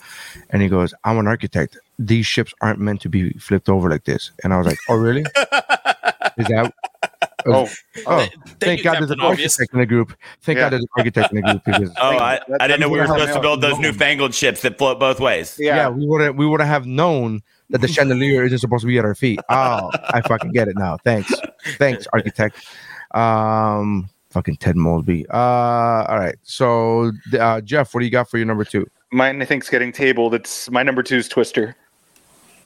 [0.52, 1.78] and he goes, "I'm an architect.
[2.00, 4.96] These ships aren't meant to be flipped over like this." And I was like, "Oh,
[4.96, 5.22] really?
[6.38, 6.74] is that?"
[7.46, 7.70] Oh,
[8.08, 8.28] oh!
[8.60, 9.54] Thank you, God there's an Obvious.
[9.60, 10.14] architect in the group.
[10.42, 10.64] Thank Yeah.
[10.66, 13.08] God there's an architect in the group because Oh, I, I didn't know we were
[13.08, 15.56] supposed to build those newfangled ships that float both ways.
[15.60, 19.06] yeah, we wouldn't we wouldn't have known that the chandelier isn't supposed to be at
[19.06, 19.40] our feet.
[19.50, 20.98] Oh, I fucking get it now.
[21.04, 21.34] Thanks.
[21.78, 22.58] Thanks, architect.
[23.14, 25.26] Um fucking Ted Mosby.
[25.30, 26.36] Uh all right.
[26.44, 28.88] So uh Jeff, what do you got for your number two?
[29.12, 30.34] Mine, I think's getting tabled.
[30.34, 31.76] It's my number two is Twister.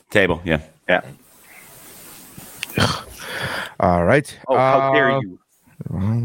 [0.09, 0.61] Table, yeah.
[0.87, 1.01] Yeah.
[3.79, 4.37] All right.
[4.47, 5.39] Oh, how dare Uh, you?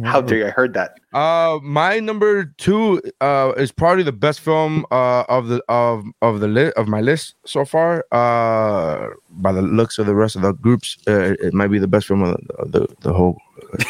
[0.04, 0.46] How dare you?
[0.46, 0.98] I heard that.
[1.12, 6.40] Uh, my number two uh is probably the best film uh of the of of
[6.40, 8.04] the list of my list so far.
[8.12, 11.86] Uh, by the looks of the rest of the groups, uh, it might be the
[11.88, 13.36] best film of the of the, the whole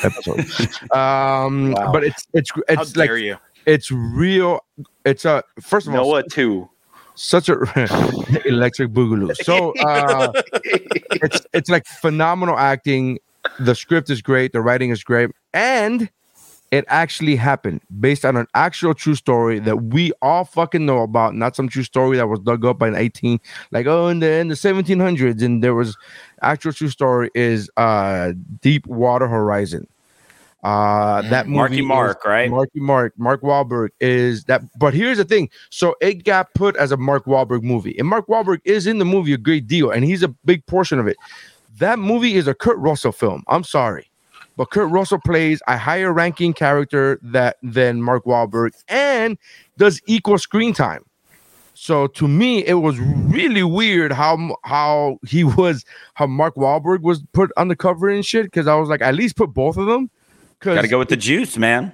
[0.03, 0.41] episode.
[0.97, 1.93] um, Wow.
[1.93, 3.37] but it's it's How it's like dare you?
[3.67, 4.65] it's real.
[5.05, 6.69] It's a first of all Noah two.
[7.15, 7.55] Such a
[8.47, 9.37] electric boogaloo.
[9.37, 10.33] So uh,
[10.65, 13.19] it's it's like phenomenal acting.
[13.59, 14.53] The script is great.
[14.53, 16.11] The writing is great, and
[16.73, 21.35] It actually happened based on an actual true story that we all fucking know about,
[21.35, 23.41] not some true story that was dug up by an 18,
[23.73, 25.97] like, oh, in the in the 1700s, and there was
[26.43, 28.33] actual true story is uh
[28.63, 29.87] Deepwater Horizon.
[30.63, 32.49] Uh that movie Marky is- Mark, right?
[32.51, 34.63] Marky Mark, Mark Wahlberg is that.
[34.79, 38.29] But here's the thing: so it got put as a Mark Wahlberg movie, and Mark
[38.29, 41.17] Wahlberg is in the movie a great deal, and he's a big portion of it.
[41.79, 43.43] That movie is a Kurt Russell film.
[43.49, 44.09] I'm sorry,
[44.57, 49.37] but Kurt Russell plays a higher ranking character that than Mark Wahlberg, and
[49.79, 51.05] does equal screen time.
[51.75, 55.85] So to me, it was really weird how how he was
[56.15, 58.45] how Mark Wahlberg was put on the cover and shit.
[58.45, 60.09] Because I was like, at least put both of them.
[60.63, 61.93] Got to go with the juice, man.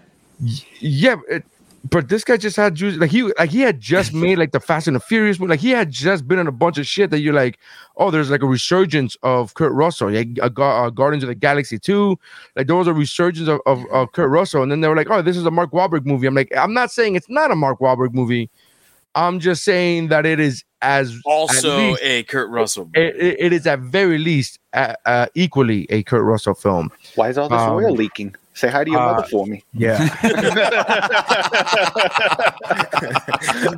[0.81, 1.45] Yeah, it,
[1.91, 2.97] but this guy just had juice.
[2.97, 5.51] Like he, like he had just made like the Fast and the Furious movie.
[5.51, 7.59] Like he had just been in a bunch of shit that you're like,
[7.97, 10.11] oh, there's like a resurgence of Kurt Russell.
[10.11, 12.19] Like uh, Gu- uh, Guardians of the Galaxy two.
[12.57, 15.11] Like there was a resurgence of, of, of Kurt Russell, and then they were like,
[15.11, 16.27] oh, this is a Mark Wahlberg movie.
[16.27, 18.51] I'm like, I'm not saying it's not a Mark Wahlberg movie.
[19.15, 22.89] I'm just saying that it is as Also least- a Kurt Russell.
[22.95, 26.91] it, it- it is at very least uh, uh, equally a Kurt Russell film.
[27.17, 28.37] Why is all this Um, oil leaking?
[28.59, 29.63] Say hi to your uh, mother for me.
[29.73, 29.99] Yeah.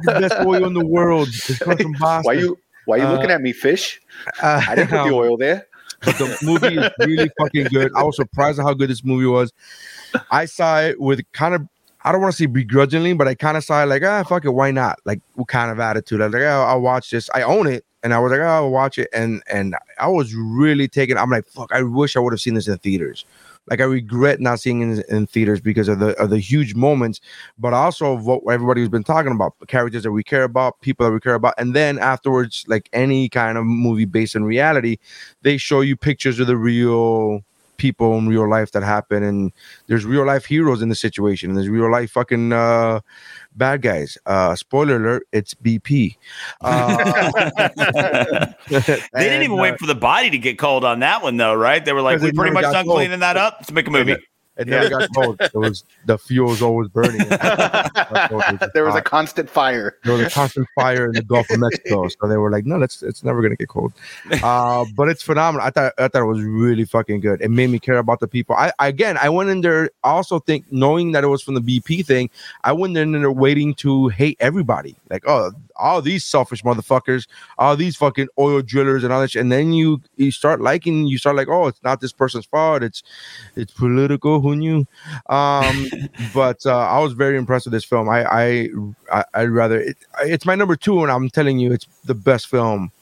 [0.01, 1.29] the best oil in the world.
[1.35, 2.23] From Boston.
[2.23, 4.01] Why you why you Uh, looking at me, fish?
[4.43, 5.67] Uh, I didn't put the oil there.
[6.03, 7.93] But the movie is really fucking good.
[7.95, 9.53] I was surprised at how good this movie was.
[10.31, 11.69] I saw it with kind of,
[12.03, 14.47] I don't want to say begrudgingly, but I kind of saw it like, ah, fuck
[14.47, 14.99] it, why not?
[15.05, 16.23] Like, what kind of attitude?
[16.23, 17.29] I was like, oh, I'll watch this.
[17.35, 20.35] I own it, and I was like, oh, I'll watch it, and and I was
[20.35, 21.19] really taken.
[21.19, 23.27] I'm like, fuck, I wish I would have seen this in theaters.
[23.71, 27.21] Like, I regret not seeing in, in theaters because of the of the huge moments,
[27.59, 31.21] but also what everybody's been talking about, characters that we care about, people that we
[31.21, 34.99] care about, and then afterwards, like any kind of movie based in reality,
[35.43, 37.45] they show you pictures of the real
[37.81, 39.53] people in real life that happen and
[39.87, 43.01] there's real life heroes in the situation and there's real life fucking uh
[43.57, 46.17] bad guys uh spoiler alert it's bp
[46.61, 51.37] uh, They didn't even uh, wait for the body to get cold on that one,
[51.37, 51.85] though, right?
[51.85, 52.99] They were like, "We pretty much done cold.
[52.99, 53.57] cleaning that up.
[53.61, 54.17] Let's make a movie."
[54.61, 57.27] It never got cold it was the fuel was always burning
[58.75, 59.97] there was a constant fire.
[60.05, 62.79] there was a constant fire in the Gulf of Mexico, so they were like, "No,
[62.79, 63.93] that's it's never gonna get cold."
[64.43, 65.67] Uh, but it's phenomenal.
[65.67, 67.41] I thought I thought it was really fucking good.
[67.41, 68.57] It made me care about the people.
[68.57, 69.91] I again, I went in there.
[70.05, 72.31] I also think knowing that it was from the BP thing,
[72.65, 74.97] I went in there waiting to hate everybody.
[75.09, 77.27] Like, oh, all these selfish motherfuckers,
[77.59, 79.41] all these fucking oil drillers and all that shit.
[79.41, 82.83] And then you you start liking, you start like, oh, it's not this person's fault.
[82.83, 83.03] It's
[83.57, 84.41] it's political.
[84.41, 84.87] Who knew?
[85.29, 85.87] Um,
[86.35, 88.09] but uh, I was very impressed with this film.
[88.09, 88.69] I I,
[89.13, 92.49] I I'd rather it, it's my number two, and I'm telling you, it's the best
[92.49, 92.93] film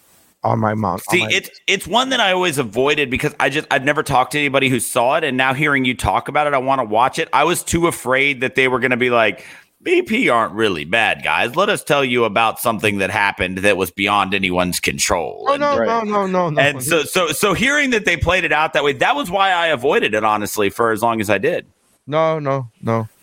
[0.44, 1.02] on my mount.
[1.02, 4.32] See, my- it's it's one that I always avoided because I just I've never talked
[4.32, 6.84] to anybody who saw it, and now hearing you talk about it, I want to
[6.84, 7.28] watch it.
[7.32, 9.44] I was too afraid that they were going to be like.
[9.88, 11.56] BP aren't really bad guys.
[11.56, 15.46] Let us tell you about something that happened that was beyond anyone's control.
[15.48, 16.60] oh And- no, no, no, no, no.
[16.60, 19.50] and so so so hearing that they played it out that way, that was why
[19.52, 21.66] I avoided it honestly for as long as I did.
[22.06, 23.08] no, no, no.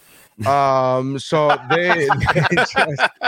[0.45, 2.75] Um, so they, they just-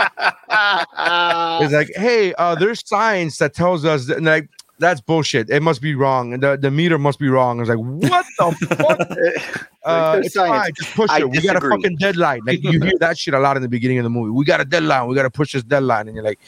[0.52, 5.50] it's like, hey, uh, there's science that tells us that, like that's bullshit.
[5.50, 7.60] It must be wrong, and the, the meter must be wrong.
[7.60, 9.68] It's like, what the fuck?
[9.84, 10.50] Uh, it's science.
[10.50, 10.72] fine.
[10.74, 11.30] Just push I it.
[11.30, 12.40] We got a fucking deadline.
[12.46, 14.30] Like you hear that shit a lot in the beginning of the movie.
[14.30, 15.08] We got a deadline.
[15.08, 16.38] We got to push this deadline, and you're like,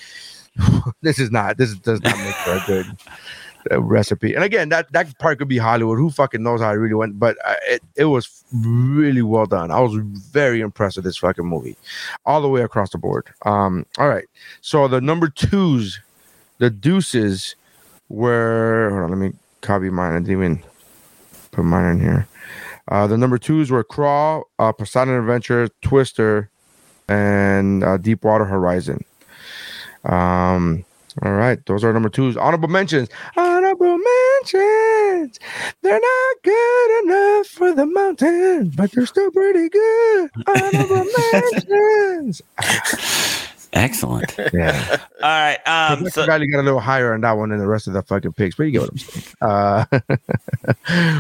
[1.02, 1.56] this is not.
[1.56, 2.86] This does not make for a good
[3.70, 4.34] uh, recipe.
[4.34, 5.98] And again, that that part could be Hollywood.
[5.98, 7.18] Who fucking knows how it really went?
[7.18, 9.70] But uh, it it was really well done.
[9.70, 11.76] I was very impressed with this fucking movie,
[12.24, 13.28] all the way across the board.
[13.44, 14.26] Um, all right.
[14.60, 16.00] So the number twos,
[16.58, 17.54] the deuces,
[18.10, 18.90] were.
[18.90, 19.32] Hold on, let me
[19.62, 20.12] copy mine.
[20.12, 20.62] I didn't even
[21.52, 22.28] put mine in here.
[22.88, 26.50] Uh, the number twos were Crawl, uh, Poseidon Adventure, Twister,
[27.08, 29.04] and uh, Deepwater Horizon.
[30.04, 30.84] Um,
[31.22, 32.36] all right, those are number twos.
[32.36, 33.08] Honorable mentions.
[33.36, 35.38] Honorable mentions.
[35.82, 40.30] They're not good enough for the mountains, but they're still pretty good.
[40.46, 42.42] Honorable mentions.
[43.72, 44.36] Excellent.
[44.52, 44.96] Yeah.
[45.22, 45.58] All right.
[45.66, 48.32] Um, so, got a little higher on that one than the rest of the fucking
[48.32, 49.26] picks, but you get what I'm saying.
[49.40, 49.84] Uh,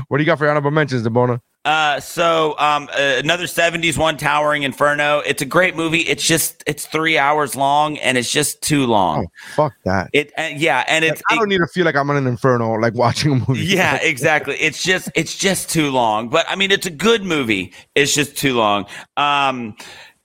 [0.08, 1.40] what do you got for honorable mentions, DeBona?
[1.64, 5.18] uh, so um, uh, another '70s one, Towering Inferno.
[5.20, 6.00] It's a great movie.
[6.00, 9.26] It's just it's three hours long, and it's just too long.
[9.26, 10.08] Oh, fuck that.
[10.12, 12.26] It uh, yeah, and Like, it's I don't need to feel like I'm in an
[12.26, 13.60] inferno, like watching a movie.
[13.64, 14.56] yeah, exactly.
[14.56, 16.30] It's just it's just too long.
[16.30, 17.74] But I mean, it's a good movie.
[17.94, 18.86] It's just too long.
[19.16, 19.76] Um,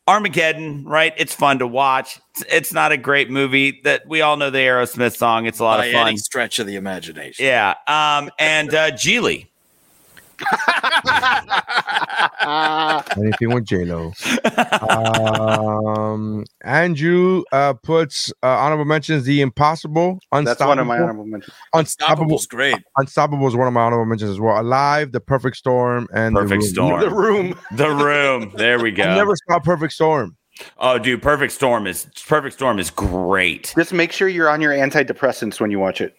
[0.08, 1.14] Armageddon, right?
[1.18, 2.20] It's fun to watch.
[2.32, 3.82] It's, it's not a great movie.
[3.84, 5.46] That we all know the Aerosmith song.
[5.48, 6.18] It's a lot By of fun.
[6.18, 7.46] stretch of the imagination.
[7.46, 7.74] Yeah.
[7.88, 9.48] Um, and uh, Gigli.
[13.18, 14.12] Anything with J Lo.
[14.82, 20.20] Um, Andrew uh, puts uh, honorable mentions The Impossible.
[20.32, 20.46] Unstoppable.
[20.46, 21.54] That's one of my honorable mentions.
[21.74, 22.26] Unstoppable.
[22.38, 22.78] Unstoppable's great.
[22.98, 24.60] Unstoppable is one of my honorable mentions as well.
[24.60, 27.00] Alive, The Perfect Storm, and Perfect the Storm.
[27.02, 27.60] The room.
[27.72, 28.52] The room.
[28.56, 29.04] There we go.
[29.04, 30.36] I never saw Perfect Storm.
[30.78, 33.74] oh, dude, Perfect Storm is Perfect Storm is great.
[33.76, 36.16] Just make sure you're on your antidepressants when you watch it.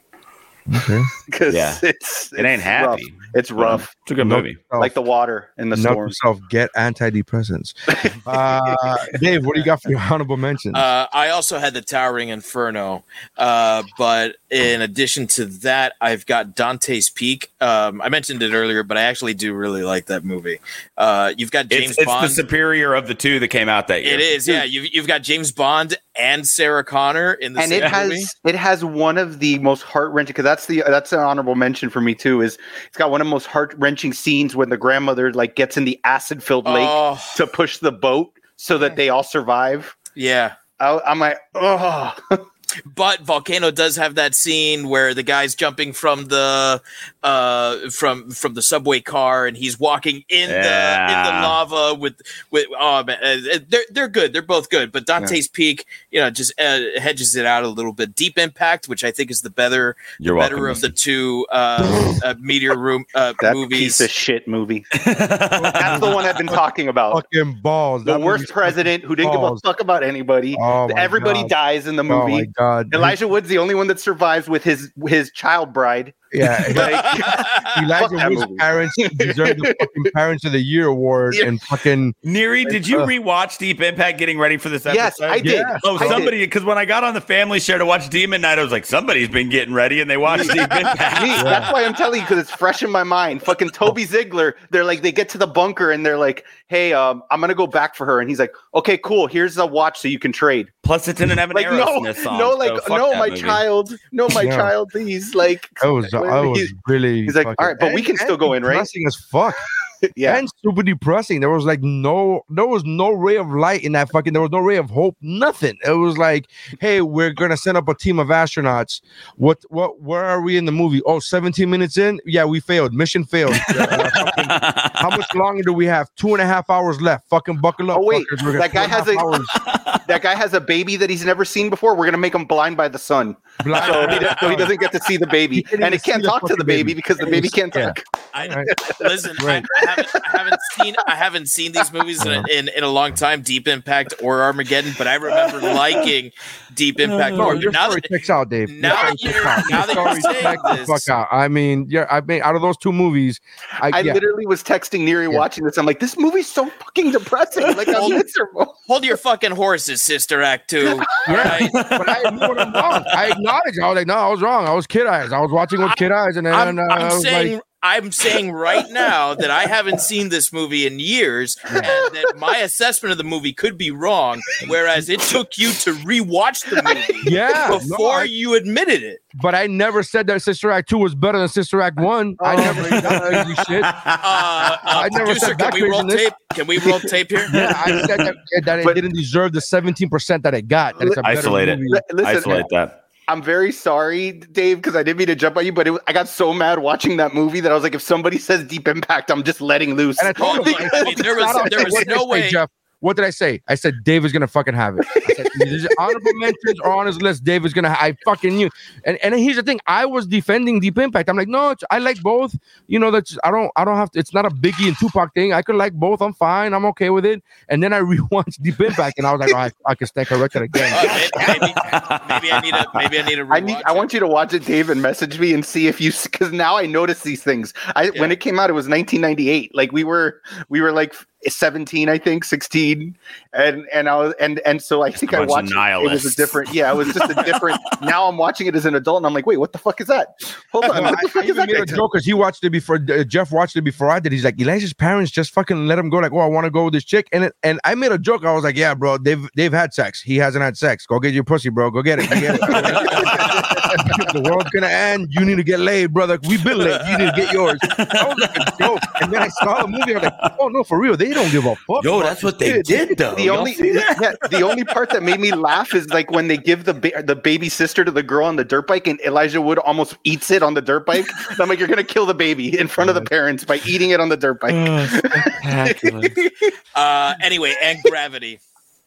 [0.77, 1.01] Okay.
[1.27, 1.77] Because Yeah.
[1.83, 2.87] it's, It ain't happy.
[2.87, 3.01] rough.
[3.35, 3.95] It's rough.
[4.03, 4.49] It's a good Note movie.
[4.51, 6.09] yourself- Like the water in the note storm.
[6.09, 7.73] yourself, get antidepressants.
[8.27, 10.75] Uh, Dave, what do you got for your honorable mentions?
[10.75, 13.05] Uh, I also had the Towering Inferno,
[13.39, 17.51] uh, but in addition to that, I've got Dante's Peak.
[17.61, 20.59] Um, I mentioned it earlier, but I actually do really like that movie.
[20.97, 22.25] Uh, you've got James It's, it's Bond.
[22.27, 24.15] the superior of the two that came out that year.
[24.15, 24.65] it is, yeah.
[24.65, 28.25] You've, you've got James Bond and Sarah Connor in the and same it has movie.
[28.47, 31.91] it has one of the most heart wrenching because that's the that's an honorable mention
[31.91, 32.41] for me too.
[32.41, 32.59] Is
[32.89, 35.85] it's got one of the most heart wrenching scenes when the grandmother like gets in
[35.85, 39.97] the acid filled lake Oh, to push the boat so that they all survive.
[40.15, 40.55] yeah.
[40.79, 42.15] I, I'm like, oh,
[42.85, 46.83] But Volcano does have that scene where the guy's jumping from the
[47.23, 52.21] uh from from the subway car and he's walking in the in the lava with
[52.51, 56.31] with oh man uh, they're they're good they're both good but Dante's Peak you know
[56.31, 59.51] just uh, hedges it out a little bit Deep Impact which I think is the
[59.51, 63.79] better You're the better welcome, of the two uh, uh meteor room uh that movies
[63.79, 64.85] piece of shit movie.
[65.05, 67.15] That's the one I've been talking about.
[67.15, 68.05] fucking balls.
[68.05, 70.57] The That worst president who didn't give a fuck about anybody.
[70.59, 71.51] Oh Everybody God.
[71.51, 72.47] dies in the Oh movie.
[72.57, 72.95] God.
[72.95, 76.15] Elijah Wood's the only one that survives with his his child bride.
[76.33, 76.63] Yeah.
[76.77, 81.47] Like, Elijah that Wood's parents deserve the fucking Parents of the Year award Yeah.
[81.47, 83.09] and fucking Neri, did you Ugh.
[83.09, 84.97] rewatch Deep Impact getting ready for this episode?
[84.97, 85.53] Yes, I did.
[85.55, 85.79] Yeah.
[85.85, 88.59] Oh, I somebody, because when I got on the family share to watch Demon Night,
[88.59, 91.23] I was like, somebody's been getting ready and they watched Deep Impact.
[91.23, 93.43] Me, That's why I'm telling you because it's fresh in my mind.
[93.43, 94.57] Fucking Toby Ziegler.
[94.71, 97.67] They're like, they get to the bunker and they're like, "Hey, um, I'm gonna go
[97.67, 99.27] back for her," and he's like, "Okay, cool.
[99.27, 102.39] Here's a watch so you can trade." Plus, it didn't have an Like, no, song.
[102.39, 103.41] no, so like, fuck no, my movie.
[103.41, 104.57] child, no, my Yeah.
[104.57, 108.01] child, please, like, I was I was He's- really he's like, "All right, but we
[108.01, 109.55] and- can still go in, right?" Depressing as fuck.
[110.17, 110.37] yeah.
[110.37, 111.41] And super depressing.
[111.41, 114.51] There was like no there was no ray of light in that fucking there was
[114.51, 115.79] no ray of hope, nothing.
[115.87, 116.51] It was like,
[116.81, 119.01] hey, we're gonna send up a team of astronauts.
[119.37, 121.01] What what where are we in the movie?
[121.07, 122.21] Oh, 17 minutes in?
[122.27, 122.93] Yeah, we failed.
[122.93, 123.57] Mission failed.
[124.37, 126.09] Fucking- how much longer do we have?
[126.17, 127.29] Two and a half hours left.
[127.29, 127.99] Fucking buckle up.
[127.99, 128.59] Oh, wait, fuckers.
[128.59, 129.47] That guy has a- hours
[130.07, 131.95] that guy has a baby that he's never seen before.
[131.97, 133.85] We're gonna make him blind by the sun, blind.
[133.93, 136.47] so he, does, so he doesn't get to see the baby, and he can't talk
[136.47, 136.95] to the baby baby.
[136.95, 137.87] because the baby can't Yeah.
[137.93, 138.03] talk.
[138.35, 138.67] I Right.
[139.01, 139.35] listen.
[139.43, 139.65] Right.
[139.79, 142.85] I, I, haven't, I haven't seen I haven't seen these movies in, a, in in
[142.85, 146.33] a long time, Deep Impact or Armageddon, but I remember liking
[146.75, 147.55] Deep Impact No, more.
[147.57, 148.71] your Now story that, checks out, Dave.
[148.71, 149.63] Now that you're- out.
[149.71, 151.29] now that you're story saying the this- fuck out.
[151.33, 153.41] I mean, yeah, I mean, out of those two movies,
[153.73, 155.79] I, I yeah, literally was texting Neri watching this.
[155.79, 157.77] I'm like, this movie's so fucking depressing.
[157.77, 158.77] Like I'm miserable.
[158.87, 161.01] hold your fucking horses, Sister Act Two.
[161.29, 161.69] Yeah.
[161.73, 163.05] but I admit when I'm wrong.
[163.13, 163.79] I acknowledge.
[163.83, 164.67] I was like, no, I was wrong.
[164.67, 165.33] I was kid eyes.
[165.33, 167.63] I was watching with kid eyes, and then I'm, uh, I I'm was saying like,
[167.87, 172.57] I'm saying right now that I haven't seen this movie in years, and that my
[172.59, 174.43] assessment of the movie could be wrong.
[174.67, 179.21] Whereas it took you to rewatch the movie yeah, no, before I- you admitted it.
[179.41, 182.37] but I never said that Sister Act two was better than Sister Act one.
[182.41, 183.83] I Oh never said that shit.
[183.85, 186.25] Uh, uh, I never producer, said can we roll craziness.
[186.25, 186.33] tape?
[186.55, 187.47] Can we roll tape here?
[187.53, 190.99] Yeah, I said that, that it But- didn't deserve the seventeen percent that it got.
[190.99, 191.79] That it's a better Isolate it.
[191.79, 191.91] movie.
[191.93, 193.06] Li- Listen, Isolate that.
[193.29, 196.13] I'm very sorry, Dave, because I didn't mean to jump on you, but it, I
[196.13, 199.31] got so mad watching that movie that I was like, if somebody says Deep Impact,
[199.33, 200.19] I'm just letting loose.
[200.21, 202.49] And I told him, I mean, there was- there was what did I no way-
[202.51, 202.71] Jeff.
[203.07, 203.63] What did I say?
[203.69, 205.07] I said Dave is gonna fucking have it.
[205.15, 207.45] I said, honorable mentions are on his list.
[207.45, 207.91] Dave is gonna.
[207.95, 208.69] Ha- I fucking knew.
[209.05, 209.79] And and here's the thing.
[209.87, 211.31] I was defending Deep Impact.
[211.31, 212.59] I'm like, no, it's, I like both.
[212.89, 214.19] You know, that's I don't I don't have to.
[214.19, 215.53] It's not a Biggie and Tupac thing.
[215.53, 216.21] I could like both.
[216.21, 216.75] I'm fine.
[216.75, 217.45] I'm okay with it.
[217.69, 220.33] And then I rewatched Deep Impact, and I was like, oh, I, I can stack
[220.33, 220.93] a record again.
[220.93, 223.79] Uh, maybe, maybe, maybe I need a maybe I need a I need.
[223.87, 226.51] I want you to watch it, Dave, and message me and see if you because
[226.51, 227.73] now I notice these things.
[227.95, 229.77] I when it came out, it was 1998.
[229.77, 231.15] Like we were we were like
[231.45, 233.17] 17, I think, 16,
[233.53, 235.71] and and I was and and so I think I watched.
[235.71, 236.73] It, it was a different.
[236.73, 237.79] Yeah, it was just a different.
[238.03, 240.09] now I'm watching it as an adult, and I'm like, wait, what the fuck is
[240.09, 240.29] that?
[240.73, 241.73] Hold on, what I, the I fuck is even that?
[241.73, 242.97] made a joke because he watched it before.
[242.97, 244.33] Uh, Jeff watched it before I did.
[244.33, 246.19] He's like, Elijah's parents just fucking let him go.
[246.19, 248.19] Like, oh, I want to go with this chick, and it, and I made a
[248.19, 248.45] joke.
[248.45, 250.21] I was like, yeah, bro, they've they've had sex.
[250.23, 251.07] He hasn't had sex.
[251.07, 251.91] Go get your pussy, bro.
[251.91, 252.31] Go get it.
[252.31, 252.61] Go get it.
[254.33, 255.29] the world's gonna end.
[255.31, 256.39] You need to get laid, brother.
[256.49, 257.01] We've been laid.
[257.09, 257.79] You need to get yours.
[257.83, 259.01] That was like a joke.
[259.21, 260.15] And then I saw the movie.
[260.15, 261.17] I was like, oh no, for real.
[261.17, 262.05] They they don't give a fuck.
[262.05, 262.87] Yo, that's what they kid.
[262.87, 263.35] did though.
[263.35, 266.57] The Y'all only yeah, the only part that made me laugh is like when they
[266.57, 269.61] give the ba- the baby sister to the girl on the dirt bike, and Elijah
[269.61, 271.27] Wood almost eats it on the dirt bike.
[271.51, 274.11] And I'm like, you're gonna kill the baby in front of the parents by eating
[274.11, 274.77] it on the dirt bike.
[276.95, 278.59] Uh, anyway, and gravity.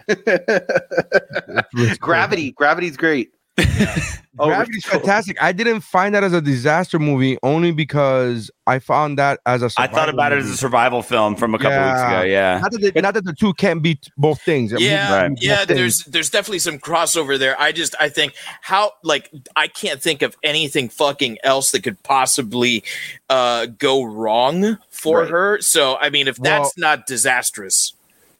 [1.99, 3.31] Gravity, gravity's great.
[4.41, 5.35] Oh, Gravity's fantastic.
[5.43, 9.65] I didn't find that as a disaster movie only because I found that as a.
[9.77, 12.11] I thought survival about it as a survival film from a couple weeks Yeah.
[12.19, 12.21] ago.
[12.25, 12.59] Yeah.
[12.61, 14.71] Not that, they, not that the two can't be both things.
[14.71, 14.77] Yeah,
[15.09, 15.55] movie can yeah.
[15.57, 15.77] both things.
[15.77, 17.59] There's there's definitely some crossover there.
[17.59, 22.01] I just I think how like I can't think of anything fucking else that could
[22.03, 22.85] possibly
[23.29, 25.29] uh go wrong for Right.
[25.31, 25.57] her.
[25.59, 27.91] So I mean, if that's Well- not disastrous,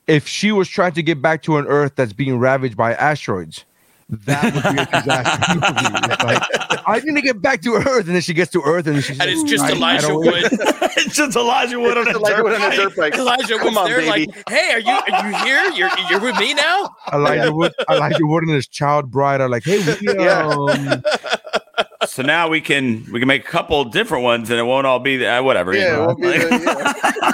[0.08, 3.66] if she was trying to get back to an Earth that's being ravaged by asteroids,
[4.10, 6.26] that would be a disaster movie.
[6.26, 9.04] Like, I need to get back to Earth, and then she gets to Earth, and
[9.04, 10.28] she's and it's just I- I Elijah Wood.
[10.98, 12.78] it's just Elijah Wood on a Elijah dirt Wood on a bike.
[12.78, 13.14] dirt bike.
[13.16, 14.10] Elijah Come on, there, baby.
[14.28, 15.64] like, hey, are you are you here?
[15.76, 16.90] You're you're with me now?
[17.14, 20.48] Elijah Wood, Elijah Wood, and his child bride are like, "Hey, we, Yeah.
[20.48, 21.04] um,
[22.10, 25.00] So now we can we can make a couple different ones, and it won't all
[25.00, 25.74] be uh, whatever.
[25.74, 26.16] you Yeah, know?
[26.16, 27.34] be the-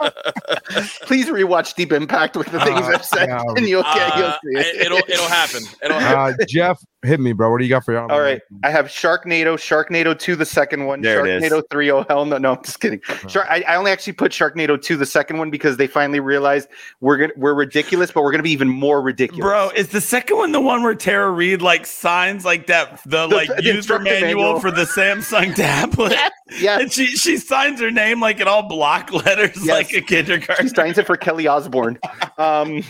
[0.00, 0.10] yeah.
[1.02, 3.40] Please rewatch Deep Impact with the things Uh, I've said, yeah.
[3.56, 4.86] and you'll get you'll see it.
[4.86, 5.62] it'll it'll happen.
[5.82, 6.36] It'll happen.
[6.40, 7.50] uh, Jeff, hit me, bro.
[7.50, 8.10] What do you got for your?
[8.10, 11.50] All right, I have Sharknado, Sharknado 2, the second one, There it is.
[11.52, 13.00] Sharknado 3, oh hell no, no, I'm just kidding.
[13.28, 16.68] Shark, I, I only actually put Sharknado 2, the second one, because they finally realized
[17.00, 19.42] we're gonna we're ridiculous, but we're gonna be even more ridiculous.
[19.44, 23.26] Bro, is the second one the one where Tara Reid like signs like that the,
[23.26, 24.60] The- like the user manual, manual.
[24.60, 26.14] for the Samsung tablet?
[26.58, 29.66] yeah, And she she signs her name like in all block letters, Yes.
[29.68, 30.06] like a kindergarten.
[30.06, 30.68] she kindergarten.
[30.74, 31.98] signs it for Kelly Osbourne.
[32.38, 32.82] Um,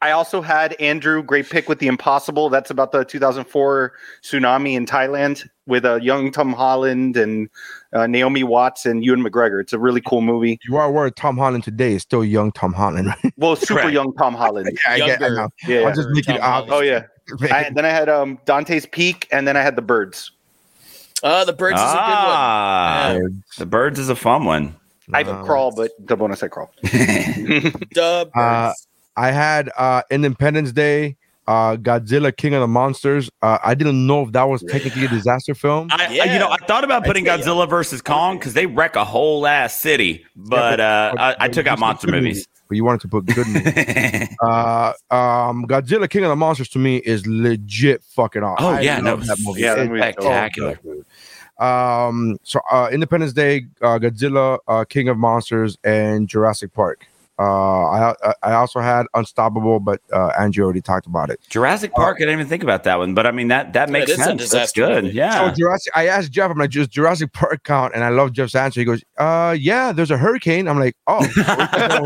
[0.00, 2.48] I also had Andrew, great pick with the Impossible.
[2.48, 3.92] That's about the 2004
[4.22, 7.48] tsunami in Thailand with uh, young Tom Holland and
[7.92, 9.60] uh, Naomi Watts and Ewan McGregor.
[9.60, 10.58] It's a really cool movie.
[10.68, 13.32] You are aware Tom Holland today is still young Tom Holland, right?
[13.36, 13.92] Well, super Correct.
[13.94, 14.76] young Tom Holland.
[14.88, 15.48] I get, I know.
[15.66, 15.86] Yeah, yeah.
[15.88, 16.68] I'll just make it Tom out.
[16.70, 17.04] Oh yeah.
[17.42, 20.32] I, then I had um, Dante's Peak, and then I had the Birds.
[21.22, 23.20] Uh, the birds is a Ah, Yeah.
[23.56, 24.74] the birds is a fun one.
[25.12, 26.70] I have Uh, Crawl, but the bonus I Crawl.
[26.82, 27.72] good one.
[27.94, 28.86] The Uh, birds.
[29.16, 31.16] I had uh, Independence Day,
[31.46, 33.30] uh, Godzilla, King of the Monsters.
[33.42, 35.88] Uh, I didn't know if that was technically a disaster film.
[35.90, 38.66] I, I- you know, I thought about putting I'd say, Godzilla versus Kong because they
[38.66, 42.48] wreck a whole ass city, but uh, but- I, I took out monster good movies.
[42.66, 44.28] But you wanted to put good movies.
[44.42, 48.64] uh, um, Godzilla, King of the Monsters to me is legit fucking awesome.
[48.64, 49.60] Oh, I yeah, no, that movie.
[49.60, 50.78] yeah, that It's movie's so spectacular.
[51.58, 57.06] Um, so uh, Independence Day, uh, Godzilla, uh, King of Monsters, and Jurassic Park.
[57.38, 57.42] Uh,
[57.84, 61.40] I I- I also had Unstoppable, but uh, Andrew already talked about it.
[61.48, 62.16] Jurassic Park.
[62.18, 64.24] I didn't even think about that one, but I mean that that makes it is
[64.24, 64.50] sense.
[64.50, 65.04] That's good.
[65.04, 65.16] movie.
[65.16, 65.48] Yeah.
[65.48, 68.54] So Jurassic, I asked Jeff, I'm like, just Jurassic Park count, and I love Jeff's
[68.54, 68.80] answer.
[68.80, 72.00] He goes, "Uh, yeah, there's a hurricane." I'm like, "Oh," so like, I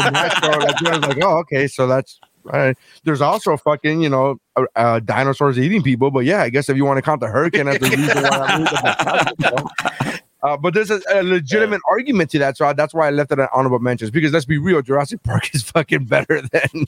[0.96, 2.18] was like, "Oh, okay, so that's."
[2.50, 2.76] All right.
[3.04, 6.78] There's also fucking, you know, uh, uh, dinosaurs eating people, but yeah, I guess if
[6.78, 9.44] you want to count the hurricane as the reason why I moved up the
[10.10, 13.10] top, uh, but there's a, a legitimate argument to that, so I, that's why I
[13.10, 14.10] left it at honorable mentions.
[14.10, 16.86] Because let's be real, Jurassic Park is fucking better than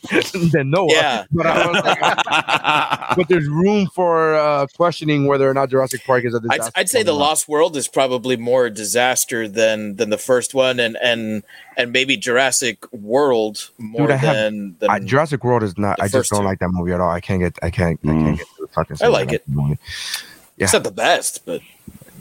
[0.52, 0.88] than Noah.
[0.90, 1.24] Yeah.
[1.32, 1.96] But like,
[3.16, 6.72] but there's room for uh, questioning whether or not Jurassic Park is a I'd, disaster.
[6.76, 7.20] I'd say the.
[7.20, 11.42] Lost World is probably more a disaster than than the first one, and and
[11.76, 14.90] and maybe Jurassic World more Dude, have- than than.
[14.90, 16.00] I, Jurassic World is not.
[16.00, 16.46] I just don't two.
[16.46, 17.10] like that movie at all.
[17.10, 17.58] I can't get.
[17.62, 18.00] I can't.
[18.04, 18.96] I can't get to the fucking.
[19.02, 19.46] I like it.
[19.48, 19.78] Movie.
[20.56, 21.62] It's not the best, but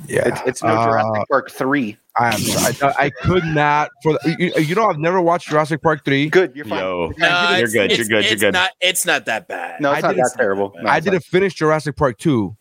[0.07, 1.97] Yeah, It's, it's no Uh, Jurassic Park 3.
[2.17, 6.03] I, I, I could not for the, you, you know I've never watched Jurassic Park
[6.03, 6.29] three.
[6.29, 6.79] Good, you're fine.
[6.79, 7.91] Yo, no, you're good.
[7.97, 8.09] You're good.
[8.09, 8.53] You're it's good.
[8.53, 9.79] Not, it's not that bad.
[9.79, 10.73] No, it's I not didn't- that terrible.
[10.81, 12.57] No, I didn't finish Jurassic Park two.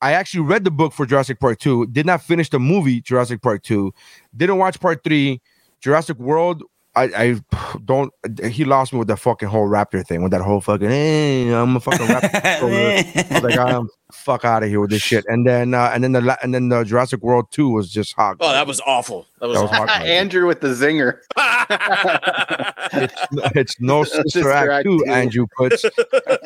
[0.00, 1.86] I actually read the book for Jurassic Park two.
[1.88, 3.92] Did not finish the movie Jurassic Park two.
[4.34, 5.42] Didn't watch part three.
[5.80, 6.62] Jurassic World.
[6.94, 7.40] I, I
[7.84, 8.10] don't.
[8.50, 10.22] He lost me with that fucking whole raptor thing.
[10.22, 10.88] With that whole fucking.
[10.88, 12.44] Hey, I'm a fucking raptor.
[13.30, 15.24] I was like, I'm fuck out of here with this shit.
[15.28, 18.14] And then uh, and then the la- and then the Jurassic World two was just
[18.14, 18.36] hot.
[18.40, 19.26] Oh, that was awful.
[19.40, 19.86] That was, That was awful.
[19.88, 20.02] hot.
[20.02, 21.18] Andrew with the zinger.
[22.92, 23.14] it's,
[23.56, 24.98] it's no sister, Sister act, Act two.
[25.04, 25.10] two.
[25.12, 25.84] Andrew puts.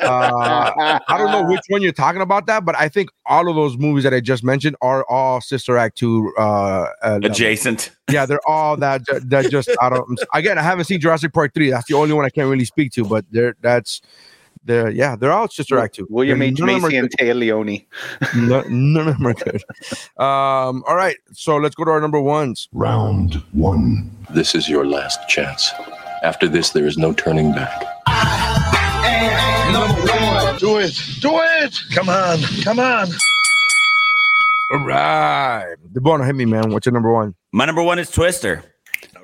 [0.01, 3.55] Uh, I don't know which one you're talking about that, but I think all of
[3.55, 6.33] those movies that I just mentioned are all Sister Act two.
[6.37, 7.31] Uh, uh, level.
[7.31, 7.91] Adjacent.
[8.11, 9.01] yeah, they're all that.
[9.25, 10.19] That just I don't.
[10.33, 11.69] Again, I haven't seen Jurassic Park three.
[11.69, 13.05] That's the only one I can't really speak to.
[13.05, 14.01] But they're that's.
[14.63, 16.07] They're yeah, they're all Sister Act two.
[16.09, 16.59] William They're- H.
[16.59, 17.87] none of them are Macy and Téa Leoni.
[18.35, 19.63] no, none of them are good.
[20.17, 22.69] Um, all right, so let's go to our number ones.
[22.73, 24.11] Round one.
[24.29, 25.71] This is your last chance.
[26.23, 27.79] After this, there is no turning back.
[30.59, 30.93] Do it.
[31.21, 31.75] Do it.
[31.95, 32.37] Come on.
[32.63, 33.07] Come on.
[34.73, 36.69] All right, DeBona hit me, man.
[36.71, 37.33] What's your number one?
[37.51, 38.63] My number one is Twister.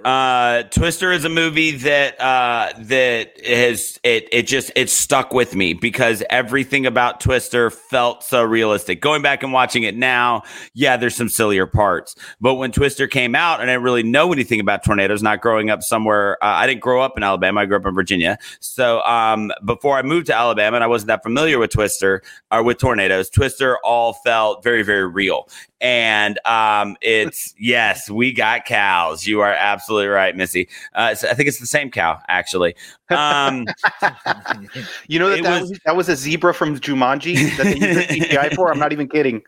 [0.07, 5.53] Uh, Twister is a movie that uh, that has it it just it stuck with
[5.53, 9.01] me because everything about Twister felt so realistic.
[9.01, 10.43] Going back and watching it now,
[10.73, 14.31] yeah, there's some sillier parts, but when Twister came out, and I didn't really know
[14.31, 16.41] anything about tornadoes, not growing up somewhere.
[16.41, 17.59] Uh, I didn't grow up in Alabama.
[17.59, 18.37] I grew up in Virginia.
[18.61, 22.63] So um, before I moved to Alabama, and I wasn't that familiar with Twister or
[22.63, 25.49] with tornadoes, Twister all felt very very real
[25.81, 29.25] and um, it's yes, we got cows.
[29.27, 30.67] You are absolutely right, Missy.
[30.93, 32.75] Uh, so I think it's the same cow, actually.
[33.09, 33.65] Um,
[35.07, 38.09] You know that that was- was, that was a zebra from Jumanji that they used
[38.09, 38.71] the CGI for.
[38.71, 39.41] I'm not even kidding.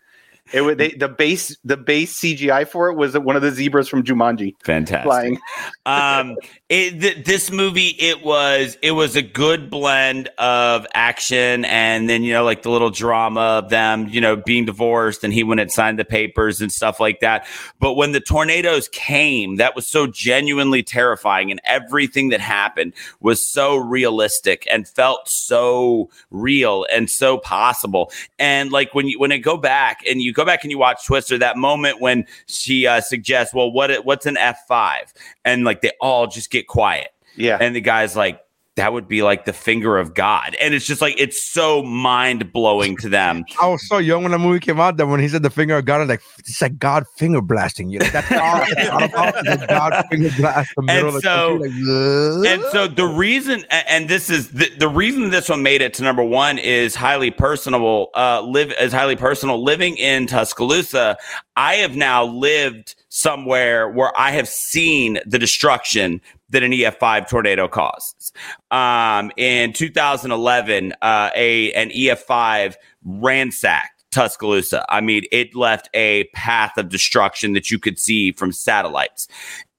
[0.52, 3.88] It was they, the base the base CGI for it was one of the zebras
[3.88, 5.04] from Jumanji fantastic.
[5.04, 5.40] flying.
[5.86, 6.38] um
[6.70, 12.24] it, th- this movie it was it was a good blend of action and then
[12.24, 15.60] you know like the little drama of them you know being divorced and he went
[15.60, 17.48] and signed the papers and stuff like that
[17.80, 23.46] but when the tornadoes came that was so genuinely terrifying and everything that happened was
[23.46, 29.40] so realistic and felt so real and so possible and like when you when it
[29.40, 33.02] go back and you go back and you watch twister that moment when she uh,
[33.02, 35.12] suggests well what what's an f5
[35.46, 37.58] and like they all just get quiet Yeah.
[37.60, 38.40] and the guy's like
[38.80, 42.96] that would be like the finger of god and it's just like it's so mind-blowing
[42.98, 45.44] to them I was so young when the movie came out that when he said
[45.44, 48.00] the finger of God, I was like, it's like God finger blasting you.
[48.00, 49.48] Like, that's all it's all about.
[49.48, 53.06] is God finger blast the middle And of the so- country, like, and so the
[53.06, 56.96] reason and this is the, the reason this one made it to number one is
[56.96, 61.18] highly personable uh live is highly personal living in tuscaloosa
[61.58, 67.68] i have now lived somewhere where i have seen the destruction that an ef5 tornado
[67.68, 68.32] causes
[68.72, 74.86] um in 2011 uh a an ef5 ransacked Tuscaloosa.
[74.90, 79.28] I mean, it left a path of destruction that you could see from satellites.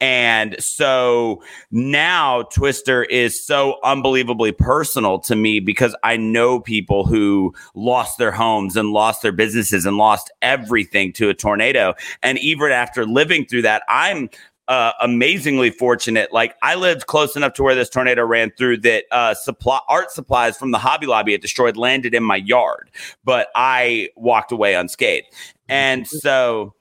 [0.01, 7.53] And so now Twister is so unbelievably personal to me because I know people who
[7.75, 11.95] lost their homes and lost their businesses and lost everything to a tornado.
[12.23, 14.31] And even after living through that, I'm
[14.71, 16.33] uh, amazingly fortunate.
[16.33, 20.13] Like I lived close enough to where this tornado ran through that uh, supply art
[20.13, 22.89] supplies from the Hobby Lobby it destroyed landed in my yard,
[23.25, 25.27] but I walked away unscathed.
[25.69, 26.75] And so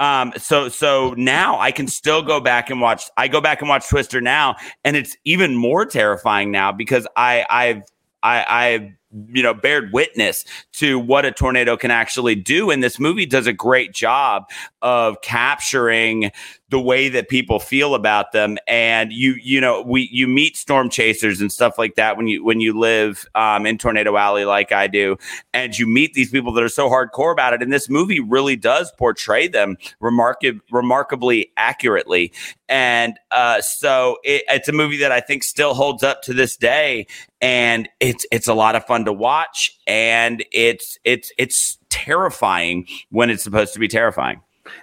[0.00, 3.68] um so so now i can still go back and watch i go back and
[3.68, 7.80] watch twister now and it's even more terrifying now because i i've
[8.24, 8.90] i i've
[9.32, 13.46] you know bared witness to what a tornado can actually do and this movie does
[13.46, 14.44] a great job
[14.82, 16.30] of capturing
[16.74, 18.58] the way that people feel about them.
[18.66, 22.42] And you you know we you meet storm chasers and stuff like that when you
[22.42, 25.16] when you live um, in tornado alley like i do.
[25.52, 27.62] And you meet these people that are so hardcore about it.
[27.62, 32.32] And this movie really does portray them remarkab- remarkably accurately.
[32.68, 36.56] And uh, so it, it's a movie that i think still holds up to this
[36.56, 37.06] day.
[37.40, 39.78] And it's it's a lot of fun to watch.
[39.86, 44.40] And it's it's it's terrifying when it's supposed to be terrifying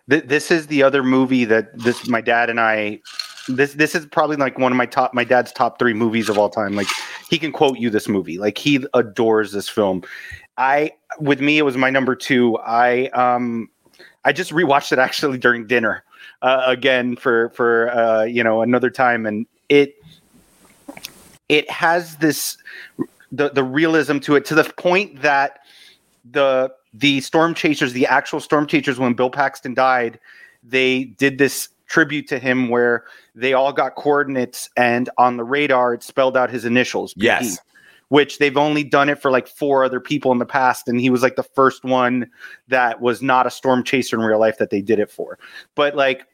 [0.10, 3.00] Th- this is the other movie that this my dad and I.
[3.48, 6.38] This this is probably like one of my top my dad's top three movies of
[6.38, 6.76] all time.
[6.76, 6.88] Like
[7.30, 8.38] he can quote you this movie.
[8.38, 10.04] Like he adores this film.
[10.58, 12.58] I with me it was my number two.
[12.60, 13.70] I um
[14.24, 16.04] I just rewatched it actually during dinner
[16.42, 19.96] uh, again for for uh, you know another time, and it
[21.50, 22.58] it has this
[23.32, 25.60] the the realism to it to the point that
[26.30, 30.20] the the storm chasers, the actual storm chasers, when Bill Paxton died,
[30.64, 33.04] they did this tribute to him where
[33.36, 37.14] they all got coordinates and on the radar it spelled out his initials.
[37.18, 37.60] Yes.
[38.08, 41.10] Which they've only done it for like four other people in the past, and he
[41.10, 42.30] was like the first one
[42.68, 45.40] that was not a storm chaser in real life that they did it for.
[45.76, 46.26] But like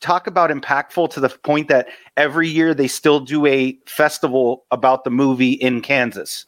[0.00, 5.04] talk about impactful to the point that every year they still do a festival about
[5.04, 6.46] the movie in Kansas.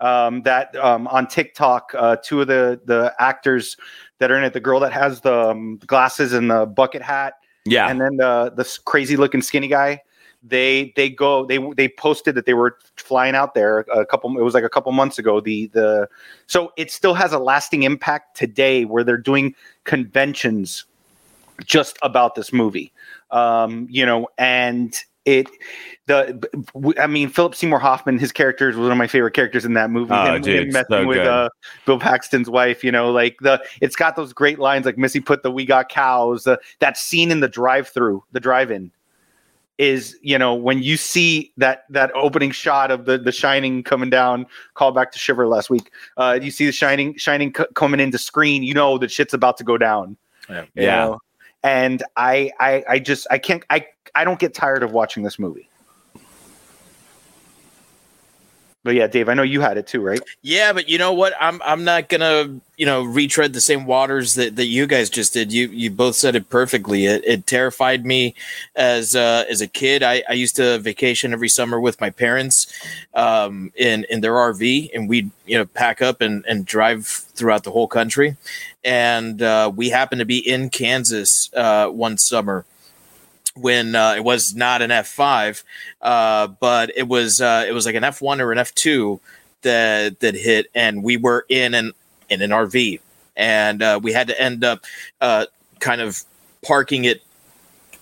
[0.00, 3.76] Um, that um, on TikTok, uh, two of the the actors
[4.18, 7.34] that are in it, the girl that has the um, glasses and the bucket hat,
[7.64, 10.02] yeah and then the the crazy looking skinny guy.
[10.42, 14.38] They they go they they posted that they were flying out there a couple.
[14.38, 15.40] It was like a couple months ago.
[15.40, 16.08] The the
[16.46, 20.84] so it still has a lasting impact today, where they're doing conventions
[21.64, 22.92] just about this movie.
[23.32, 24.94] Um, you know, and
[25.28, 25.48] it
[26.06, 26.48] the
[26.98, 29.90] I mean Philip Seymour Hoffman, his character is one of my favorite characters in that
[29.90, 30.12] movie.
[30.14, 31.50] Oh, him, dude, him messing so with uh,
[31.84, 35.42] Bill Paxton's wife, you know, like the it's got those great lines like Missy put
[35.42, 36.46] the we got cows.
[36.46, 38.90] Uh, that scene in the drive-through, the drive-in
[39.76, 44.10] is you know when you see that that opening shot of the the shining coming
[44.10, 44.44] down
[44.74, 48.18] call back to shiver last week uh you see the shining shining c- coming into
[48.18, 50.16] screen you know that shit's about to go down
[50.50, 50.64] Yeah.
[50.74, 50.96] Yeah.
[50.96, 51.18] know?
[51.62, 55.38] and I, I i just i can't i I don't get tired of watching this
[55.38, 55.68] movie.
[58.88, 60.18] But yeah, Dave, I know you had it too, right?
[60.40, 61.34] Yeah, but you know what?
[61.38, 65.34] I'm I'm not gonna you know retread the same waters that, that you guys just
[65.34, 65.52] did.
[65.52, 67.04] You you both said it perfectly.
[67.04, 68.34] It, it terrified me
[68.76, 70.02] as uh, as a kid.
[70.02, 72.72] I, I used to vacation every summer with my parents
[73.14, 77.64] um, in in their RV, and we'd you know pack up and and drive throughout
[77.64, 78.38] the whole country.
[78.84, 82.64] And uh, we happened to be in Kansas uh, one summer
[83.60, 85.64] when uh, it was not an F five,
[86.02, 89.20] uh, but it was uh, it was like an F one or an F two
[89.62, 91.92] that that hit, and we were in an
[92.28, 93.00] in an RV,
[93.36, 94.84] and uh, we had to end up
[95.20, 95.46] uh,
[95.80, 96.24] kind of
[96.62, 97.22] parking it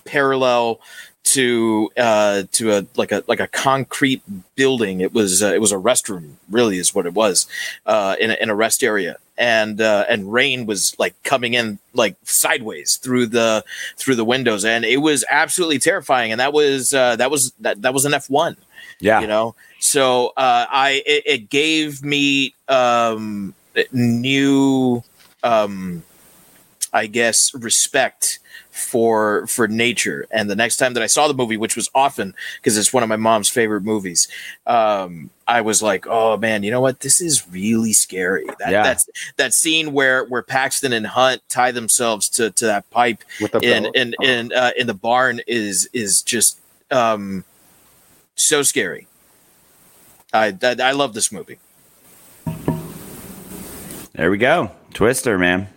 [0.05, 0.79] parallel
[1.23, 4.21] to uh to a like a like a concrete
[4.55, 5.01] building.
[5.01, 7.47] It was it was a restroom really is what it was
[7.85, 12.15] in a, in a rest area and uh and rain was like coming in like
[12.23, 13.63] sideways through the
[13.97, 17.81] through the windows and it was absolutely terrifying and that was uh that was that
[17.81, 18.55] that was an F1
[18.99, 19.21] Yeah.
[19.21, 23.53] you know so uh i it, it gave me um
[23.91, 25.03] new
[25.43, 26.01] um
[26.93, 28.39] i guess respect
[28.77, 30.25] for for nature.
[30.31, 33.03] And the next time that i saw the movie which was often because it's one
[33.03, 34.27] of my mom's favorite movies
[34.67, 36.99] um i was like oh man you know what?
[36.99, 38.45] This is really scary.
[38.59, 38.83] That Yeah.
[38.83, 43.51] that's that scene where where paxton and hunt tie themselves to to that pipe With
[43.53, 46.59] the in in in, uh, in the barn is is just
[46.91, 47.43] um
[48.35, 49.07] so scary.
[50.33, 51.57] I i, I love this movie.
[54.13, 54.71] There we go.
[54.93, 55.67] Twister, man.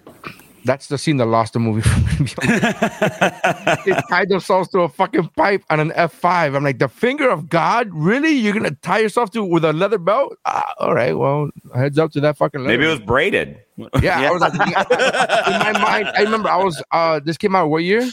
[0.65, 2.29] That's the scene that lost the movie for me.
[3.87, 6.55] they tied themselves to a fucking pipe on an F5.
[6.55, 7.89] I'm like, the finger of God?
[7.93, 8.31] Really?
[8.31, 10.37] You're gonna tie yourself to with a leather belt?
[10.45, 13.59] Ah, all right, well, heads up to that fucking leather Maybe it was braided.
[14.03, 17.69] Yeah, I was like, in my mind, I remember I was uh this came out
[17.69, 18.09] what year?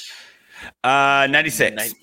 [0.83, 1.93] Uh, 96.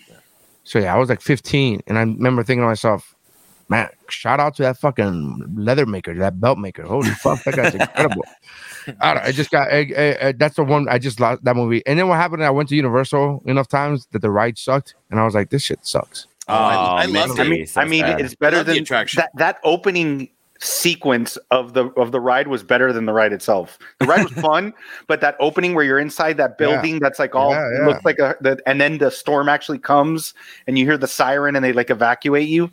[0.64, 3.14] So yeah, I was like 15, and I remember thinking to myself,
[3.68, 6.84] man, shout out to that fucking leather maker, that belt maker.
[6.84, 8.24] Holy fuck, that guy's incredible.
[9.00, 11.56] I, don't, I just got I, I, I- that's the one I just lost that
[11.56, 11.82] movie.
[11.86, 12.44] And then what happened?
[12.44, 15.62] I went to Universal enough times that the ride sucked, and I was like, this
[15.62, 16.26] shit sucks.
[16.48, 18.72] Oh, I- oh, I loved Misty, I mean, so I mean, it's better Love the
[18.74, 19.18] than attraction.
[19.20, 19.30] that.
[19.36, 20.28] That opening
[20.60, 23.78] sequence of the of the ride was better than the ride itself.
[24.00, 24.72] The ride was fun,
[25.08, 26.66] but that opening where you're inside that Yeah.
[26.66, 27.86] building that's like all Yeah, yeah.
[27.86, 30.32] looks like a the, and then the storm actually comes
[30.66, 32.70] and you hear the siren and they like evacuate you,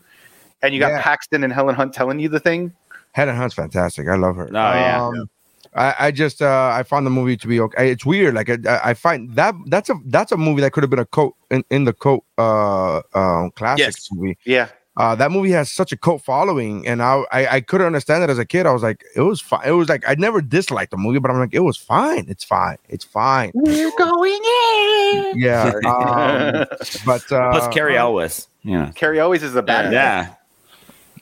[0.61, 1.01] and you got Yeah.
[1.01, 2.73] Paxton and Helen Hunt telling you the thing.
[3.13, 4.07] Helen Hunt's fantastic.
[4.07, 4.47] I love her.
[4.47, 5.03] Oh, yeah.
[5.05, 5.29] Um,
[5.73, 7.91] Um, I, I just uh, I found the movie to be okay.
[7.91, 8.33] It's weird.
[8.35, 11.05] Like I, I find that that's a that's a movie that could have been a
[11.05, 14.09] coat in, in the coat uh um classics Yes.
[14.11, 14.37] movie.
[14.45, 14.67] Yeah,
[14.97, 18.29] Uh, that movie has such a cult following, and I, I I couldn't understand it
[18.29, 18.65] as a kid.
[18.65, 19.61] I was like, it was fine.
[19.65, 22.25] It was like I never disliked the movie, but I'm like, it was fine.
[22.27, 22.77] It's fine.
[22.89, 23.51] It's fine.
[23.53, 25.33] We're going in.
[25.35, 25.71] Yeah.
[25.85, 26.65] Um,
[27.05, 28.47] but uh, Plus Cary Elwes.
[28.63, 28.91] Yeah.
[28.95, 29.93] Cary Elwes is a bad.
[29.93, 30.33] Yeah.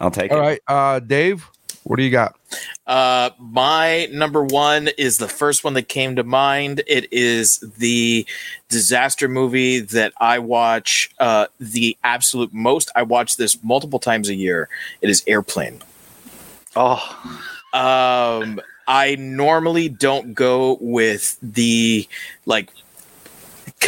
[0.02, 0.42] I'll take All it.
[0.42, 1.46] All right, uh, Dave,
[1.84, 2.36] what do you got?
[2.86, 6.82] Uh, my number one is the first one that came to mind.
[6.88, 8.26] It is the
[8.68, 12.92] disaster movie that I watch uh, the absolute most.
[12.96, 14.70] I watch this multiple times a year.
[15.02, 15.82] It is Airplane.
[16.76, 17.00] Oh,
[17.74, 22.08] Um, I normally don't go with the
[22.48, 22.72] like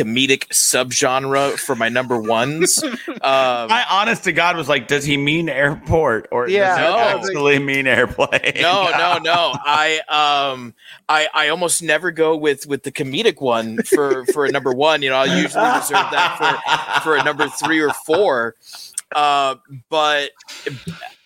[0.03, 2.84] comedic subgenre for my number ones.
[3.22, 6.84] Um, My honest to God was like, does he mean airport or Yeah, does he
[6.84, 6.98] no.
[7.28, 8.53] actually mean airplane?
[8.61, 9.53] no, no, no.
[9.64, 10.73] I um
[11.07, 15.02] I I almost never go with with the comedic one for for a number one.
[15.03, 16.38] You know, I'll usually reserve that
[17.02, 18.56] for for a number three or four.
[19.14, 19.56] Uh,
[19.90, 20.32] but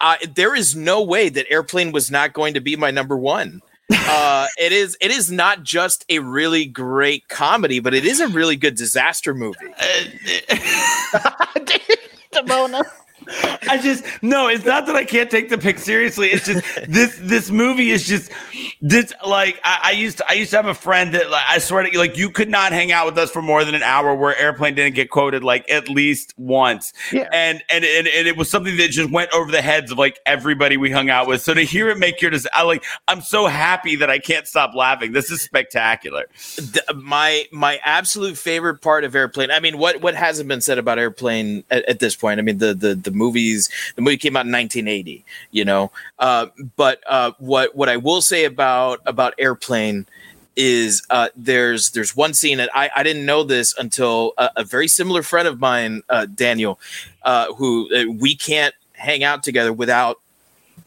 [0.01, 3.61] I, there is no way that Airplane was not going to be my number one.
[3.91, 4.97] Uh, it is.
[4.99, 9.33] It is not just a really great comedy, but it is a really good disaster
[9.33, 9.57] movie.
[13.67, 16.29] I just no, it's not that I can't take the pick seriously.
[16.29, 18.31] It's just this this movie is just
[18.81, 21.59] this like I, I used to I used to have a friend that like I
[21.59, 23.83] swear to you, like you could not hang out with us for more than an
[23.83, 26.93] hour where airplane didn't get quoted like at least once.
[27.11, 27.27] Yeah.
[27.31, 30.19] And and and, and it was something that just went over the heads of like
[30.25, 31.41] everybody we hung out with.
[31.41, 34.47] So to hear it make your des- I like I'm so happy that I can't
[34.47, 35.11] stop laughing.
[35.13, 36.25] This is spectacular.
[36.57, 40.77] the, my my absolute favorite part of airplane i mean what what hasn't been said
[40.77, 43.69] about airplane at, at this point i mean the the the movies.
[43.95, 45.91] The movie came out in 1980 you know?
[46.19, 50.05] Uh, but uh, what what i will say about about airplane
[50.55, 54.63] is uh, there's there's one scene that I, I didn't know this until a, a
[54.63, 56.79] very similar friend of mine uh, Daniel
[57.23, 60.21] uh, who uh, we can't hang out together without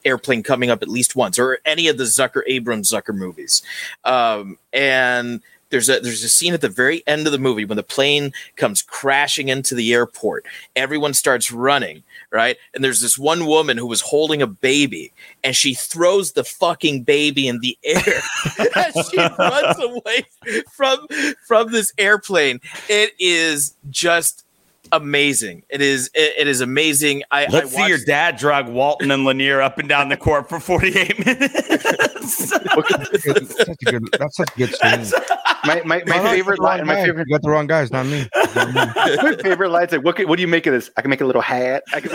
[0.04, 3.62] airplane coming up at least once or any of the Zucker Abrahams Zucker movies.
[4.04, 7.76] Um, and there's a there's a scene at the very end of the movie when
[7.76, 10.46] the plane comes crashing into the airport.
[10.76, 12.56] Everyone starts running, right?
[12.74, 15.12] And there's this one woman who was holding a baby,
[15.44, 18.20] and she throws the fucking baby in the air
[18.76, 20.26] as she runs away
[20.72, 21.06] from
[21.46, 22.60] from this airplane.
[22.88, 24.44] It is just
[24.92, 25.62] amazing.
[25.70, 27.22] It is it, it is amazing.
[27.30, 30.48] I Let's I see your dad drag Walton and Lanier up and down the court
[30.48, 31.52] for 48 minutes.
[31.62, 34.08] That's such a good.
[34.18, 34.74] That's such a good
[35.10, 35.20] scene.
[35.64, 36.78] My my, my No, no, favorite you got the line.
[36.78, 37.26] wrong My favorite.
[37.28, 38.28] You got the wrong guys, not me.
[38.54, 38.74] Not me.
[39.22, 40.90] my favorite line's like, what, can- what do you make of this?
[40.96, 41.82] I can make a little hat.
[41.92, 42.10] I can,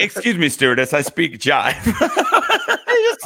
[0.00, 0.92] Excuse me, stewardess.
[0.92, 1.74] I speak jive.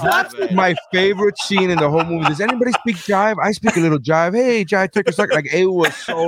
[0.03, 2.25] That's my favorite scene in the whole movie.
[2.27, 3.37] Does anybody speak jive?
[3.43, 4.35] I speak a little jive.
[4.35, 5.35] Hey, jive, take a second.
[5.35, 6.27] Like it was so.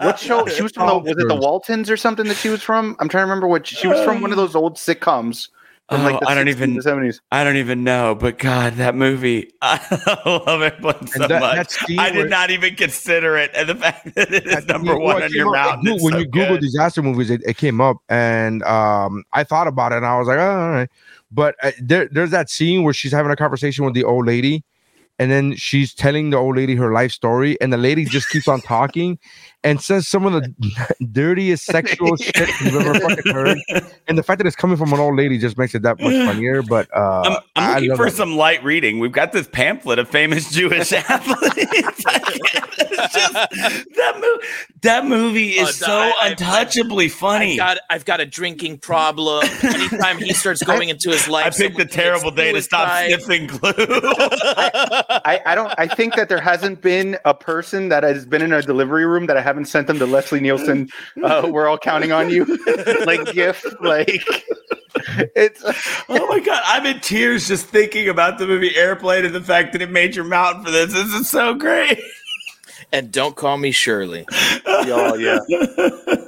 [0.00, 0.46] What show?
[0.48, 2.96] She was from the, was it the Waltons or something that she was from?
[2.98, 4.20] I'm trying to remember what she was from.
[4.20, 5.48] One of those old sitcoms.
[5.88, 7.20] From like Oh, I don't 60s even- the 70s.
[7.32, 9.80] I don't even know, but God, that movie, I
[10.24, 10.74] love it
[11.10, 11.76] so that- much.
[11.98, 15.32] I did not even consider it, and the fact that it is number one on
[15.32, 15.98] your mountain.
[16.00, 16.60] When so you Google good.
[16.60, 20.28] disaster movies, it, it came up, and um, I thought about it, and I was
[20.28, 20.88] like, oh, all right.
[21.32, 24.62] But uh, there, there's that scene where she's having a conversation with the old lady,
[25.18, 28.46] and then she's telling the old lady her life story, and the lady just keeps
[28.46, 29.18] on talking
[29.62, 30.54] and says some of the
[31.12, 33.58] dirtiest sexual shit you've ever fucking heard.
[34.08, 36.12] And the fact that it's coming from an old lady just makes it that much
[36.26, 36.62] funnier.
[36.62, 38.16] But uh, I'm, I'm I looking love for that.
[38.16, 38.98] some light reading.
[39.00, 41.66] We've got this pamphlet of famous Jewish athletes.
[41.72, 44.38] It's just- that, mo-
[44.82, 47.52] that movie is Uh, so I- I- untouchably funny.
[47.52, 49.44] I've got I've got a drinking problem.
[49.62, 53.22] Anytime he starts going into his life, I picked a terrible day to stop suicide.
[53.22, 53.72] sniffing glue.
[55.24, 55.72] I, I don't.
[55.78, 59.26] I think that there hasn't been a person that has been in a delivery room
[59.26, 60.88] that I haven't sent them to Leslie Nielsen.
[61.22, 62.44] Uh, we're all counting on you,
[63.04, 63.66] like gift.
[63.80, 64.22] Like
[65.34, 65.62] it's.
[66.08, 69.72] oh my god, I'm in tears just thinking about the movie Airplane and the fact
[69.72, 70.92] that it made your mountain for this.
[70.92, 72.00] This is so great.
[72.92, 74.24] And don't call me Shirley.
[74.66, 75.38] Oh yeah.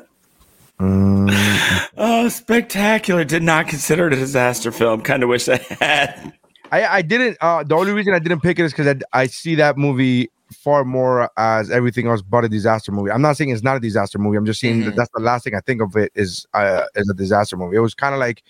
[1.96, 3.22] Oh, spectacular!
[3.22, 5.02] Did not consider it a disaster film.
[5.02, 6.32] Kind of wish I had.
[6.72, 7.36] I, I didn't.
[7.40, 10.30] Uh, the only reason I didn't pick it is because I, I see that movie
[10.52, 13.10] far more as everything else but a disaster movie.
[13.10, 14.36] I'm not saying it's not a disaster movie.
[14.36, 14.96] I'm just saying that Mhm.
[14.96, 17.76] that's the last thing I think of it is uh, is a disaster movie.
[17.76, 18.42] It was kind of like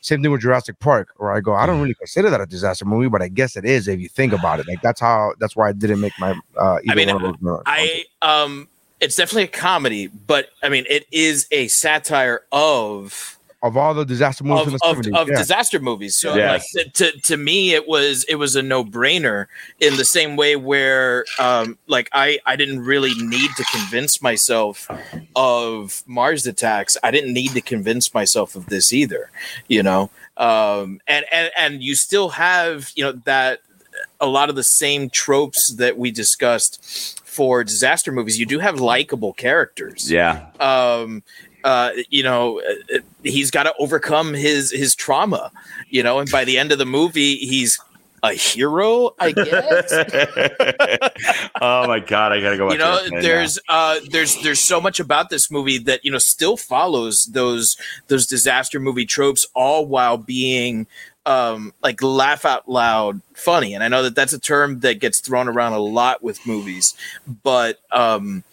[0.00, 2.84] same thing with Jurassic Park, where I go, I don't really consider that a disaster
[2.84, 4.68] movie, but I guess it is if you think about it.
[4.68, 7.62] Like that's how that's why I didn't make my uh, either mean, one of those.
[7.66, 8.68] I um,
[9.00, 14.04] it's definitely a comedy, but I mean, it is a satire of of all the
[14.04, 15.16] disaster movies of, from of, 70s.
[15.16, 15.36] of yeah.
[15.38, 16.16] disaster movies.
[16.16, 16.74] So Yes.
[16.74, 19.46] like to, to to me it was it was a no-brainer
[19.80, 24.88] in the same way where um like I I didn't really need to convince myself
[25.34, 26.96] of Mars attacks.
[27.02, 29.30] I didn't need to convince myself of this either,
[29.68, 30.10] you know.
[30.36, 33.60] Um and and and you still have, you know, that
[34.20, 38.38] a lot of the same tropes that we discussed for disaster movies.
[38.38, 41.22] You do have likable characters Yeah, um
[41.66, 42.60] uh you know
[42.94, 45.50] uh, he's got to overcome his his trauma
[45.90, 47.78] you know and by the end of the movie he's
[48.22, 49.92] a hero i guess
[51.60, 52.66] oh my god, I gotta go.
[52.66, 53.20] Watch you know Airplane now.
[53.20, 57.76] there's uh there's there's so much about this movie that you know still follows those
[58.08, 60.86] those disaster movie tropes all while being
[61.26, 65.18] um like laugh out loud funny and i know that that's a term that gets
[65.20, 66.94] thrown around a lot with movies
[67.42, 68.44] but um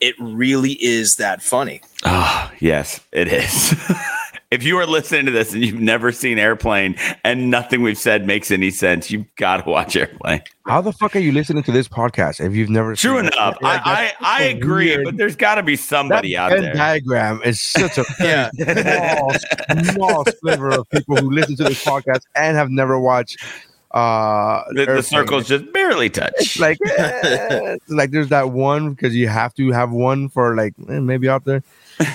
[0.00, 3.74] it really is that funny Oh, yes, it is.
[4.50, 8.26] if you are listening to this and you've never seen Airplane and nothing we've said
[8.26, 10.40] makes any sense, you've got to watch Airplane.
[10.66, 12.94] How the fuck are you listening to this podcast if you've never?
[12.96, 13.34] True seen it?
[13.34, 13.58] enough.
[13.62, 15.04] I, I, I agree, weird.
[15.04, 16.74] but there's got to be somebody that out Venn there.
[16.74, 18.50] diagram is such a Yeah.
[18.56, 23.36] small, small sliver of people who listen to this podcast and have never watched.
[23.92, 26.32] Uh, The, the circles just barely touch.
[26.38, 30.54] It's like, eh, it's like there's that one because you have to have one for
[30.54, 31.62] like eh, maybe out there.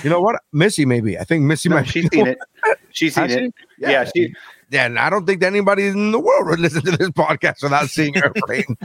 [0.02, 0.84] You know what, Missy?
[0.86, 1.88] Maybe I think Missy No, might.
[1.88, 2.38] she's seen it.
[2.90, 3.54] She's seen Has it.
[3.78, 3.82] she?
[3.82, 4.34] Yeah, she.
[4.70, 7.62] Yeah, and I don't think that anybody in the world would listen to this podcast
[7.62, 8.76] without seeing Airplane.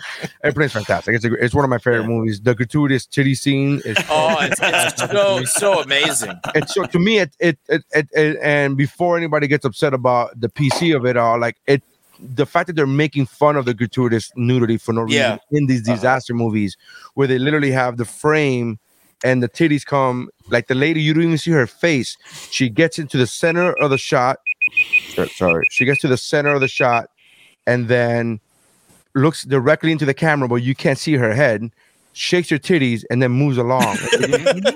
[0.43, 1.15] Airplane's fantastic.
[1.15, 2.41] It's a, it's one of my favorite movies.
[2.41, 6.33] The gratuitous titty scene is Oh, it's, it's so so amazing.
[6.53, 10.37] it's so to me it it, it it it and before anybody gets upset about
[10.39, 11.81] the PC of it all, like it
[12.21, 15.37] the fact that they're making fun of the gratuitous nudity for no reason Yeah.
[15.51, 15.95] in these uh-huh.
[15.95, 16.77] disaster movies
[17.15, 18.79] where they literally have the frame
[19.23, 22.17] and the titties come like the lady you don't even see her face.
[22.49, 24.37] She gets into the center of the shot.
[25.35, 25.65] Sorry.
[25.69, 27.09] She gets to the center of the shot
[27.67, 28.39] and then
[29.13, 31.69] looks directly into the camera but you can't see her head
[32.13, 33.81] shakes her titties and then moves along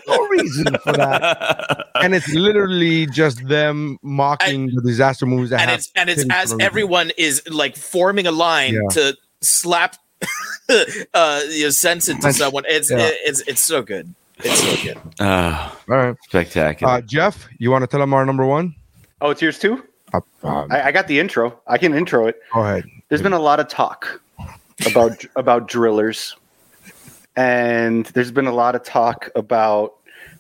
[0.08, 5.72] no reason for that and it's literally just them mocking the disaster movies that And
[5.72, 8.82] it's and it's as for no everyone is like forming a line Yeah.
[8.92, 9.98] to slap
[11.14, 12.64] uh, you sense it to Sense- someone.
[12.68, 13.00] It's yeah.
[13.00, 14.14] it, it's it's so good.
[14.40, 14.98] It's so good.
[15.20, 16.16] Oh, All right.
[16.24, 16.94] spectacular.
[16.94, 18.74] Uh, Jeff, you want to tell them our number one?
[19.22, 19.84] Oh, it's yours too.
[20.14, 21.60] Uh, uh, I, I got the intro.
[21.68, 22.40] I can intro it.
[22.54, 22.86] go ahead.
[23.10, 24.22] There's been a lot of talk
[24.88, 26.36] about about drillers,
[27.36, 29.96] and there's been a lot of talk about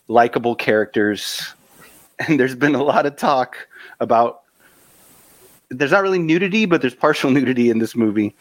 [0.07, 1.53] likable characters,
[2.19, 3.67] and there's been a lot of talk
[3.99, 4.41] about.
[5.69, 8.35] There's not really nudity, but there's partial nudity in this movie.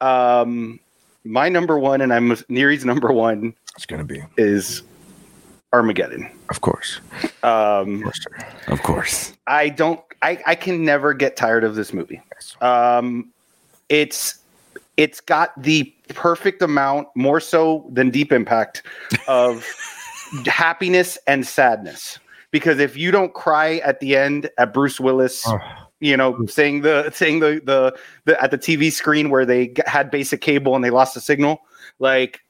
[0.00, 0.78] Um,
[1.24, 4.82] my number one, and I'm Neri's number one, It's gonna be, is
[5.72, 6.30] Armageddon.
[6.50, 7.00] of course.
[7.42, 8.26] Um, Of course,
[8.68, 9.32] of course.
[9.46, 10.00] I don't.
[10.22, 12.20] I, I can never get tired of this movie.
[12.60, 13.30] Um,
[13.88, 14.38] it's
[14.96, 18.82] it's got the perfect amount, more so than Deep Impact,
[19.28, 19.66] of
[20.46, 22.18] happiness and sadness.
[22.50, 25.58] Because if you don't cry at the end at Bruce Willis, Oh.
[26.00, 27.96] you know, saying the saying the the,
[28.26, 31.60] the at the TV screen where they had basic cable and they lost the signal,
[31.98, 32.40] like.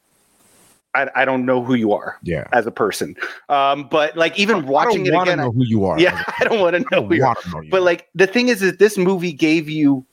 [0.97, 2.45] I, I don't know who you are Yeah.
[2.53, 3.16] as a person,
[3.49, 5.99] um, but like even watching I it again, I- know who you are.
[5.99, 7.35] yeah, I don't want to know who you are.
[7.53, 7.69] know you.
[7.73, 10.07] But like the thing is, that this movie gave you,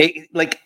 [0.00, 0.60] it, like,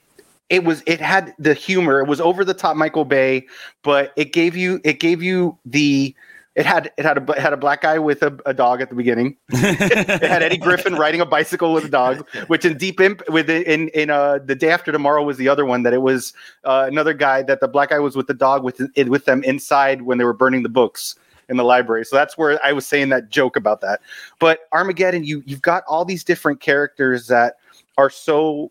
[0.53, 2.01] it was it had the humor.
[2.01, 3.47] It was over the top, Michael Bay,
[3.83, 6.15] but it gave you it gave you the.
[6.55, 8.91] It had it had a it had a black guy with a, a dog at
[8.91, 9.39] the beginning.
[9.49, 13.49] it had Eddie Griffin riding a bicycle with a dog, which in Deep Imp with
[13.49, 16.35] in in uh the day after tomorrow was the other one that it was
[16.65, 19.43] uh, another guy that the black guy was with the dog with it with them
[19.45, 21.17] inside when they were burning the books
[21.49, 22.05] in the library.
[22.05, 24.03] So that's where I was saying that joke about that.
[24.39, 27.55] But Armageddon, you you've got all these different characters that
[27.97, 28.71] are so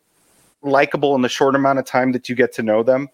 [0.61, 3.09] likable in the short amount of time that you get to know them.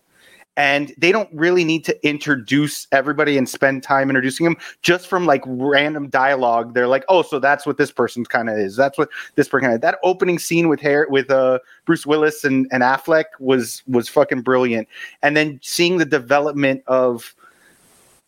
[0.55, 5.27] And they don't really need to introduce everybody and spend time introducing them just from
[5.27, 6.73] like random dialogue.
[6.73, 8.75] They're like, oh, so that's what this person kind of is.
[8.75, 9.69] That's what this person.
[9.69, 14.09] Kinda, that opening scene with hair with uh, Bruce Willis and, and Affleck was was
[14.09, 14.87] fucking brilliant.
[15.21, 17.35] And then seeing the development of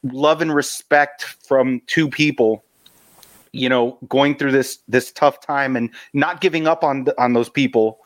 [0.03, 2.63] love and respect from two people
[3.51, 7.49] you know going through this this tough time and not giving up on on those
[7.49, 7.99] people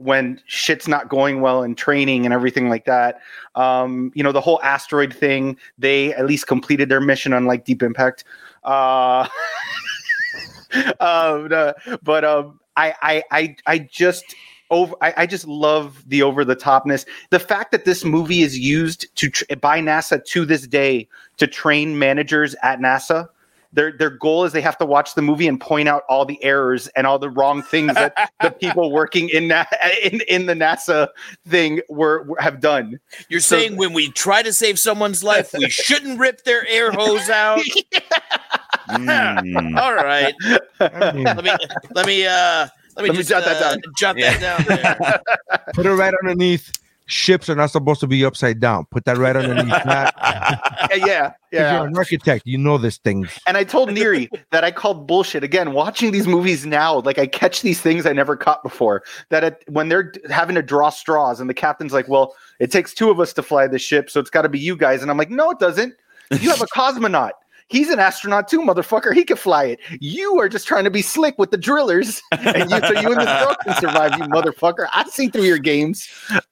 [0.00, 3.20] when shit's not going well in training and everything like that.
[3.54, 7.82] Um you know the whole asteroid thing they at least completed their mission unlike deep
[7.82, 8.24] impact.
[8.64, 9.28] Uh
[11.00, 11.48] um
[12.02, 14.34] but um I, I i i just
[14.70, 17.04] over I, I just love the over the topness.
[17.30, 21.46] The fact that this movie is used to tr- by nasa to this day to
[21.46, 23.28] train managers at nasa
[23.72, 26.42] their their goal is they have to watch the movie and point out all the
[26.42, 29.68] errors and all the wrong things that the people working in that
[30.02, 31.08] in, in the NASA
[31.46, 32.98] thing were, were have done.
[33.28, 36.90] You're So- saying when we try to save someone's life, we shouldn't rip their air
[36.92, 37.60] hose out.
[38.88, 39.78] Mm.
[39.80, 40.34] All right.
[40.80, 41.50] I mean, Let me
[41.94, 42.66] let me uh
[42.96, 43.78] let me Let me just jot that uh, down.
[43.96, 45.62] Jot that down there.
[45.74, 46.72] put it right underneath.
[47.10, 48.86] Ships are not supposed to be upside down.
[48.90, 50.14] Put that right underneath that.
[50.90, 51.78] Yeah, yeah, If yeah.
[51.78, 52.46] You're an architect.
[52.46, 53.28] You know this thing.
[53.48, 55.72] And I told Neri that I called bullshit again.
[55.72, 59.02] Watching these movies now, like I catch these things I never caught before.
[59.30, 62.94] That it, when they're having to draw straws, and the captain's like, "Well, it takes
[62.94, 65.10] two of us to fly the ship, so it's got to be you guys." And
[65.10, 65.94] I'm like, "No, it doesn't.
[66.30, 67.32] You have a cosmonaut.
[67.70, 69.14] He's an astronaut too, motherfucker.
[69.14, 69.80] He can fly it.
[70.00, 73.20] You are just trying to be slick with the drillers, and you, so you and
[73.20, 74.88] the girl can survive, you motherfucker.
[74.92, 76.08] I see through your games.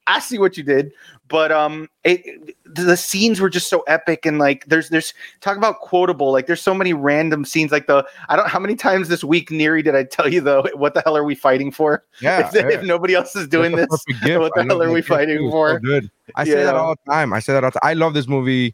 [0.06, 0.92] I see what you did."
[1.26, 5.80] But um, it, the scenes were just so epic, and like, there's there's talk about
[5.80, 6.30] quotable.
[6.30, 7.72] Like, there's so many random scenes.
[7.72, 10.68] Like the I don't how many times this week, Neri, did I tell you though?
[10.74, 12.04] What the hell are we fighting for?
[12.20, 12.46] Yeah.
[12.46, 12.68] if, yeah.
[12.68, 13.88] if nobody else is doing this,
[14.22, 15.74] what the I hell are we fighting for?
[15.74, 16.10] So good.
[16.36, 17.32] I say that all the time.
[17.32, 17.90] I say that all the time.
[17.90, 18.72] I love this movie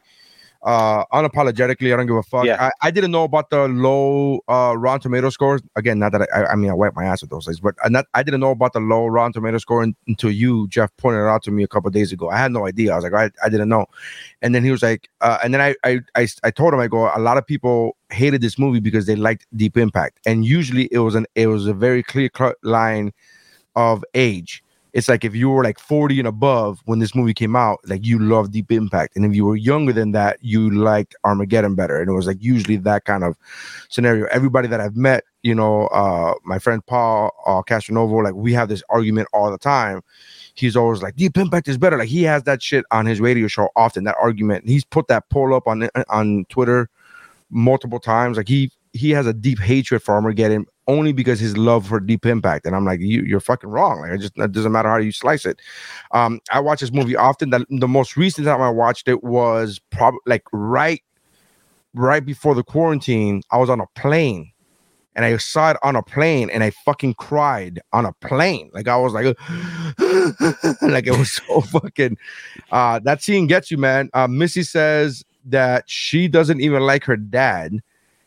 [0.64, 1.92] uh unapologetically.
[1.92, 2.46] I don't give a fuck.
[2.46, 2.70] Yeah.
[2.82, 5.62] I, I didn't know about the low uh Rotten Tomato scores.
[5.76, 7.74] Again, not that I, I, I mean I wipe my ass with those things, but
[7.84, 10.90] I not I didn't know about the low Rotten Tomato score un- until you, Jeff,
[10.96, 12.30] pointed it out to me a couple days ago.
[12.30, 12.92] I had no idea.
[12.92, 13.86] I was like, I, I didn't know.
[14.40, 16.88] And then he was like, uh, and then I, I I I told him I
[16.88, 20.88] go, a lot of people hated this movie because they liked Deep Impact, and usually
[20.90, 23.12] it was an it was a very clear cut line
[23.76, 24.63] of age.
[24.94, 28.06] It's like if you were like 40 and above when this movie came out, like
[28.06, 29.16] you loved Deep Impact.
[29.16, 32.00] And if you were younger than that, you liked Armageddon better.
[32.00, 33.36] And it was like usually that kind of
[33.88, 34.26] scenario.
[34.26, 38.68] Everybody that I've met, you know, uh, my friend Paul uh, Castronovo, like we have
[38.68, 40.00] this argument all the time.
[40.54, 41.98] He's always like, Deep Impact is better.
[41.98, 44.68] Like he has that shit on his radio show often, that argument.
[44.68, 46.88] He's put that poll up on on Twitter
[47.50, 48.36] multiple times.
[48.36, 52.26] Like he he has a deep hatred for Armageddon only because his love for Deep
[52.26, 52.66] Impact.
[52.66, 54.00] And I'm like, you, you're fucking wrong.
[54.00, 55.60] Like, it just it doesn't matter how you slice it.
[56.12, 57.50] Um, I watch this movie often.
[57.50, 61.02] The, the most recent time I watched it was probably like right,
[61.94, 63.42] right before the quarantine.
[63.50, 64.52] I was on a plane
[65.14, 68.70] and I saw it on a plane, and I fucking cried on a plane.
[68.72, 69.26] Like I was like,
[70.82, 72.18] like it was so fucking.
[72.72, 74.10] Uh, that scene gets you, man.
[74.12, 77.80] Uh, Missy says that she doesn't even like her dad,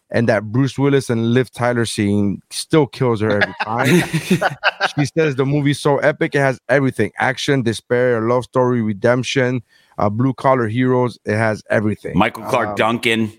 [0.09, 3.87] and that Bruce Willis and Liv Tyler scene still kills her every time.
[4.97, 9.61] she says the movie's so epic, it has everything: action, despair, love story, redemption,
[9.97, 11.17] uh, blue collar heroes.
[11.25, 12.17] It has everything.
[12.17, 13.31] Michael Clarke Um, Duncan.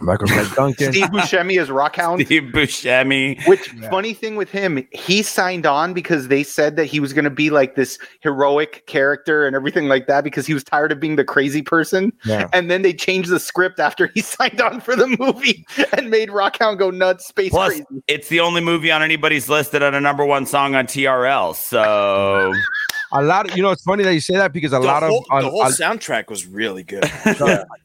[0.00, 0.92] Michael Clarke Duncan.
[0.92, 2.24] Steve Buscemi as Rockhound.
[2.26, 3.46] Steve Buscemi.
[3.46, 7.24] Which funny thing with him, he signed on because they said that he was going
[7.24, 11.00] to be like this heroic character and everything like that because he was tired of
[11.00, 12.12] being the crazy person.
[12.26, 12.48] Yeah.
[12.52, 15.66] And then they changed the script after he signed on for the movie
[15.96, 17.84] and made Rockhound go nuts, space Plus, crazy.
[18.06, 21.54] it's the only movie on anybody's list that had a number one song on TRL.
[21.54, 22.52] So
[23.12, 25.02] a lot of you know it's funny that you say that because a The lot
[25.02, 27.04] whole, of the a- whole soundtrack was really good.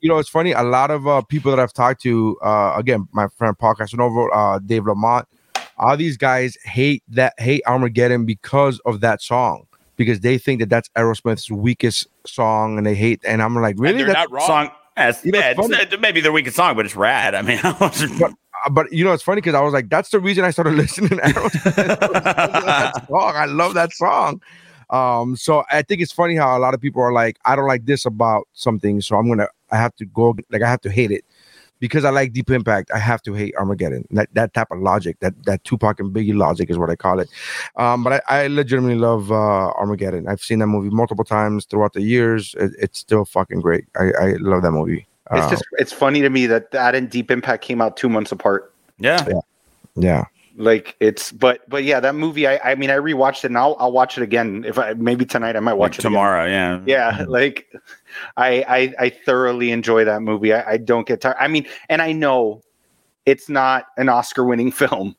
[0.01, 3.07] you know it's funny a lot of uh, people that i've talked to uh, again
[3.11, 5.27] my friend paul castronovo uh, dave lamont
[5.77, 9.65] all these guys hate that hate armageddon because of that song
[9.95, 14.03] because they think that that's aerosmith's weakest song and they hate and i'm like really
[14.03, 14.47] That's- not wrong.
[14.47, 14.71] song.
[14.97, 17.33] That's, You know, yeah, it's it's, uh, maybe their weakest song, but it's rad.
[17.33, 17.71] I mean, I
[18.19, 18.31] but,
[18.65, 20.73] uh, but you know it's funny because i was like that's the reason i started
[20.83, 24.41] listening to aerosmith that song i love that song
[24.91, 27.67] um so i think it's funny how a lot of people are like i don't
[27.67, 30.91] like this about something so i'm gonna i have to go like i have to
[30.91, 31.25] hate it
[31.81, 34.07] because I like Deep Impact, I have to hate Armageddon.
[34.11, 37.19] That that type of logic, that that Tupac and Biggie logic is what I call
[37.19, 37.29] it.
[37.75, 40.27] Um, but I, I legitimately love uh, Armageddon.
[40.29, 42.55] I've seen that movie multiple times throughout the years.
[42.57, 43.85] It, it's still fucking great.
[43.99, 45.07] I, I love that movie.
[45.31, 48.09] It's Uh, just it's funny to me that that and Deep Impact came out two
[48.09, 48.73] months apart.
[48.99, 49.27] Yeah.
[49.95, 50.25] yeah.
[50.57, 53.75] Like it's but but yeah, that movie I I mean I rewatched it and I'll
[53.79, 56.11] I'll watch it again if I maybe tonight I might watch Like it again.
[56.11, 56.45] tomorrow.
[56.45, 56.81] Yeah.
[56.85, 57.67] Yeah, like
[58.37, 60.53] I I I thoroughly enjoy that movie.
[60.53, 61.37] I, I don't get tired.
[61.39, 62.61] I mean, and I know
[63.25, 65.15] it's not an Oscar winning film,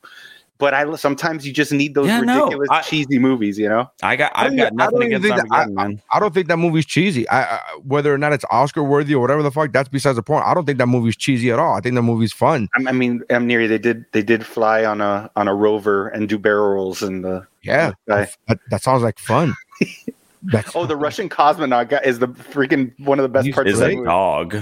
[0.63, 3.91] but I sometimes you just need those Yeah, no, ridiculous I- cheesy movies, you know?
[4.01, 4.31] I got.
[4.33, 6.01] I I've don't got even- I nothing against think that- I- man.
[6.13, 7.27] I don't think that movie's cheesy.
[7.27, 10.23] I, I whether or not it's Oscar worthy or whatever the fuck, that's besides the
[10.23, 10.45] point.
[10.45, 11.75] I don't think that movie's cheesy at all.
[11.75, 12.69] I think the movie's fun.
[12.77, 16.29] I, I mean, Amniri, they did they did fly on a on a rover and
[16.29, 18.29] do barrel rolls and the Yeah, guy.
[18.47, 19.53] that, that sounds like fun.
[20.45, 23.69] That's Oh, the Russian cosmonaut guy is the freaking one of the best He's parts
[23.71, 24.05] Is of a that movie.
[24.07, 24.55] dog.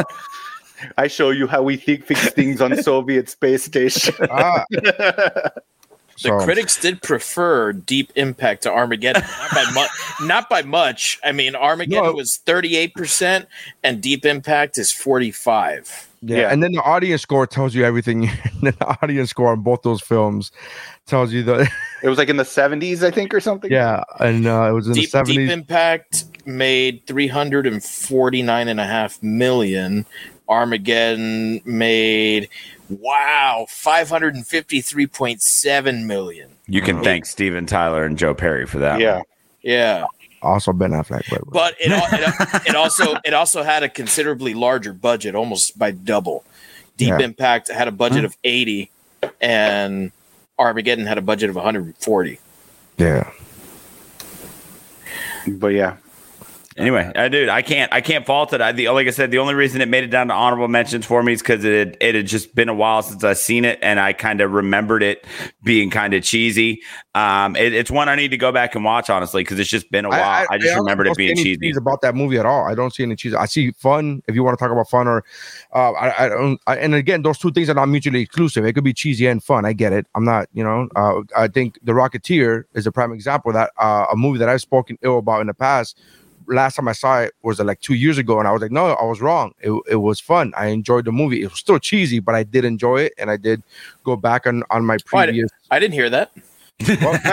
[0.80, 4.14] he's I show you how we think fix things on Soviet space station.
[4.30, 4.64] ah,
[6.20, 9.90] The so- critics did prefer Deep Impact to Armageddon, not by much.
[10.22, 11.20] Not by much.
[11.22, 12.12] I mean, Armageddon No.
[12.12, 13.46] was thirty eight percent,
[13.84, 16.08] and Deep Impact is forty five.
[16.20, 16.38] Yeah.
[16.38, 16.52] Yeah.
[16.52, 18.22] and then the audience score tells you everything.
[18.62, 20.50] the audience score on both those films
[21.06, 21.70] tells you that
[22.02, 23.70] it was like in the seventies, I think, or something.
[23.70, 25.48] yeah, and uh, it was in Deep, the Deep.
[25.50, 30.04] Impact made three hundred and forty nine and a half million.
[30.48, 32.48] Armageddon made
[32.88, 36.48] wow five hundred and fifty three point seven million.
[36.66, 39.00] You can thank Steven Tyler and Joe Perry for that.
[39.00, 39.16] Yeah.
[39.16, 39.24] one.
[39.62, 40.06] Yeah.
[40.40, 44.92] Also Ben Affleck, but, but it, it, it also it also had a considerably larger
[44.92, 46.44] budget, almost by double.
[46.96, 47.18] Deep Yeah.
[47.20, 48.90] Impact had a budget of eighty,
[49.40, 50.12] and
[50.58, 52.38] Armageddon had a budget of one hundred and forty.
[52.98, 53.30] yeah,
[55.48, 55.96] But yeah.
[56.78, 58.60] Anyway, I dude, I can't, I can't fault it.
[58.60, 61.04] I, the like I said, the only reason it made it down to honorable mentions
[61.04, 63.64] for me is because it had, it had just been a while since I've seen
[63.64, 65.26] it, and I kind of remembered it
[65.64, 66.82] being kind of cheesy.
[67.16, 69.90] Um, it, it's one I need to go back and watch honestly because it's just
[69.90, 70.46] been a while.
[70.48, 71.72] I, just honestly remembered don't it being any cheesy.
[71.76, 72.64] about that movie at all.
[72.64, 73.34] I don't see any cheese.
[73.34, 74.22] I see fun.
[74.28, 75.24] If you want to talk about fun, or
[75.74, 76.60] uh, I, I don't.
[76.68, 78.64] I, and again, those two things are not mutually exclusive.
[78.64, 79.64] It could be cheesy and fun.
[79.64, 80.06] I get it.
[80.14, 80.48] I'm not.
[80.52, 80.88] You know.
[80.94, 84.48] Uh, I think The Rocketeer is a prime example of that uh, a movie that
[84.48, 85.98] I've spoken ill about in the past.
[86.48, 88.72] Last time I saw it was uh, like two years ago, and I was like,
[88.72, 89.52] no, I was wrong.
[89.60, 90.52] It, it was fun.
[90.56, 91.42] I enjoyed the movie.
[91.42, 93.62] It was still cheesy, but I did enjoy it, and I did
[94.04, 95.50] go back on on my Oh, I, previous.
[95.70, 96.30] I didn't hear that.
[97.02, 97.12] Well,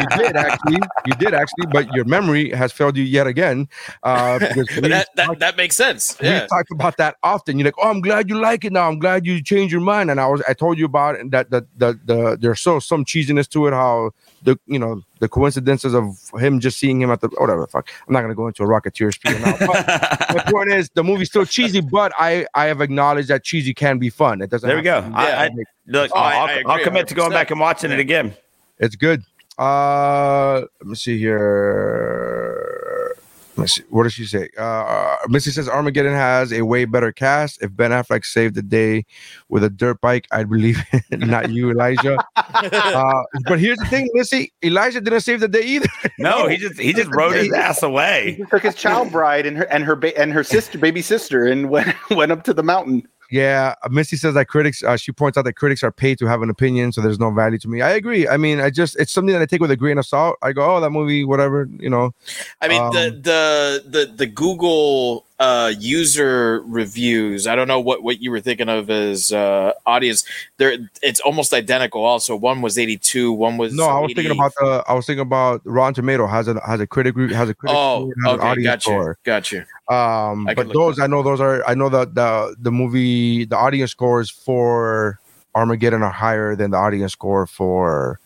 [0.00, 0.78] you did actually.
[1.06, 3.68] You did actually, but your memory has failed you yet again.
[4.02, 4.38] Uh,
[4.82, 6.16] we, that, that that makes sense.
[6.20, 6.46] we Yeah.
[6.46, 7.58] talk about that often.
[7.58, 8.86] You're like, "Oh, I'm glad you like it now.
[8.88, 11.50] I'm glad you changed your mind." And I was, I told you about it, that
[11.50, 13.72] the the the there's so some cheesiness to it.
[13.72, 14.10] How
[14.46, 16.04] the you know the coincidences of
[16.40, 17.62] him just seeing him at the whatever.
[17.62, 19.56] the Fuck, I'm not gonna go into a Rocketeer spiel now.
[19.58, 19.86] But
[20.46, 23.98] the point is, the movie's still cheesy, but I I have acknowledged that cheesy can
[23.98, 24.40] be fun.
[24.40, 24.66] It doesn't.
[24.66, 25.02] There we go.
[25.02, 25.50] to I, I,
[25.86, 28.34] look, Oh, I- I'll, I I'll agree commit to going back and watching it again.
[28.78, 29.22] It's good.
[29.58, 32.45] Uh, let me see here.
[33.56, 33.70] Let.
[33.90, 34.48] What does she say?
[34.58, 37.62] Uh, Missy says Armageddon has a way better cast.
[37.62, 39.04] If Ben Affleck saved the day
[39.48, 41.20] with a dirt bike, I'd believe it.
[41.20, 42.18] Not you, Elijah.
[42.36, 44.52] uh, but here's the thing, Missy.
[44.64, 45.88] Elijah didn't save the day either.
[46.18, 48.34] No, he just he just rode his ass away.
[48.36, 51.46] He took his child bride and her and her ba- and her sister, baby sister,
[51.46, 53.06] and went went up to the mountain.
[53.30, 54.82] Yeah, uh, Misty says that critics.
[54.82, 57.30] Uh, she points out that critics are paid to have an opinion, so there's no
[57.30, 57.82] value to me.
[57.82, 58.28] I agree.
[58.28, 60.36] I mean, I just it's something that I take with a grain of salt.
[60.42, 62.12] I go, oh, that movie, whatever, you know.
[62.60, 67.46] I mean Um, the the the the Google uh, user reviews.
[67.46, 70.24] I don't know what what you were thinking of as uh, audience.
[70.56, 72.04] There, it's almost identical.
[72.04, 73.32] Also, one was eighty two.
[73.32, 74.84] One was No, I was thinking about the.
[74.88, 77.76] I was thinking about Rotten Tomato has a has a critic re- has a critic
[77.76, 79.18] Oh, an okay, audience gotcha, score.
[79.24, 79.58] gotcha.
[79.88, 83.56] Um, I but those I know those are I know that the the movie the
[83.56, 85.18] audience scores for
[85.54, 88.20] Armageddon are higher than the audience score for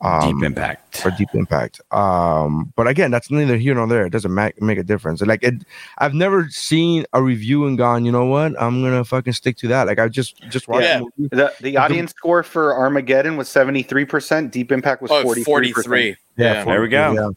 [0.00, 0.98] um, Deep Impact.
[0.98, 1.80] for Deep Impact.
[1.90, 4.06] Um, but again, that's neither here nor there.
[4.06, 5.20] It doesn't make make a difference.
[5.22, 5.54] Like it,
[5.98, 8.60] I've never seen a review and gone, you know what?
[8.60, 9.86] I'm gonna fucking stick to that.
[9.88, 10.98] Like I just just watched Yeah.
[10.98, 11.28] the movie.
[11.36, 14.52] The the audience score for Armageddon was seventy three percent.
[14.52, 16.16] Deep Impact was Oh, forty 43.
[16.36, 17.12] Yeah, There we go.
[17.12, 17.28] yeah.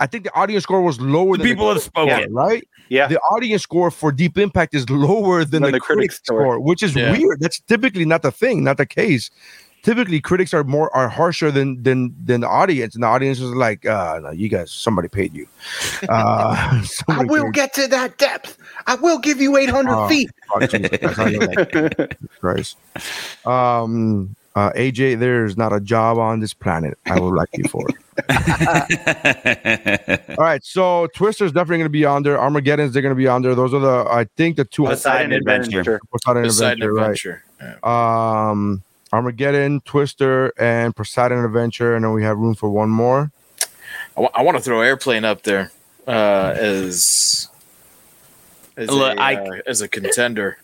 [0.00, 2.14] I think the audience score was lower The than people have spoken.
[2.14, 2.68] critic score, right?
[2.88, 3.08] Yeah.
[3.08, 6.40] The audience score for Deep Impact is lower than, Than the, the critic critic score.
[6.42, 7.10] score, which is Yeah.
[7.10, 7.40] weird.
[7.40, 9.28] That's typically not the thing, not the case.
[9.82, 13.50] Typically, critics are more are harsher than than than the audience, and the audience is
[13.54, 15.46] like, uh, no, you guys, somebody paid you.
[16.08, 18.56] Uh, I somebody will paid get to that depth.
[18.86, 20.30] I will give you eight hundred Oh, feet.
[20.30, 20.50] you.
[20.54, 22.16] Oh, Jesus Christ, I know that.
[22.40, 22.76] Christ.
[23.46, 27.86] Um, uh, AJ, there's not a job on this planet I would like you for.
[30.38, 32.40] All right, so Twister's definitely going to be on there.
[32.40, 33.54] Armageddon's they're going to be on there.
[33.54, 36.00] Those are the I think the two Poseidon Adventure.
[36.12, 37.02] Poseidon Poseidon Adventure, right?
[37.02, 37.44] Adventure.
[37.84, 38.48] Yeah.
[38.50, 43.30] Um, Armageddon, Twister, and Poseidon Adventure, and then we have room for one more.
[44.34, 45.70] I want to throw airplane up there
[46.06, 47.48] uh, as
[48.76, 50.58] as, Look, a, I- uh, as a contender.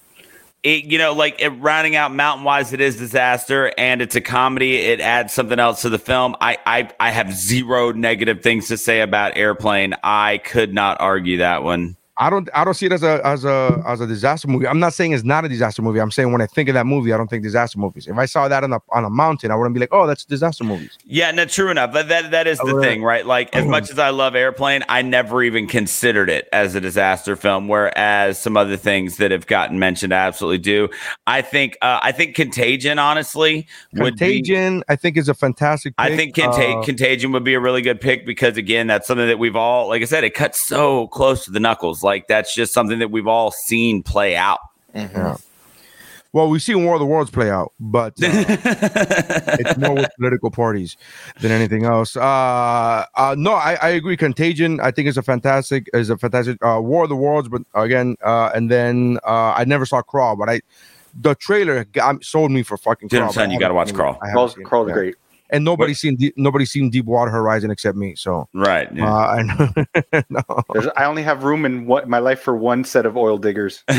[0.62, 4.20] it, you know, like it, rounding out mountain wise, it is disaster, and it's a
[4.20, 4.76] comedy.
[4.76, 6.36] It adds something else to the film.
[6.40, 9.94] I, I, I have zero negative things to say about Airplane.
[10.02, 11.96] I could not argue that one.
[12.19, 14.69] I don't I don't see it as a as a as a disaster movie.
[14.69, 16.01] I'm not saying it's not a disaster movie.
[16.01, 18.07] I'm saying when I think of that movie, I don't think disaster movies.
[18.07, 20.24] If I saw that on a on a mountain, I wouldn't be like, oh, that's
[20.24, 20.97] disaster movies.
[21.05, 21.93] Yeah, no, true enough.
[21.93, 23.27] But that that is the thing, right?
[23.27, 27.35] Like, as much as I love Airplane, I never even considered it as a disaster
[27.35, 27.66] film.
[27.66, 30.89] Whereas some other things that have gotten mentioned, I absolutely do.
[31.27, 34.41] I think uh, I think Contagion, honestly, would be.
[34.41, 35.95] Contagion, I think, is a fantastic.
[35.99, 39.27] I think Conta- Uh, Contagion would be a really good pick because again, that's something
[39.27, 42.03] that we've all, like I said, it cuts so close to the knuckles.
[42.05, 44.60] Like that's just something that we've all seen play out.
[44.94, 45.36] Yeah.
[46.35, 48.26] Well, we've seen War of the Worlds play out, but uh,
[49.60, 50.97] it's more with political parties
[51.40, 52.16] than anything else.
[52.16, 54.16] Uh, uh, no, I, I agree.
[54.16, 57.62] Contagion, I think, is a fantastic is a fantastic uh, War of the Worlds, but
[57.74, 60.60] again, uh, and then uh, I never saw Crawl, but I
[61.16, 63.31] the trailer got, sold me for fucking Dude, Crawl.
[63.31, 63.98] I'm but you gotta watch seen it.
[63.98, 64.18] Crawl.
[64.20, 64.94] I Crawl's, seen it, Crawl's yeah.
[64.94, 65.14] great.
[65.50, 68.14] And nobody's seen Deep- nobody's seen Deepwater Horizon except me.
[68.14, 68.88] So Right.
[68.98, 70.22] uh, I know.
[70.30, 70.62] no.
[70.96, 73.82] I only have room in what my life for one set of oil diggers.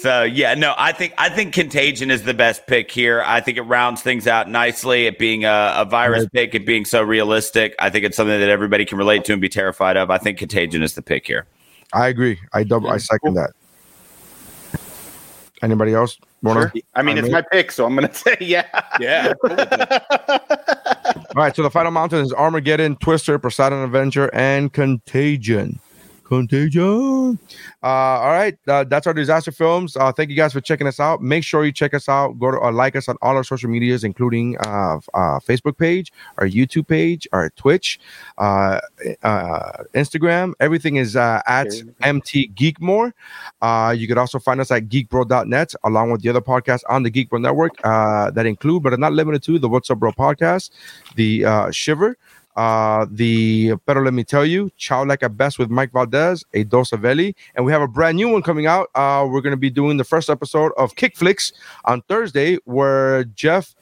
[0.00, 3.22] So yeah, no, I think I think Contagion is the best pick here.
[3.26, 5.06] I think it rounds things out nicely.
[5.06, 7.74] It being a, a virus pick, it being so realistic.
[7.80, 10.10] I think it's something that everybody can relate to and be terrified of.
[10.10, 11.46] I think Contagion is the pick here.
[11.92, 12.38] I agree.
[12.52, 12.90] I double.
[12.90, 13.50] I second that.
[15.62, 16.18] Anybody else?
[16.42, 16.72] Wanna?
[16.94, 18.66] I mean, it's my pick, so I'm going to say yeah.
[19.00, 19.32] Yeah.
[19.42, 25.80] All right, so the final mountain is Armageddon, Twister, Poseidon Adventure, and Contagion.
[26.28, 27.38] Contagion.
[27.82, 29.96] Uh, all right, uh, that's our disaster films.
[29.96, 31.22] Uh, thank you guys for checking us out.
[31.22, 32.38] Make sure you check us out.
[32.38, 36.12] Go to uh, like us on all our social medias, including uh, uh, Facebook page,
[36.36, 37.98] our YouTube page, our Twitch,
[38.36, 38.78] uh,
[39.22, 40.52] uh, Instagram.
[40.60, 41.68] Everything is uh, at
[42.02, 43.12] MT Geekmore.
[43.62, 47.10] Uh, you could also find us at geekbro.net along with the other podcasts on the
[47.10, 50.70] Geekbro Network uh, that include, but are not limited to, the What's Up Bro podcast,
[51.16, 52.16] the uh, Shiver,
[52.58, 56.64] uh, the Better Let Me Tell You, Chow Like a Best with Mike Valdez, a
[56.92, 57.04] of
[57.54, 58.88] and we have a brand new one coming out.
[58.96, 61.52] Uh, we're going to be doing the first episode of Kickflix
[61.84, 63.76] on Thursday, where Jeff,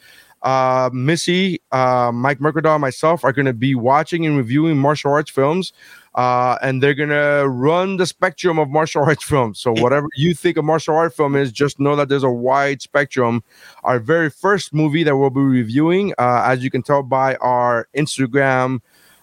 [0.46, 5.10] uh, Missy, uh, Mike Mercadal, and myself are going to be watching and reviewing martial
[5.10, 5.72] arts films.
[6.14, 9.58] Uh, and they're gonna run the spectrum of martial arts films.
[9.58, 12.80] So whatever you think a martial art film is, just know that there's a wide
[12.80, 13.44] spectrum.
[13.84, 17.86] Our very first movie that we'll be reviewing, uh, as you can tell by our
[17.94, 18.80] Instagram,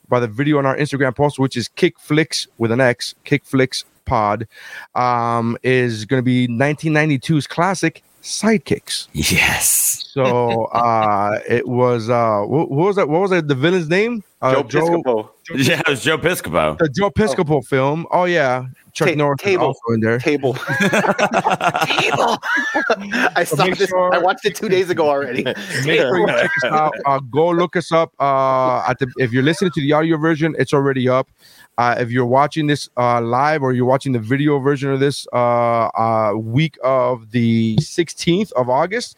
[0.08, 4.48] by the video on our Instagram post, which is Kickflix with an X, Kickflix Pod,
[4.94, 9.08] um, is going to be 1992's classic Sidekicks.
[9.14, 10.06] Yes.
[10.14, 13.10] So uh, it was uh, what, what was that?
[13.10, 13.48] What was that?
[13.48, 14.24] The villain's name?
[14.42, 15.30] Uh, Joe Piscopo.
[15.56, 16.78] Yeah, it was Joe Piscopo.
[16.78, 18.08] The Joe Piscopo film.
[18.12, 19.66] Oh yeah, Chuck Ta- Norris is table.
[19.68, 20.20] also in there.
[20.20, 20.54] Table.
[20.54, 20.68] Table.
[23.36, 23.90] I saw make this.
[23.90, 25.44] sure- I watched it two days ago already.
[25.44, 26.94] Make sure you check us out.
[27.06, 28.14] Uh, go look us up.
[28.20, 31.28] Uh, at the, if you're listening to the audio version, it's already up.
[31.78, 35.26] Uh, if you're watching this uh, live or you're watching the video version of this
[35.34, 39.18] uh, uh, week of the 16th of August,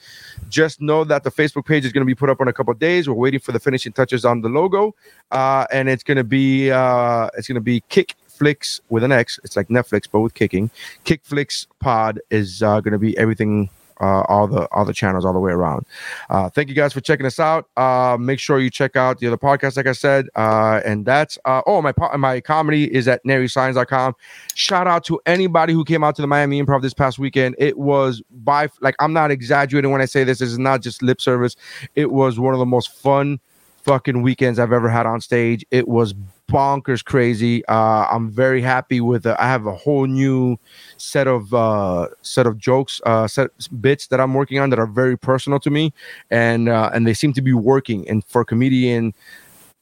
[0.49, 2.73] just know that the Facebook page is going to be put up in a couple
[2.73, 3.09] days.
[3.09, 4.95] We're waiting for the finishing touches on the logo,
[5.31, 9.11] uh, and it's going to be uh, it's going to be Kick Flicks with an
[9.11, 9.39] X.
[9.43, 10.69] It's like Netflix but with kicking.
[11.03, 13.69] Kickflix Pod is going to be everything
[14.01, 15.85] uh, all the all the channels all the way around.
[16.29, 17.69] Uh, thank you guys for checking us out.
[17.77, 20.27] Uh, make sure you check out the other podcast, like I said.
[20.35, 24.15] Uh, and that's uh, oh my my comedy is at narysigns.com.
[24.53, 27.55] Shout out to anybody who came out to the Miami Improv this past weekend.
[27.57, 30.39] It was by like I'm not exaggerating when I say this.
[30.39, 31.55] This is not just lip service.
[31.95, 33.39] It was one of the most fun
[33.83, 35.63] fucking weekends I've ever had on stage.
[35.71, 36.13] It was
[36.47, 37.65] bonkers crazy.
[37.67, 39.25] Uh, I'm very happy with.
[39.25, 40.57] Uh, I have a whole new
[40.97, 43.49] set of uh, set of jokes, uh, set
[43.81, 45.93] bits that I'm working on that are very personal to me,
[46.29, 48.07] and uh, and they seem to be working.
[48.09, 49.13] And for a comedian.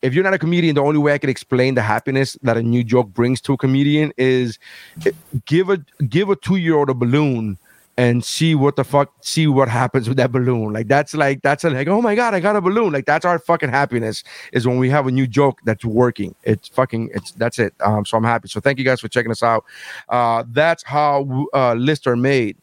[0.01, 2.61] If you're not a comedian, the only way I can explain the happiness that a
[2.61, 4.59] new joke brings to a comedian is
[5.05, 5.11] eh,
[5.45, 5.77] give a
[6.09, 7.57] give a two year old a balloon
[7.97, 10.73] and see what the fuck see what happens with that balloon.
[10.73, 12.91] Like that's like that's like oh my god i got a balloon.
[12.91, 16.35] Like that's our fucking happiness is when we have a new joke that's working.
[16.43, 17.73] It's fucking it's that's it.
[17.81, 18.47] Um so i'm happy.
[18.47, 19.65] So thank you guys for checking us out.
[20.09, 22.57] Uh that's how uh lists are made